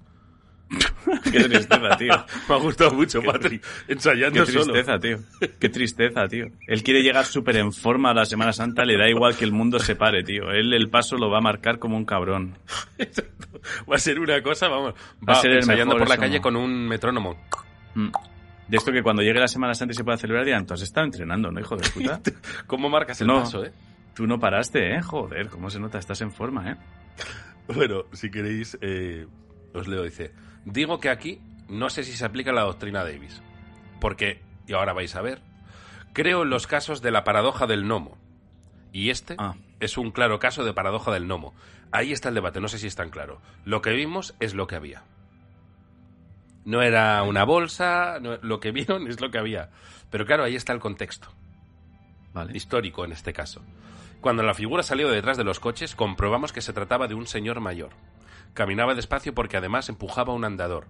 qué 1.32 1.44
tristeza, 1.44 1.96
tío. 1.96 2.24
Me 2.48 2.54
ha 2.54 2.58
gustado 2.58 2.92
mucho, 2.92 3.20
Qué 3.20 3.26
Patri. 3.26 3.60
Ensayando 3.88 4.44
Qué 4.44 4.52
solo. 4.52 4.72
tristeza, 4.72 4.98
tío. 4.98 5.18
Qué 5.58 5.68
tristeza, 5.68 6.26
tío. 6.28 6.46
Él 6.66 6.82
quiere 6.82 7.02
llegar 7.02 7.26
súper 7.26 7.56
en 7.56 7.72
forma 7.72 8.10
a 8.10 8.14
la 8.14 8.24
Semana 8.24 8.52
Santa, 8.52 8.84
le 8.84 8.96
da 8.96 9.08
igual 9.08 9.36
que 9.36 9.44
el 9.44 9.52
mundo 9.52 9.78
se 9.78 9.96
pare, 9.96 10.22
tío. 10.22 10.50
Él 10.50 10.72
el 10.72 10.88
paso 10.88 11.16
lo 11.16 11.30
va 11.30 11.38
a 11.38 11.42
marcar 11.42 11.78
como 11.78 11.96
un 11.96 12.04
cabrón. 12.04 12.58
Va 13.90 13.96
a 13.96 13.98
ser 13.98 14.20
una 14.20 14.42
cosa, 14.42 14.68
vamos. 14.68 14.92
Va 15.26 15.32
a 15.32 15.36
ser 15.36 15.52
ensayando 15.52 15.94
mejor 15.94 16.06
por 16.06 16.08
la 16.10 16.18
calle 16.18 16.36
¿no? 16.36 16.42
con 16.42 16.54
un 16.56 16.86
metrónomo. 16.86 17.40
Mm. 17.94 18.08
De 18.68 18.76
esto 18.78 18.92
que 18.92 19.02
cuando 19.02 19.22
llegue 19.22 19.38
la 19.40 19.48
Semana 19.48 19.74
Santa 19.74 19.92
y 19.92 19.94
se 19.96 20.04
pueda 20.04 20.16
celebrar, 20.16 20.44
dirán, 20.44 20.66
tú 20.66 20.74
has 20.74 20.82
estado 20.82 21.04
entrenando, 21.06 21.50
¿no, 21.50 21.60
hijo 21.60 21.76
de 21.76 21.88
puta? 21.90 22.20
¿Cómo 22.66 22.88
marcas 22.88 23.20
el 23.20 23.26
No. 23.26 23.40
paso, 23.40 23.64
eh? 23.64 23.72
Tú 24.14 24.26
no 24.26 24.38
paraste, 24.38 24.94
¿eh? 24.96 25.02
Joder, 25.02 25.48
cómo 25.48 25.68
se 25.70 25.78
nota, 25.80 25.98
estás 25.98 26.20
en 26.22 26.30
forma, 26.32 26.70
¿eh? 26.72 26.76
Bueno, 27.68 28.04
si 28.12 28.30
queréis, 28.30 28.78
eh, 28.80 29.26
os 29.74 29.88
leo, 29.88 30.02
dice. 30.02 30.32
Digo 30.64 31.00
que 31.00 31.10
aquí 31.10 31.40
no 31.68 31.90
sé 31.90 32.04
si 32.04 32.12
se 32.12 32.24
aplica 32.24 32.52
la 32.52 32.62
doctrina 32.62 33.02
Davis. 33.04 33.42
Porque 34.00 34.40
y 34.66 34.72
ahora 34.74 34.92
vais 34.92 35.14
a 35.16 35.22
ver, 35.22 35.40
creo 36.12 36.42
en 36.42 36.50
los 36.50 36.66
casos 36.66 37.02
de 37.02 37.10
la 37.10 37.24
paradoja 37.24 37.66
del 37.66 37.84
gnomo. 37.84 38.16
Y 38.92 39.10
este 39.10 39.34
Ah. 39.38 39.54
es 39.80 39.98
un 39.98 40.10
claro 40.10 40.38
caso 40.38 40.64
de 40.64 40.72
paradoja 40.72 41.10
del 41.12 41.26
gnomo. 41.26 41.54
Ahí 41.90 42.12
está 42.12 42.28
el 42.28 42.34
debate, 42.34 42.60
no 42.60 42.68
sé 42.68 42.78
si 42.78 42.86
es 42.86 42.96
tan 42.96 43.10
claro. 43.10 43.40
Lo 43.64 43.82
que 43.82 43.90
vimos 43.92 44.34
es 44.40 44.54
lo 44.54 44.66
que 44.66 44.76
había. 44.76 45.02
No 46.64 46.82
era 46.82 47.22
una 47.22 47.44
bolsa, 47.44 48.18
no- 48.20 48.38
lo 48.42 48.60
que 48.60 48.72
vieron 48.72 49.08
es 49.08 49.20
lo 49.20 49.30
que 49.30 49.38
había. 49.38 49.70
Pero 50.10 50.24
claro, 50.26 50.44
ahí 50.44 50.54
está 50.56 50.72
el 50.72 50.80
contexto 50.80 51.28
Vale. 52.32 52.56
histórico 52.56 53.04
en 53.04 53.12
este 53.12 53.32
caso. 53.32 53.62
Cuando 54.20 54.42
la 54.42 54.54
figura 54.54 54.82
salió 54.82 55.08
de 55.08 55.16
detrás 55.16 55.36
de 55.36 55.44
los 55.44 55.60
coches, 55.60 55.94
comprobamos 55.94 56.52
que 56.52 56.62
se 56.62 56.72
trataba 56.72 57.08
de 57.08 57.14
un 57.14 57.26
señor 57.26 57.60
mayor. 57.60 57.90
Caminaba 58.54 58.94
despacio 58.94 59.34
porque 59.34 59.56
además 59.56 59.88
empujaba 59.88 60.32
un 60.32 60.44
andador, 60.44 60.86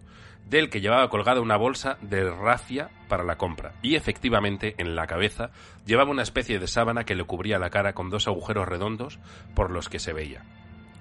del 0.48 0.68
que 0.70 0.80
llevaba 0.80 1.08
colgada 1.08 1.40
una 1.40 1.56
bolsa 1.56 1.96
de 2.02 2.30
rafia 2.30 2.90
para 3.08 3.24
la 3.24 3.36
compra. 3.36 3.72
Y 3.82 3.96
efectivamente, 3.96 4.74
en 4.78 4.94
la 4.94 5.06
cabeza, 5.06 5.50
llevaba 5.86 6.10
una 6.10 6.22
especie 6.22 6.58
de 6.58 6.66
sábana 6.68 7.04
que 7.04 7.14
le 7.14 7.24
cubría 7.24 7.58
la 7.58 7.70
cara 7.70 7.94
con 7.94 8.10
dos 8.10 8.28
agujeros 8.28 8.68
redondos 8.68 9.18
por 9.54 9.70
los 9.70 9.88
que 9.88 9.98
se 9.98 10.12
veía. 10.12 10.42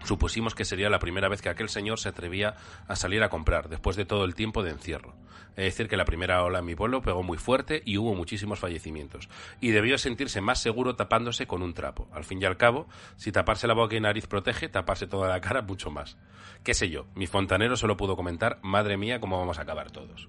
Supusimos 0.03 0.55
que 0.55 0.65
sería 0.65 0.89
la 0.89 0.99
primera 0.99 1.29
vez 1.29 1.41
que 1.41 1.49
aquel 1.49 1.69
señor 1.69 1.99
se 1.99 2.09
atrevía 2.09 2.55
a 2.87 2.95
salir 2.95 3.23
a 3.23 3.29
comprar, 3.29 3.69
después 3.69 3.95
de 3.95 4.05
todo 4.05 4.25
el 4.25 4.35
tiempo 4.35 4.63
de 4.63 4.71
encierro. 4.71 5.15
Es 5.55 5.65
decir, 5.65 5.87
que 5.87 5.97
la 5.97 6.05
primera 6.05 6.43
ola 6.43 6.59
en 6.59 6.65
mi 6.65 6.75
pueblo 6.75 7.01
pegó 7.01 7.21
muy 7.21 7.37
fuerte 7.37 7.83
y 7.85 7.97
hubo 7.97 8.15
muchísimos 8.15 8.59
fallecimientos. 8.59 9.29
Y 9.61 9.69
debió 9.69 9.97
sentirse 9.97 10.41
más 10.41 10.59
seguro 10.59 10.95
tapándose 10.95 11.45
con 11.45 11.61
un 11.61 11.73
trapo. 11.73 12.09
Al 12.11 12.23
fin 12.23 12.41
y 12.41 12.45
al 12.45 12.57
cabo, 12.57 12.87
si 13.17 13.31
taparse 13.31 13.67
la 13.67 13.75
boca 13.75 13.95
y 13.95 13.99
nariz 13.99 14.25
protege, 14.25 14.67
taparse 14.67 15.05
toda 15.05 15.29
la 15.29 15.41
cara 15.41 15.61
mucho 15.61 15.91
más. 15.91 16.17
Qué 16.63 16.73
sé 16.73 16.89
yo, 16.89 17.05
mi 17.13 17.27
fontanero 17.27 17.77
solo 17.77 17.97
pudo 17.97 18.15
comentar, 18.15 18.59
madre 18.63 18.97
mía, 18.97 19.19
cómo 19.19 19.37
vamos 19.37 19.59
a 19.59 19.61
acabar 19.61 19.91
todos. 19.91 20.27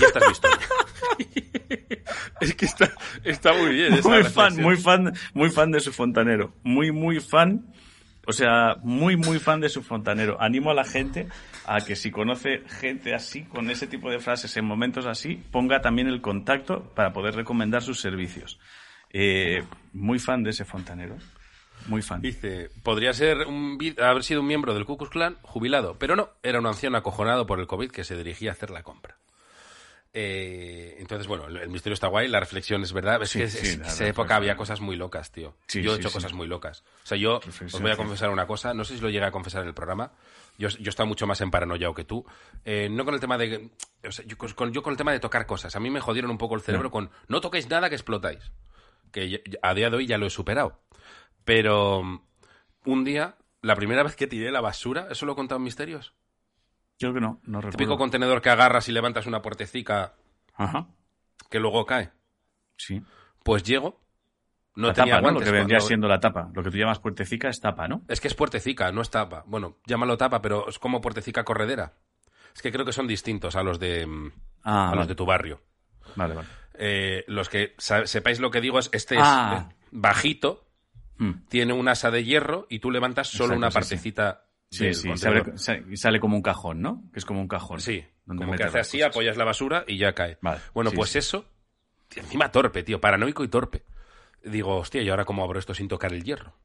Y 0.00 0.04
esta 0.04 0.18
es 0.18 0.26
mi 0.26 0.32
historia. 0.32 0.58
es 2.40 2.54
que 2.54 2.66
está, 2.66 2.92
está 3.24 3.52
muy 3.52 3.74
bien. 3.74 4.00
Muy 4.02 4.24
fan, 4.24 4.56
muy 4.56 4.76
fan, 4.76 5.12
muy 5.34 5.50
fan 5.50 5.70
de 5.70 5.80
su 5.80 5.92
fontanero. 5.92 6.52
Muy, 6.62 6.92
muy 6.92 7.20
fan. 7.20 7.72
O 8.26 8.32
sea, 8.32 8.76
muy, 8.82 9.16
muy 9.16 9.38
fan 9.38 9.60
de 9.60 9.68
su 9.68 9.82
fontanero. 9.82 10.36
Animo 10.40 10.70
a 10.70 10.74
la 10.74 10.84
gente 10.84 11.28
a 11.64 11.80
que 11.80 11.94
si 11.94 12.10
conoce 12.10 12.62
gente 12.80 13.14
así, 13.14 13.44
con 13.44 13.70
ese 13.70 13.86
tipo 13.86 14.10
de 14.10 14.18
frases 14.18 14.56
en 14.56 14.64
momentos 14.64 15.06
así, 15.06 15.42
ponga 15.50 15.80
también 15.80 16.08
el 16.08 16.20
contacto 16.20 16.92
para 16.94 17.12
poder 17.12 17.36
recomendar 17.36 17.82
sus 17.82 18.00
servicios. 18.00 18.58
Eh, 19.10 19.62
muy 19.92 20.18
fan 20.18 20.42
de 20.42 20.50
ese 20.50 20.64
fontanero. 20.64 21.16
Muy 21.86 22.02
fan. 22.02 22.20
Dice, 22.20 22.68
podría 22.82 23.12
ser 23.12 23.46
un, 23.46 23.78
haber 24.02 24.24
sido 24.24 24.40
un 24.40 24.46
miembro 24.46 24.74
del 24.74 24.84
Ku 24.84 24.96
Klan 24.96 25.36
jubilado, 25.42 25.96
pero 25.98 26.16
no, 26.16 26.30
era 26.42 26.58
un 26.58 26.66
anciano 26.66 26.96
acojonado 26.98 27.46
por 27.46 27.60
el 27.60 27.66
COVID 27.66 27.90
que 27.90 28.02
se 28.02 28.16
dirigía 28.16 28.50
a 28.50 28.54
hacer 28.54 28.70
la 28.70 28.82
compra. 28.82 29.16
Eh, 30.18 30.96
entonces, 30.98 31.26
bueno, 31.26 31.46
el, 31.46 31.68
misterio 31.68 31.92
está 31.92 32.06
guay, 32.06 32.26
la 32.26 32.40
reflexión 32.40 32.82
es 32.82 32.94
verdad. 32.94 33.22
Es 33.22 33.28
Sí, 33.28 33.38
que 33.38 33.44
en 33.44 33.50
sí, 33.50 33.80
esa 33.84 34.06
época 34.06 34.36
había 34.36 34.56
cosas 34.56 34.80
muy 34.80 34.96
locas, 34.96 35.30
tío. 35.30 35.54
Sí, 35.66 35.82
yo 35.82 35.92
he 35.92 35.96
hecho 35.98 36.10
cosas 36.10 36.32
muy 36.32 36.46
locas. 36.46 36.84
O 37.04 37.06
sea, 37.06 37.18
yo 37.18 37.36
os 37.36 37.80
voy 37.82 37.90
a 37.90 37.98
confesar 37.98 38.30
una 38.30 38.46
cosa, 38.46 38.72
no 38.72 38.82
sé 38.84 38.94
si 38.94 39.02
lo 39.02 39.10
llegué 39.10 39.26
a 39.26 39.30
confesar 39.30 39.60
en 39.60 39.68
el 39.68 39.74
programa. 39.74 40.12
Yo, 40.56 40.70
yo 40.70 41.04
mucho 41.04 41.26
más 41.26 41.42
en 41.42 41.50
paranoia 41.50 41.92
que 41.94 42.04
tú. 42.04 42.24
Eh, 42.64 42.88
no 42.90 43.04
con 43.04 43.12
el 43.12 43.20
tema 43.20 43.36
de. 43.36 43.68
o 44.08 44.10
sea, 44.10 44.24
yo, 44.24 44.38
con, 44.38 44.72
yo 44.72 44.82
con 44.82 44.92
el 44.92 44.96
tema 44.96 45.12
de 45.12 45.20
tocar 45.20 45.44
cosas. 45.44 45.76
A 45.76 45.80
mí 45.80 45.90
me 45.90 46.00
jodieron 46.00 46.30
un 46.30 46.38
poco 46.38 46.54
el 46.54 46.62
cerebro 46.62 46.84
No. 46.84 46.90
con 46.92 47.10
no 47.28 47.42
toquéis 47.42 47.68
nada 47.68 47.90
que 47.90 47.96
explotáis. 47.96 48.52
Que 49.12 49.42
a 49.60 49.74
día 49.74 49.90
de 49.90 49.96
hoy 49.98 50.06
ya 50.06 50.16
lo 50.16 50.24
he 50.26 50.30
superado. 50.30 50.80
Pero 51.44 52.02
mm, 52.02 52.20
un 52.86 53.04
día, 53.04 53.36
la 53.60 53.76
primera 53.76 54.02
vez 54.02 54.16
que 54.16 54.26
tiré 54.26 54.50
la 54.50 54.62
basura, 54.62 55.08
¿eso 55.10 55.26
lo 55.26 55.32
he 55.32 55.36
contado 55.36 55.58
en 55.58 55.64
Misterios? 55.64 56.14
Creo 56.98 57.12
que 57.14 57.20
no, 57.20 57.40
no 57.44 57.60
Típico 57.60 57.70
recuerdo. 57.78 57.98
contenedor 57.98 58.40
que 58.42 58.50
agarras 58.50 58.88
y 58.88 58.92
levantas 58.92 59.26
una 59.26 59.42
puertecica 59.42 60.14
Ajá. 60.54 60.88
que 61.50 61.60
luego 61.60 61.84
cae. 61.84 62.10
Sí. 62.76 63.02
Pues 63.44 63.62
llego, 63.62 64.00
no 64.76 64.88
la 64.88 64.94
tenía 64.94 65.16
tapa, 65.16 65.28
¿no? 65.28 65.38
Lo 65.38 65.44
que 65.44 65.50
vendría 65.50 65.78
cuando- 65.78 65.86
siendo 65.88 66.08
la 66.08 66.20
tapa. 66.20 66.50
Lo 66.54 66.62
que 66.62 66.70
tú 66.70 66.76
llamas 66.78 66.98
puertecica 66.98 67.48
es 67.48 67.60
tapa, 67.60 67.86
¿no? 67.88 68.02
Es 68.08 68.20
que 68.20 68.28
es 68.28 68.34
puertecica, 68.34 68.90
no 68.92 69.02
es 69.02 69.10
tapa. 69.10 69.44
Bueno, 69.46 69.76
llámalo 69.86 70.16
tapa, 70.16 70.40
pero 70.40 70.68
es 70.68 70.78
como 70.78 71.00
puertecica 71.00 71.44
corredera. 71.44 71.94
Es 72.54 72.62
que 72.62 72.72
creo 72.72 72.84
que 72.86 72.92
son 72.92 73.06
distintos 73.06 73.56
a 73.56 73.62
los 73.62 73.78
de, 73.78 74.06
mm, 74.06 74.32
Ah, 74.64 74.90
a 74.90 74.94
los 74.96 75.06
de 75.06 75.14
tu 75.14 75.26
barrio. 75.26 75.62
Vale, 76.16 76.34
vale. 76.34 76.48
Eh, 76.78 77.24
los 77.28 77.48
que 77.48 77.74
sepáis 77.78 78.40
lo 78.40 78.50
que 78.50 78.60
digo 78.60 78.78
es 78.78 78.88
este 78.92 79.16
Ah. 79.18 79.68
es 79.70 79.74
eh, 79.74 79.76
bajito, 79.92 80.66
Hmm. 81.18 81.44
tiene 81.48 81.72
un 81.72 81.88
asa 81.88 82.10
de 82.10 82.24
hierro 82.24 82.66
y 82.68 82.78
tú 82.80 82.90
levantas 82.90 83.28
solo 83.28 83.54
Exacto, 83.54 83.58
una 83.58 83.70
partecita 83.70 84.44
Sí, 84.70 84.92
sí, 84.94 85.08
contenedor. 85.08 85.54
sale 85.58 86.20
como 86.20 86.36
un 86.36 86.42
cajón, 86.42 86.82
¿no? 86.82 87.04
Que 87.12 87.18
es 87.20 87.24
como 87.24 87.40
un 87.40 87.48
cajón. 87.48 87.80
Sí, 87.80 88.04
donde 88.24 88.44
como 88.44 88.56
que 88.56 88.64
hace 88.64 88.80
así, 88.80 88.98
cosas. 88.98 89.10
apoyas 89.10 89.36
la 89.36 89.44
basura 89.44 89.84
y 89.86 89.96
ya 89.98 90.12
cae. 90.12 90.38
Vale, 90.40 90.60
Bueno, 90.74 90.90
sí, 90.90 90.96
pues 90.96 91.10
sí. 91.10 91.18
eso, 91.18 91.46
encima 92.14 92.50
torpe, 92.50 92.82
tío, 92.82 93.00
paranoico 93.00 93.44
y 93.44 93.48
torpe. 93.48 93.84
Digo, 94.42 94.76
hostia, 94.76 95.02
¿y 95.02 95.08
ahora 95.08 95.24
cómo 95.24 95.42
abro 95.42 95.58
esto 95.58 95.74
sin 95.74 95.88
tocar 95.88 96.12
el 96.12 96.22
hierro? 96.24 96.56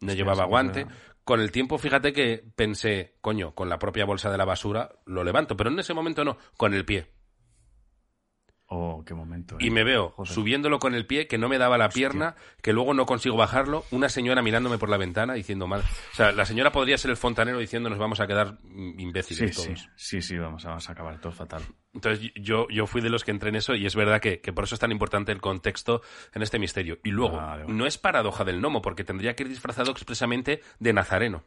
No 0.00 0.08
Hostia, 0.08 0.14
llevaba 0.14 0.44
guante. 0.44 0.86
Con 1.22 1.40
el 1.40 1.52
tiempo, 1.52 1.78
fíjate 1.78 2.12
que 2.12 2.44
pensé, 2.54 3.16
coño, 3.20 3.54
con 3.54 3.68
la 3.68 3.78
propia 3.78 4.04
bolsa 4.04 4.30
de 4.30 4.36
la 4.36 4.44
basura 4.44 4.90
lo 5.06 5.24
levanto, 5.24 5.56
pero 5.56 5.70
en 5.70 5.78
ese 5.78 5.94
momento 5.94 6.24
no, 6.24 6.36
con 6.56 6.74
el 6.74 6.84
pie. 6.84 7.06
Oh, 8.66 9.04
qué 9.04 9.12
momento. 9.12 9.56
Y 9.60 9.68
eh. 9.68 9.70
me 9.70 9.84
veo 9.84 10.14
subiéndolo 10.24 10.78
con 10.78 10.94
el 10.94 11.06
pie, 11.06 11.26
que 11.26 11.36
no 11.36 11.48
me 11.50 11.58
daba 11.58 11.76
la 11.76 11.86
Hostia. 11.86 12.08
pierna, 12.08 12.34
que 12.62 12.72
luego 12.72 12.94
no 12.94 13.04
consigo 13.04 13.36
bajarlo, 13.36 13.84
una 13.90 14.08
señora 14.08 14.40
mirándome 14.40 14.78
por 14.78 14.88
la 14.88 14.96
ventana 14.96 15.34
diciendo 15.34 15.66
mal. 15.66 15.82
O 15.82 16.16
sea, 16.16 16.32
la 16.32 16.46
señora 16.46 16.72
podría 16.72 16.96
ser 16.96 17.10
el 17.10 17.18
fontanero 17.18 17.58
diciendo 17.58 17.90
nos 17.90 17.98
vamos 17.98 18.20
a 18.20 18.26
quedar 18.26 18.54
mm, 18.62 18.96
Sí, 18.96 19.02
imbéciles 19.02 19.54
sí, 19.56 19.66
todos. 19.68 19.88
sí, 19.96 20.22
sí, 20.22 20.38
vamos, 20.38 20.64
vamos 20.64 20.88
a 20.88 20.92
acabar 20.92 21.20
todo 21.20 21.32
fatal. 21.32 21.62
Entonces 21.92 22.32
yo, 22.36 22.66
yo 22.70 22.86
fui 22.86 23.02
de 23.02 23.10
los 23.10 23.22
que 23.22 23.32
entré 23.32 23.50
en 23.50 23.56
eso 23.56 23.74
y 23.74 23.84
es 23.84 23.94
verdad 23.94 24.20
que, 24.20 24.40
que 24.40 24.52
por 24.52 24.64
eso 24.64 24.74
es 24.74 24.80
tan 24.80 24.90
importante 24.92 25.30
el 25.30 25.42
contexto 25.42 26.00
en 26.32 26.42
este 26.42 26.58
misterio. 26.58 26.98
Y 27.04 27.10
luego, 27.10 27.36
Vale, 27.36 27.64
vale. 27.64 27.74
no 27.74 27.86
es 27.86 27.98
paradoja 27.98 28.44
del 28.44 28.60
gnomo, 28.60 28.80
porque 28.80 29.04
tendría 29.04 29.36
que 29.36 29.42
ir 29.42 29.50
disfrazado 29.50 29.90
expresamente 29.92 30.62
de 30.78 30.92
nazareno. 30.94 31.44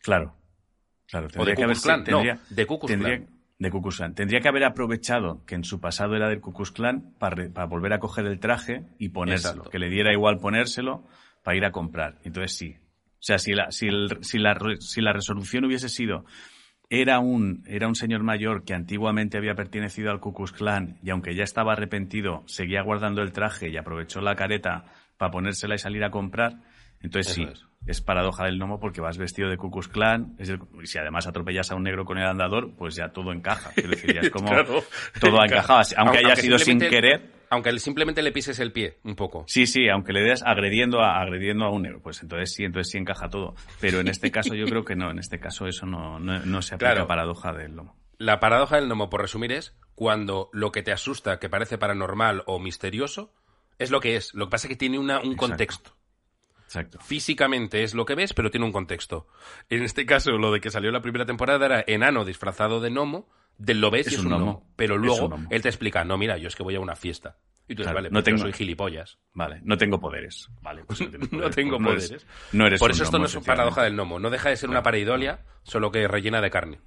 Claro. 0.00 0.34
Claro, 1.06 1.28
O 1.38 1.44
de 1.46 1.54
que 1.54 1.64
haber 1.64 1.78
tendría- 1.78 2.34
No, 2.34 2.44
de 2.50 2.66
tendría, 2.66 3.16
Klan. 3.16 3.37
De 3.58 3.70
Ku 3.70 3.82
Klux 3.82 3.96
Klan. 3.96 4.14
Tendría 4.14 4.40
que 4.40 4.48
haber 4.48 4.64
aprovechado 4.64 5.44
que 5.46 5.54
en 5.56 5.64
su 5.64 5.80
pasado 5.80 6.14
era 6.14 6.28
del 6.28 6.40
Ku 6.40 6.52
Klux 6.52 6.70
Klan 6.70 7.14
para, 7.18 7.34
re- 7.36 7.50
para 7.50 7.66
volver 7.66 7.92
a 7.92 7.98
coger 7.98 8.26
el 8.26 8.38
traje 8.38 8.84
y 8.98 9.08
ponérselo. 9.08 9.52
Exacto. 9.54 9.70
Que 9.70 9.78
le 9.78 9.88
diera 9.90 10.12
igual 10.12 10.38
ponérselo 10.38 11.04
para 11.42 11.56
ir 11.56 11.64
a 11.64 11.72
comprar. 11.72 12.18
Entonces 12.24 12.56
sí. 12.56 12.76
O 12.76 13.20
sea, 13.22 13.38
si 13.38 13.52
la, 13.52 13.70
si 13.72 13.88
el- 13.88 14.18
si 14.20 14.38
la, 14.38 14.56
si 14.78 15.00
la 15.00 15.12
resolución 15.12 15.64
hubiese 15.64 15.88
sido 15.88 16.24
era 16.90 17.18
un, 17.18 17.64
era 17.66 17.86
un 17.88 17.94
señor 17.94 18.22
mayor 18.22 18.64
que 18.64 18.72
antiguamente 18.74 19.36
había 19.36 19.54
pertenecido 19.54 20.10
al 20.10 20.20
Ku 20.20 20.32
Klux 20.32 20.52
Klan 20.52 20.98
y 21.02 21.10
aunque 21.10 21.34
ya 21.34 21.42
estaba 21.44 21.72
arrepentido, 21.72 22.44
seguía 22.46 22.82
guardando 22.82 23.22
el 23.22 23.32
traje 23.32 23.68
y 23.68 23.76
aprovechó 23.76 24.20
la 24.20 24.36
careta 24.36 24.84
para 25.18 25.30
ponérsela 25.32 25.74
y 25.74 25.78
salir 25.78 26.04
a 26.04 26.10
comprar, 26.10 26.62
entonces 27.02 27.32
Eso 27.36 27.42
sí, 27.42 27.52
es. 27.52 27.66
Es 27.86 28.00
paradoja 28.02 28.44
del 28.44 28.58
gnomo 28.58 28.80
porque 28.80 29.00
vas 29.00 29.16
vestido 29.18 29.48
de 29.48 29.56
es 30.38 30.48
el- 30.50 30.60
y 30.82 30.86
si 30.86 30.98
además 30.98 31.26
atropellas 31.26 31.70
a 31.70 31.74
un 31.74 31.84
negro 31.84 32.04
con 32.04 32.18
el 32.18 32.26
andador, 32.26 32.74
pues 32.76 32.94
ya 32.96 33.10
todo 33.10 33.32
encaja. 33.32 33.70
Quiero 33.74 33.90
decir, 33.90 34.14
ya 34.14 34.20
es 34.20 34.30
como 34.30 34.48
Claro. 34.48 34.82
todo 35.20 35.40
ha 35.40 35.46
encajado, 35.46 35.78
aunque, 35.96 36.18
Aunque- 36.18 36.18
haya 36.18 36.36
sido 36.36 36.58
sin 36.58 36.78
querer. 36.78 37.38
Aunque 37.50 37.72
le- 37.72 37.78
simplemente 37.80 38.22
le 38.22 38.30
pises 38.30 38.58
el 38.60 38.72
pie 38.72 38.98
un 39.04 39.16
poco. 39.16 39.44
Sí, 39.48 39.66
sí, 39.66 39.88
aunque 39.88 40.12
le 40.12 40.20
des 40.22 40.42
agrediendo 40.42 41.00
a, 41.00 41.18
agrediendo 41.18 41.64
a 41.64 41.70
un 41.70 41.80
negro, 41.80 42.02
pues 42.02 42.22
entonces 42.22 42.52
sí, 42.52 42.64
entonces 42.64 42.90
sí 42.92 42.98
encaja 42.98 43.30
todo. 43.30 43.54
Pero 43.80 44.00
en 44.00 44.08
este 44.08 44.30
caso 44.30 44.54
yo 44.54 44.66
creo 44.66 44.84
que 44.84 44.96
no, 44.96 45.10
en 45.10 45.18
este 45.18 45.40
caso 45.40 45.66
eso 45.66 45.86
no, 45.86 46.20
no, 46.20 46.40
no 46.40 46.60
se 46.60 46.74
aplica 46.74 46.92
Claro. 46.92 47.06
paradoja 47.06 47.54
del 47.54 47.72
gnomo. 47.72 47.96
La 48.18 48.38
paradoja 48.38 48.76
del 48.76 48.86
gnomo, 48.86 49.08
por 49.08 49.22
resumir, 49.22 49.52
es 49.52 49.74
cuando 49.94 50.50
lo 50.52 50.72
que 50.72 50.82
te 50.82 50.92
asusta, 50.92 51.38
que 51.38 51.48
parece 51.48 51.78
paranormal 51.78 52.42
o 52.46 52.58
misterioso, 52.58 53.32
es 53.78 53.90
lo 53.90 54.00
que 54.00 54.16
es. 54.16 54.34
Lo 54.34 54.46
que 54.46 54.50
pasa 54.50 54.66
es 54.66 54.72
que 54.72 54.76
tiene 54.76 54.98
una, 54.98 55.18
un 55.20 55.32
Exacto. 55.32 55.46
contexto. 55.46 55.92
Exacto. 56.68 56.98
Físicamente 57.00 57.82
es 57.82 57.94
lo 57.94 58.04
que 58.04 58.14
ves, 58.14 58.34
pero 58.34 58.50
tiene 58.50 58.66
un 58.66 58.72
contexto. 58.72 59.26
En 59.70 59.82
este 59.82 60.04
caso, 60.04 60.32
lo 60.32 60.52
de 60.52 60.60
que 60.60 60.70
salió 60.70 60.90
la 60.90 61.00
primera 61.00 61.24
temporada 61.24 61.64
era 61.64 61.82
enano 61.86 62.26
disfrazado 62.26 62.78
de 62.80 62.90
gnomo, 62.90 63.26
de 63.56 63.72
lo 63.72 63.90
ves 63.90 64.12
y 64.12 64.16
es 64.16 64.20
un 64.20 64.28
gnomo. 64.28 64.70
Pero 64.76 64.96
Es 64.96 65.00
luego 65.00 65.28
gnomo. 65.30 65.48
él 65.50 65.62
te 65.62 65.68
explica, 65.70 66.04
no, 66.04 66.18
mira, 66.18 66.36
yo 66.36 66.46
es 66.48 66.54
que 66.56 66.62
voy 66.62 66.74
a 66.74 66.80
una 66.80 66.94
fiesta. 66.94 67.38
Y 67.66 67.74
tú 67.74 67.82
dices, 67.82 67.86
Claro, 67.86 67.94
vale, 67.96 68.10
no 68.10 68.22
tengo- 68.22 68.38
soy 68.38 68.52
gilipollas. 68.52 69.18
Vale, 69.32 69.60
no 69.62 69.78
tengo 69.78 69.98
poderes. 69.98 70.48
Vale, 70.60 70.84
pues 70.84 71.00
no, 71.00 71.08
tengo 71.50 71.78
pues 71.82 72.04
poderes. 72.06 72.26
no 72.52 72.66
eres 72.66 72.80
Por 72.80 72.90
un 72.90 72.94
eso 72.94 73.04
esto 73.04 73.12
gnomo, 73.16 73.22
no 73.22 73.26
es 73.28 73.34
una 73.34 73.44
paradoja 73.46 73.82
del 73.82 73.94
gnomo. 73.94 74.18
No 74.18 74.28
deja 74.30 74.50
de 74.50 74.56
ser 74.58 74.68
una 74.68 74.82
pareidolia, 74.82 75.44
solo 75.62 75.90
que 75.90 76.06
rellena 76.06 76.42
de 76.42 76.50
carne. 76.50 76.80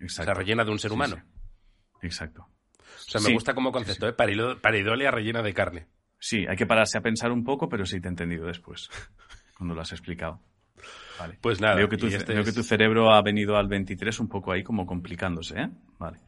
O 0.00 0.02
Exacto. 0.04 0.24
sea, 0.24 0.34
rellena 0.34 0.64
de 0.64 0.70
un 0.72 0.78
ser 0.80 0.90
Sí, 0.90 0.94
humano. 0.94 1.16
sí. 1.16 2.06
Exacto. 2.06 2.48
O 2.78 3.10
sea, 3.10 3.20
me 3.20 3.28
Sí, 3.28 3.32
gusta 3.32 3.54
como 3.54 3.70
concepto, 3.72 4.08
¿eh? 4.08 4.12
Pareido- 4.12 4.60
Pareidolia 4.60 5.10
rellena 5.12 5.42
de 5.42 5.54
carne. 5.54 5.86
Sí, 6.20 6.46
hay 6.46 6.54
que 6.56 6.66
pararse 6.66 6.98
a 6.98 7.00
pensar 7.00 7.32
un 7.32 7.42
poco, 7.42 7.68
pero 7.68 7.84
sí 7.86 8.00
te 8.00 8.06
he 8.06 8.10
entendido 8.10 8.46
después, 8.46 8.88
cuando 9.58 9.74
lo 9.74 9.80
has 9.80 9.90
explicado. 9.92 10.40
Vale. 11.18 11.38
Pues 11.40 11.60
nada, 11.60 11.74
Veo 11.74 11.88
que, 11.88 11.96
tu, 11.96 12.06
este 12.06 12.32
veo 12.32 12.42
es- 12.42 12.48
que 12.48 12.52
tu 12.54 12.62
cerebro 12.62 13.12
ha 13.12 13.20
venido 13.22 13.56
al 13.56 13.66
23 13.68 14.20
un 14.20 14.28
poco 14.28 14.52
ahí 14.52 14.62
como 14.62 14.86
complicándose, 14.86 15.58
¿eh? 15.60 15.70
Vale. 15.98 16.18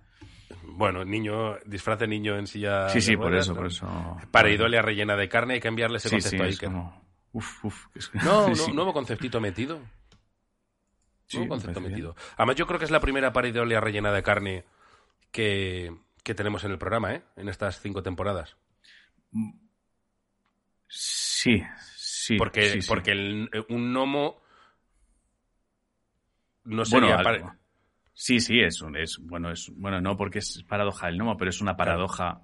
Bueno, 0.64 1.04
niño, 1.04 1.56
disfraz 1.66 1.98
de 1.98 2.08
niño 2.08 2.36
en 2.38 2.46
silla. 2.46 2.88
Sí, 2.88 3.00
sí, 3.00 3.16
por 3.16 3.34
eso, 3.34 3.52
¿no? 3.52 3.56
por 3.58 3.66
eso. 3.66 4.18
Pareidolia 4.30 4.80
rellena 4.82 5.16
de 5.16 5.28
carne, 5.28 5.54
hay 5.54 5.60
que 5.60 5.68
enviarle 5.68 5.98
ese 5.98 6.08
Sí, 6.08 6.16
sí, 6.16 6.22
concepto 6.22 6.44
ahí. 6.44 6.50
es 6.50 6.58
que- 6.58 6.66
como... 6.66 7.02
Uf, 7.32 7.64
uf. 7.64 7.86
es 7.94 8.10
No, 8.24 8.48
no, 8.48 8.54
sí. 8.54 8.72
nuevo 8.72 8.92
conceptito 8.92 9.40
metido. 9.40 9.80
Sí, 11.26 11.38
nuevo 11.38 11.50
concepto 11.54 11.80
metido. 11.80 12.14
Además, 12.36 12.56
yo 12.56 12.66
creo 12.66 12.78
que 12.78 12.84
es 12.84 12.90
la 12.90 13.00
primera 13.00 13.32
pareidolia 13.32 13.80
rellena 13.80 14.12
de 14.12 14.22
carne 14.22 14.64
que, 15.30 15.94
que 16.22 16.34
tenemos 16.34 16.64
en 16.64 16.72
el 16.72 16.78
programa, 16.78 17.14
¿eh? 17.14 17.22
En 17.36 17.48
estas 17.48 17.80
cinco 17.80 18.02
temporadas. 18.02 18.56
Sí, 20.94 21.62
sí. 21.96 22.36
Porque, 22.36 22.68
sí, 22.68 22.82
sí. 22.82 22.88
porque 22.88 23.12
el- 23.12 23.48
un 23.70 23.92
gnomo 23.94 24.42
no 26.64 26.76
Bueno, 26.76 26.84
sería... 27.08 27.14
algo. 27.16 27.24
pare- 27.24 27.58
Sí, 28.14 28.40
sí, 28.40 28.60
es, 28.60 28.80
un- 28.82 28.96
es 28.96 29.18
bueno, 29.22 29.50
es 29.50 29.70
bueno, 29.74 30.00
no 30.00 30.16
porque 30.18 30.40
es 30.40 30.62
paradoja 30.68 31.06
del 31.06 31.16
gnomo, 31.16 31.36
pero 31.38 31.48
es 31.48 31.60
una 31.62 31.76
paradoja 31.76 32.42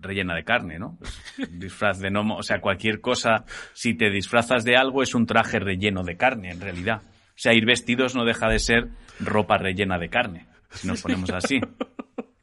rellena 0.00 0.34
de 0.34 0.44
carne, 0.44 0.78
¿no? 0.78 0.98
Pues, 0.98 1.48
disfraz 1.58 2.00
de 2.00 2.10
gnomo, 2.10 2.36
o 2.36 2.42
sea, 2.42 2.60
cualquier 2.60 3.00
cosa, 3.00 3.44
si 3.72 3.94
te 3.94 4.10
disfrazas 4.10 4.64
de 4.64 4.76
algo 4.76 5.02
es 5.04 5.14
un 5.14 5.24
traje 5.24 5.60
relleno 5.60 6.02
de 6.02 6.16
carne, 6.16 6.50
en 6.50 6.60
realidad. 6.60 7.00
O 7.06 7.36
sea, 7.36 7.54
ir 7.54 7.64
vestidos 7.64 8.14
no 8.16 8.24
deja 8.24 8.48
de 8.48 8.58
ser 8.58 8.88
ropa 9.20 9.56
rellena 9.56 9.98
de 9.98 10.10
carne, 10.10 10.46
si 10.72 10.88
nos 10.88 11.00
ponemos 11.00 11.30
así. 11.30 11.60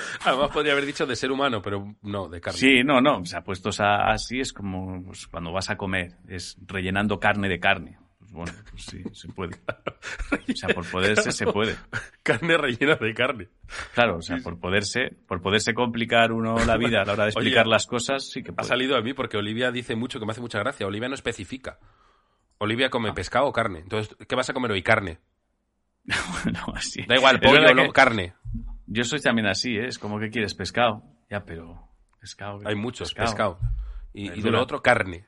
Además 0.24 0.50
podría 0.50 0.72
haber 0.72 0.86
dicho 0.86 1.06
de 1.06 1.16
ser 1.16 1.30
humano, 1.32 1.60
pero 1.62 1.94
no, 2.02 2.28
de 2.28 2.40
carne. 2.40 2.58
Sí, 2.58 2.82
no, 2.84 3.00
no, 3.00 3.18
o 3.18 3.24
sea, 3.24 3.42
puestos 3.42 3.80
a- 3.80 4.10
así 4.10 4.40
es 4.40 4.52
como 4.52 5.02
pues, 5.04 5.26
cuando 5.26 5.52
vas 5.52 5.70
a 5.70 5.76
comer, 5.76 6.16
es 6.28 6.56
rellenando 6.66 7.18
carne 7.20 7.48
de 7.48 7.60
carne. 7.60 7.98
Pues 8.18 8.32
bueno, 8.32 8.52
pues 8.70 8.84
sí, 8.84 9.02
se 9.12 9.28
puede. 9.28 9.56
O 9.56 10.54
sea, 10.56 10.74
por 10.74 10.84
poderse 10.90 11.32
se 11.32 11.46
puede. 11.46 11.76
Carne 12.22 12.58
rellena 12.58 12.96
de 12.96 13.14
carne. 13.14 13.48
Claro, 13.94 14.16
o 14.18 14.22
sea, 14.22 14.36
por 14.44 14.60
poderse, 14.60 15.16
por 15.26 15.40
poderse 15.40 15.72
complicar 15.72 16.30
uno 16.32 16.56
la 16.66 16.76
vida 16.76 17.00
a 17.00 17.04
la 17.06 17.14
hora 17.14 17.24
de 17.24 17.30
explicar 17.30 17.64
Oye, 17.64 17.70
las 17.72 17.86
cosas, 17.86 18.28
sí 18.28 18.42
que 18.42 18.50
Ha 18.50 18.54
puede. 18.56 18.68
salido 18.68 18.96
a 18.98 19.00
mí 19.00 19.14
porque 19.14 19.38
Olivia 19.38 19.70
dice 19.70 19.96
mucho 19.96 20.20
que 20.20 20.26
me 20.26 20.32
hace 20.32 20.42
mucha 20.42 20.58
gracia. 20.58 20.86
Olivia 20.86 21.08
no 21.08 21.14
especifica. 21.14 21.78
Olivia 22.58 22.88
Ah. 22.88 22.90
come 22.90 23.14
pescado 23.14 23.46
o 23.46 23.52
carne. 23.52 23.78
Entonces, 23.78 24.14
¿qué 24.28 24.34
vas 24.36 24.50
a 24.50 24.52
comer 24.52 24.72
hoy? 24.72 24.82
Carne. 24.82 25.20
No, 26.52 26.74
así. 26.74 27.02
Da 27.06 27.16
igual, 27.16 27.40
pollo, 27.40 27.62
que 27.64 27.92
carne. 27.92 28.34
Yo 28.90 29.04
soy 29.04 29.20
también 29.20 29.46
así, 29.46 29.76
¿eh? 29.76 29.86
Es 29.86 29.98
como 29.98 30.18
que 30.18 30.30
quieres 30.30 30.54
pescado. 30.54 31.02
Ya, 31.30 31.44
pero 31.44 31.88
pescado. 32.20 32.60
Hay 32.64 32.74
muchos, 32.74 33.12
pescado. 33.14 33.58
Y, 34.14 34.30
y 34.32 34.40
de 34.40 34.50
lo 34.50 34.60
otro, 34.62 34.82
carne. 34.82 35.26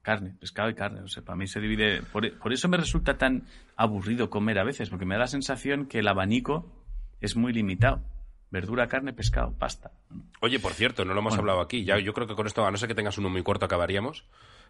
Carne, 0.00 0.34
pescado 0.40 0.70
y 0.70 0.74
carne. 0.74 1.02
O 1.02 1.08
sea, 1.08 1.22
para 1.22 1.36
mí 1.36 1.46
se 1.46 1.60
divide. 1.60 2.02
Por, 2.02 2.38
por 2.38 2.52
eso 2.52 2.68
me 2.68 2.76
resulta 2.78 3.18
tan 3.18 3.46
aburrido 3.76 4.30
comer 4.30 4.58
a 4.58 4.64
veces, 4.64 4.88
porque 4.90 5.04
me 5.04 5.14
da 5.14 5.20
la 5.20 5.26
sensación 5.26 5.86
que 5.86 5.98
el 5.98 6.08
abanico 6.08 6.84
es 7.20 7.36
muy 7.36 7.52
limitado. 7.52 8.02
Verdura, 8.50 8.86
carne, 8.88 9.12
pescado, 9.12 9.52
pasta. 9.56 9.92
Oye, 10.40 10.58
por 10.58 10.72
cierto, 10.72 11.04
no 11.04 11.14
lo 11.14 11.20
hemos 11.20 11.32
Bueno. 11.32 11.42
hablado 11.42 11.60
aquí. 11.60 11.84
Ya, 11.84 11.98
yo 11.98 12.12
creo 12.12 12.26
que 12.26 12.34
con 12.34 12.46
esto, 12.46 12.66
a 12.66 12.70
no 12.70 12.76
ser 12.76 12.88
que 12.88 12.94
tengas 12.94 13.16
uno 13.18 13.28
muy 13.30 13.42
corto, 13.42 13.64
acabaríamos. 13.66 14.26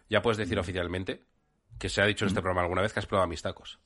Ya 0.09 0.21
puedes 0.21 0.37
Mm. 0.37 0.41
decir 0.41 0.59
oficialmente 0.59 1.23
que 1.79 1.89
se 1.89 2.01
ha 2.01 2.05
dicho 2.05 2.25
en 2.25 2.27
este 2.27 2.41
programa 2.41 2.61
alguna 2.61 2.81
vez 2.81 2.93
que 2.93 2.99
has 2.99 3.05
probado 3.05 3.27
mis 3.27 3.41
tacos. 3.41 3.79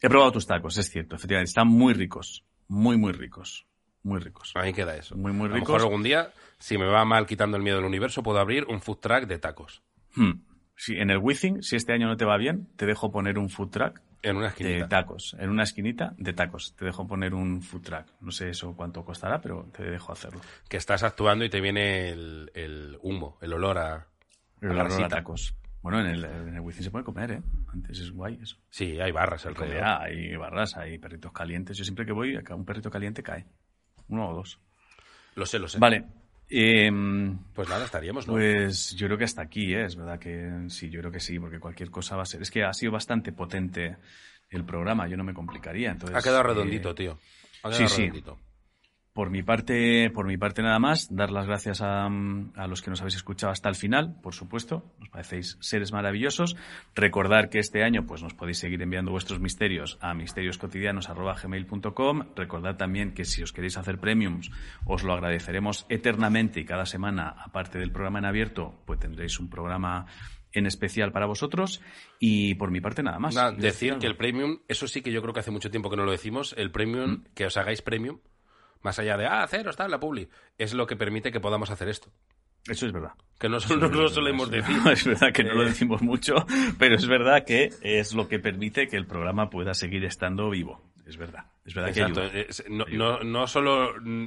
He 0.00 0.08
probado 0.08 0.32
tus 0.32 0.46
tacos, 0.46 0.76
es 0.78 0.88
cierto. 0.90 1.16
Efectivamente, 1.16 1.48
están 1.50 1.68
muy 1.68 1.92
ricos. 1.94 2.44
Muy, 2.68 2.96
muy 2.96 3.12
ricos. 3.12 3.66
Muy 4.02 4.20
ricos. 4.20 4.52
Ahí 4.54 4.72
queda 4.72 4.96
eso. 4.96 5.16
Muy, 5.16 5.32
muy 5.32 5.46
A 5.46 5.48
lo 5.50 5.54
ricos. 5.56 5.68
mejor 5.70 5.80
algún 5.82 6.02
día, 6.02 6.32
si 6.58 6.78
me 6.78 6.86
va 6.86 7.04
mal 7.04 7.26
quitando 7.26 7.56
el 7.56 7.62
miedo 7.62 7.76
del 7.76 7.86
universo, 7.86 8.22
puedo 8.22 8.38
abrir 8.38 8.64
un 8.68 8.80
food 8.80 8.98
truck 8.98 9.24
de 9.26 9.38
tacos. 9.38 9.82
Hmm. 10.14 10.42
Si 10.76 10.96
en 10.96 11.10
el 11.10 11.18
Withing, 11.18 11.62
si 11.62 11.76
este 11.76 11.92
año 11.92 12.06
no 12.06 12.16
te 12.16 12.24
va 12.24 12.36
bien, 12.36 12.68
te 12.76 12.86
dejo 12.86 13.10
poner 13.10 13.38
un 13.38 13.48
food 13.48 13.70
truck 13.70 14.00
En 14.22 14.36
una 14.36 14.46
de 14.46 14.50
esquinita. 14.50 14.88
tacos. 14.88 15.34
En 15.38 15.48
una 15.50 15.62
esquinita 15.62 16.14
de 16.18 16.32
tacos. 16.34 16.74
Te 16.76 16.84
dejo 16.84 17.06
poner 17.06 17.34
un 17.34 17.62
food 17.62 17.82
truck. 17.82 18.06
No 18.20 18.30
sé 18.30 18.50
eso 18.50 18.74
cuánto 18.76 19.04
costará, 19.04 19.40
pero 19.40 19.68
te 19.72 19.82
dejo 19.84 20.12
hacerlo. 20.12 20.40
que 20.68 20.76
estás 20.76 21.02
actuando 21.02 21.44
y 21.44 21.50
te 21.50 21.60
viene 21.60 22.10
el, 22.10 22.50
el 22.54 22.98
humo, 23.02 23.38
el 23.40 23.54
olor 23.54 23.78
a, 23.78 24.06
Pero 24.60 24.80
a 24.80 25.08
tacos. 25.08 25.54
Bueno, 25.86 26.00
en 26.00 26.06
el, 26.06 26.24
en 26.24 26.56
el 26.56 26.72
se 26.72 26.90
puede 26.90 27.04
comer, 27.04 27.30
¿eh? 27.30 27.42
Antes 27.72 28.00
es 28.00 28.10
guay 28.10 28.40
eso. 28.42 28.56
Sí, 28.68 28.98
hay 29.00 29.12
barras 29.12 29.46
alrededor. 29.46 29.76
Comida, 29.76 30.02
hay 30.02 30.34
barras, 30.34 30.76
hay 30.76 30.98
perritos 30.98 31.30
calientes. 31.30 31.78
Yo 31.78 31.84
siempre 31.84 32.04
que 32.04 32.10
voy, 32.10 32.34
acá 32.34 32.56
un 32.56 32.64
perrito 32.64 32.90
caliente 32.90 33.22
cae. 33.22 33.46
Uno 34.08 34.28
o 34.28 34.34
dos. 34.34 34.58
Lo 35.36 35.46
sé, 35.46 35.60
lo 35.60 35.68
sé. 35.68 35.78
Vale. 35.78 36.04
Em, 36.48 37.38
Pues 37.54 37.68
nada, 37.68 37.84
estaríamos, 37.84 38.26
¿no? 38.26 38.32
Pues 38.32 38.96
yo 38.96 39.06
creo 39.06 39.16
que 39.16 39.22
hasta 39.22 39.42
aquí, 39.42 39.74
¿eh? 39.74 39.84
es 39.84 39.94
verdad 39.94 40.18
que 40.18 40.64
sí, 40.70 40.90
yo 40.90 40.98
creo 40.98 41.12
que 41.12 41.20
sí, 41.20 41.38
porque 41.38 41.60
cualquier 41.60 41.92
cosa 41.92 42.16
va 42.16 42.24
a 42.24 42.26
ser. 42.26 42.42
Es 42.42 42.50
que 42.50 42.64
ha 42.64 42.72
sido 42.72 42.90
bastante 42.90 43.30
potente 43.30 43.96
el 44.50 44.64
programa, 44.64 45.06
yo 45.06 45.16
no 45.16 45.22
me 45.22 45.34
complicaría. 45.34 45.92
Entonces, 45.92 46.16
ha 46.16 46.20
quedado 46.20 46.40
eh, 46.40 46.46
redondito, 46.48 46.96
tío. 46.96 47.16
Ha 47.62 47.70
sí, 47.70 47.76
quedado 47.76 47.88
sí. 47.94 48.02
redondito. 48.02 48.40
Por 49.16 49.30
mi 49.30 49.42
parte, 49.42 50.10
por 50.10 50.26
mi 50.26 50.36
parte 50.36 50.60
nada 50.60 50.78
más, 50.78 51.08
dar 51.10 51.30
las 51.30 51.46
gracias 51.46 51.80
a, 51.80 52.04
a 52.04 52.66
los 52.68 52.82
que 52.82 52.90
nos 52.90 53.00
habéis 53.00 53.16
escuchado 53.16 53.50
hasta 53.50 53.70
el 53.70 53.74
final, 53.74 54.14
por 54.22 54.34
supuesto, 54.34 54.92
nos 55.00 55.08
parecéis 55.08 55.56
seres 55.60 55.90
maravillosos. 55.90 56.54
Recordar 56.94 57.48
que 57.48 57.58
este 57.58 57.82
año 57.82 58.04
pues 58.06 58.22
nos 58.22 58.34
podéis 58.34 58.58
seguir 58.58 58.82
enviando 58.82 59.10
vuestros 59.10 59.40
misterios 59.40 59.96
a 60.02 60.12
misterioscotidianos@gmail.com. 60.12 62.24
Recordad 62.36 62.76
también 62.76 63.14
que 63.14 63.24
si 63.24 63.42
os 63.42 63.54
queréis 63.54 63.78
hacer 63.78 63.98
premiums, 63.98 64.50
os 64.84 65.02
lo 65.02 65.14
agradeceremos 65.14 65.86
eternamente 65.88 66.60
y 66.60 66.66
cada 66.66 66.84
semana, 66.84 67.34
aparte 67.42 67.78
del 67.78 67.92
programa 67.92 68.18
en 68.18 68.26
abierto, 68.26 68.82
pues 68.84 69.00
tendréis 69.00 69.40
un 69.40 69.48
programa 69.48 70.04
en 70.52 70.66
especial 70.66 71.10
para 71.10 71.24
vosotros 71.24 71.80
y 72.20 72.54
por 72.56 72.70
mi 72.70 72.82
parte 72.82 73.02
nada 73.02 73.18
más. 73.18 73.34
Nada, 73.34 73.54
¿Quieres 73.54 73.72
decir 73.72 73.96
que 73.98 74.06
el 74.06 74.16
premium, 74.16 74.58
eso 74.68 74.86
sí 74.86 75.00
que 75.00 75.10
yo 75.10 75.22
creo 75.22 75.32
que 75.32 75.40
hace 75.40 75.50
mucho 75.50 75.70
tiempo 75.70 75.88
que 75.88 75.96
no 75.96 76.04
lo 76.04 76.12
decimos, 76.12 76.54
el 76.58 76.70
premium, 76.70 77.12
Mm. 77.12 77.24
que 77.34 77.46
os 77.46 77.56
hagáis 77.56 77.80
premium, 77.82 78.18
más 78.86 78.98
allá 78.98 79.18
de, 79.18 79.26
ah, 79.26 79.46
cero, 79.50 79.68
está 79.68 79.84
en 79.84 79.90
la 79.90 80.00
publi, 80.00 80.28
es 80.56 80.72
lo 80.72 80.86
que 80.86 80.96
permite 80.96 81.30
que 81.30 81.40
podamos 81.40 81.68
hacer 81.70 81.88
esto. 81.88 82.10
Eso 82.66 82.86
es 82.86 82.92
verdad. 82.92 83.12
Que 83.38 83.48
no, 83.48 83.58
no 83.58 83.88
lo 83.88 84.08
solemos 84.08 84.50
decir. 84.50 84.76
Es 84.90 85.04
verdad 85.04 85.32
que 85.32 85.44
no 85.44 85.54
lo 85.54 85.62
Eh, 85.62 85.66
decimos 85.66 86.02
mucho, 86.02 86.34
pero 86.78 86.96
es 86.96 87.06
verdad 87.06 87.44
que 87.44 87.70
es 87.82 88.14
lo 88.14 88.26
que 88.28 88.38
permite 88.38 88.88
que 88.88 88.96
el 88.96 89.06
programa 89.06 89.50
pueda 89.50 89.74
seguir 89.74 90.04
estando 90.04 90.50
vivo. 90.50 90.82
Es 91.06 91.16
verdad. 91.16 91.44
Es 91.64 91.74
verdad 91.74 91.90
Exacto. 91.90 92.22
que 92.30 92.38
ayuda. 92.38 92.64
no, 92.68 92.84
Ayuda. 92.86 93.18
no, 93.24 93.46
solo 93.46 93.94
mm, 94.00 94.24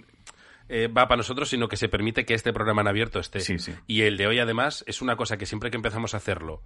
eh, 0.69 0.87
va 0.87 1.07
para 1.07 1.17
nosotros, 1.17 1.49
sino 1.49 1.67
que 1.67 1.75
se 1.75 1.89
permite 1.89 2.25
que 2.25 2.33
este 2.33 2.53
programa 2.53 2.81
en 2.81 2.87
abierto 2.87 3.19
esté. 3.19 3.41
Sí, 3.41 3.59
sí. 3.59 3.73
Y 3.87 4.03
el 4.03 4.15
de 4.15 4.27
hoy, 4.27 4.39
además, 4.39 4.85
es 4.87 5.01
una 5.01 5.17
cosa 5.17 5.37
que 5.37 5.45
siempre 5.45 5.69
que 5.71 5.75
empezamos 5.77 6.13
a 6.13 6.17
hacerlo, 6.17 6.61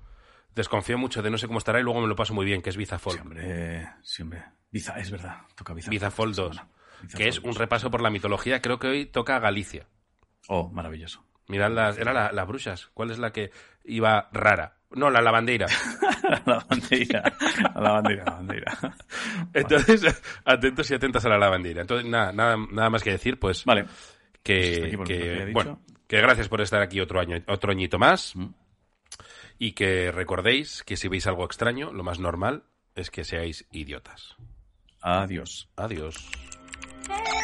desconfío 0.54 1.00
mucho 1.00 1.24
de 1.24 1.32
no 1.32 1.40
sé 1.40 1.48
cómo 1.48 1.58
estará 1.58 1.80
y 1.80 1.84
luego 1.84 2.02
me 2.02 2.08
lo 2.08 2.16
paso 2.16 2.36
muy 2.36 2.46
bien, 2.46 2.62
que 2.62 2.70
es 2.70 2.78
Bizafol. 2.78 3.14
Sí, 3.14 3.20
hombre, 3.20 3.90
sí, 4.04 4.22
hombre. 4.22 4.44
Biza, 4.72 4.94
es 5.00 5.10
verdad. 5.10 5.38
Toca 5.56 5.74
Biza. 5.74 5.90
Bizafol 5.90 6.30
esta 6.32 6.44
2, 6.44 6.56
semana. 6.56 6.70
Bizafol 6.72 6.83
que 7.16 7.28
es 7.28 7.38
un 7.40 7.46
2. 7.52 7.58
repaso 7.58 7.90
por 7.92 8.02
la 8.02 8.10
mitología. 8.10 8.62
Creo 8.62 8.80
que 8.80 8.88
hoy 8.88 9.06
toca 9.06 9.40
Galicia. 9.40 9.88
Oh, 10.48 10.70
maravilloso. 10.70 11.24
Mirad 11.48 11.72
las, 11.72 11.98
era 11.98 12.14
la- 12.14 12.32
las 12.32 12.48
brujas. 12.48 12.88
¿Cuál 12.94 13.12
es 13.12 13.20
la 13.20 13.32
que 13.32 13.52
iba 13.84 14.30
rara? 14.32 14.78
No, 14.92 15.10
la 15.10 15.22
lavandeira. 15.22 15.68
la 16.46 16.60
bandera. 16.70 17.34
La 17.76 17.92
bandera, 17.92 18.24
la 18.26 18.32
bandera. 18.32 18.78
Entonces, 19.54 20.22
atentos 20.46 20.90
y 20.92 20.94
atentas 20.94 21.26
a 21.26 21.30
la 21.30 21.38
lavandeira. 21.38 21.82
Entonces, 21.82 22.08
nada, 22.10 22.32
nada, 22.32 22.58
nada 22.72 22.90
más 22.90 23.04
que 23.04 23.12
decir, 23.12 23.40
pues 23.40 23.66
Vale. 23.66 23.84
Pues 23.86 23.94
que, 24.44 24.82
dicho. 24.98 25.54
bueno, 25.54 25.82
que 26.08 26.22
gracias 26.22 26.48
por 26.50 26.62
estar 26.62 26.82
aquí 26.82 27.00
otro 27.00 27.20
año, 27.20 27.42
otro 27.48 27.72
añito 27.72 27.98
más 27.98 28.36
Mm. 28.36 28.48
y 29.58 29.72
que 29.72 30.12
recordéis 30.12 30.84
que 30.84 30.96
si 30.98 31.08
veis 31.08 31.26
algo 31.28 31.46
extraño, 31.46 31.92
lo 31.94 32.04
más 32.04 32.20
normal 32.20 32.64
es 32.96 33.10
que 33.10 33.24
seáis 33.24 33.66
idiotas. 33.72 34.36
Adiós. 35.02 35.70
Adiós. 35.76 36.30
Hey! 37.10 37.43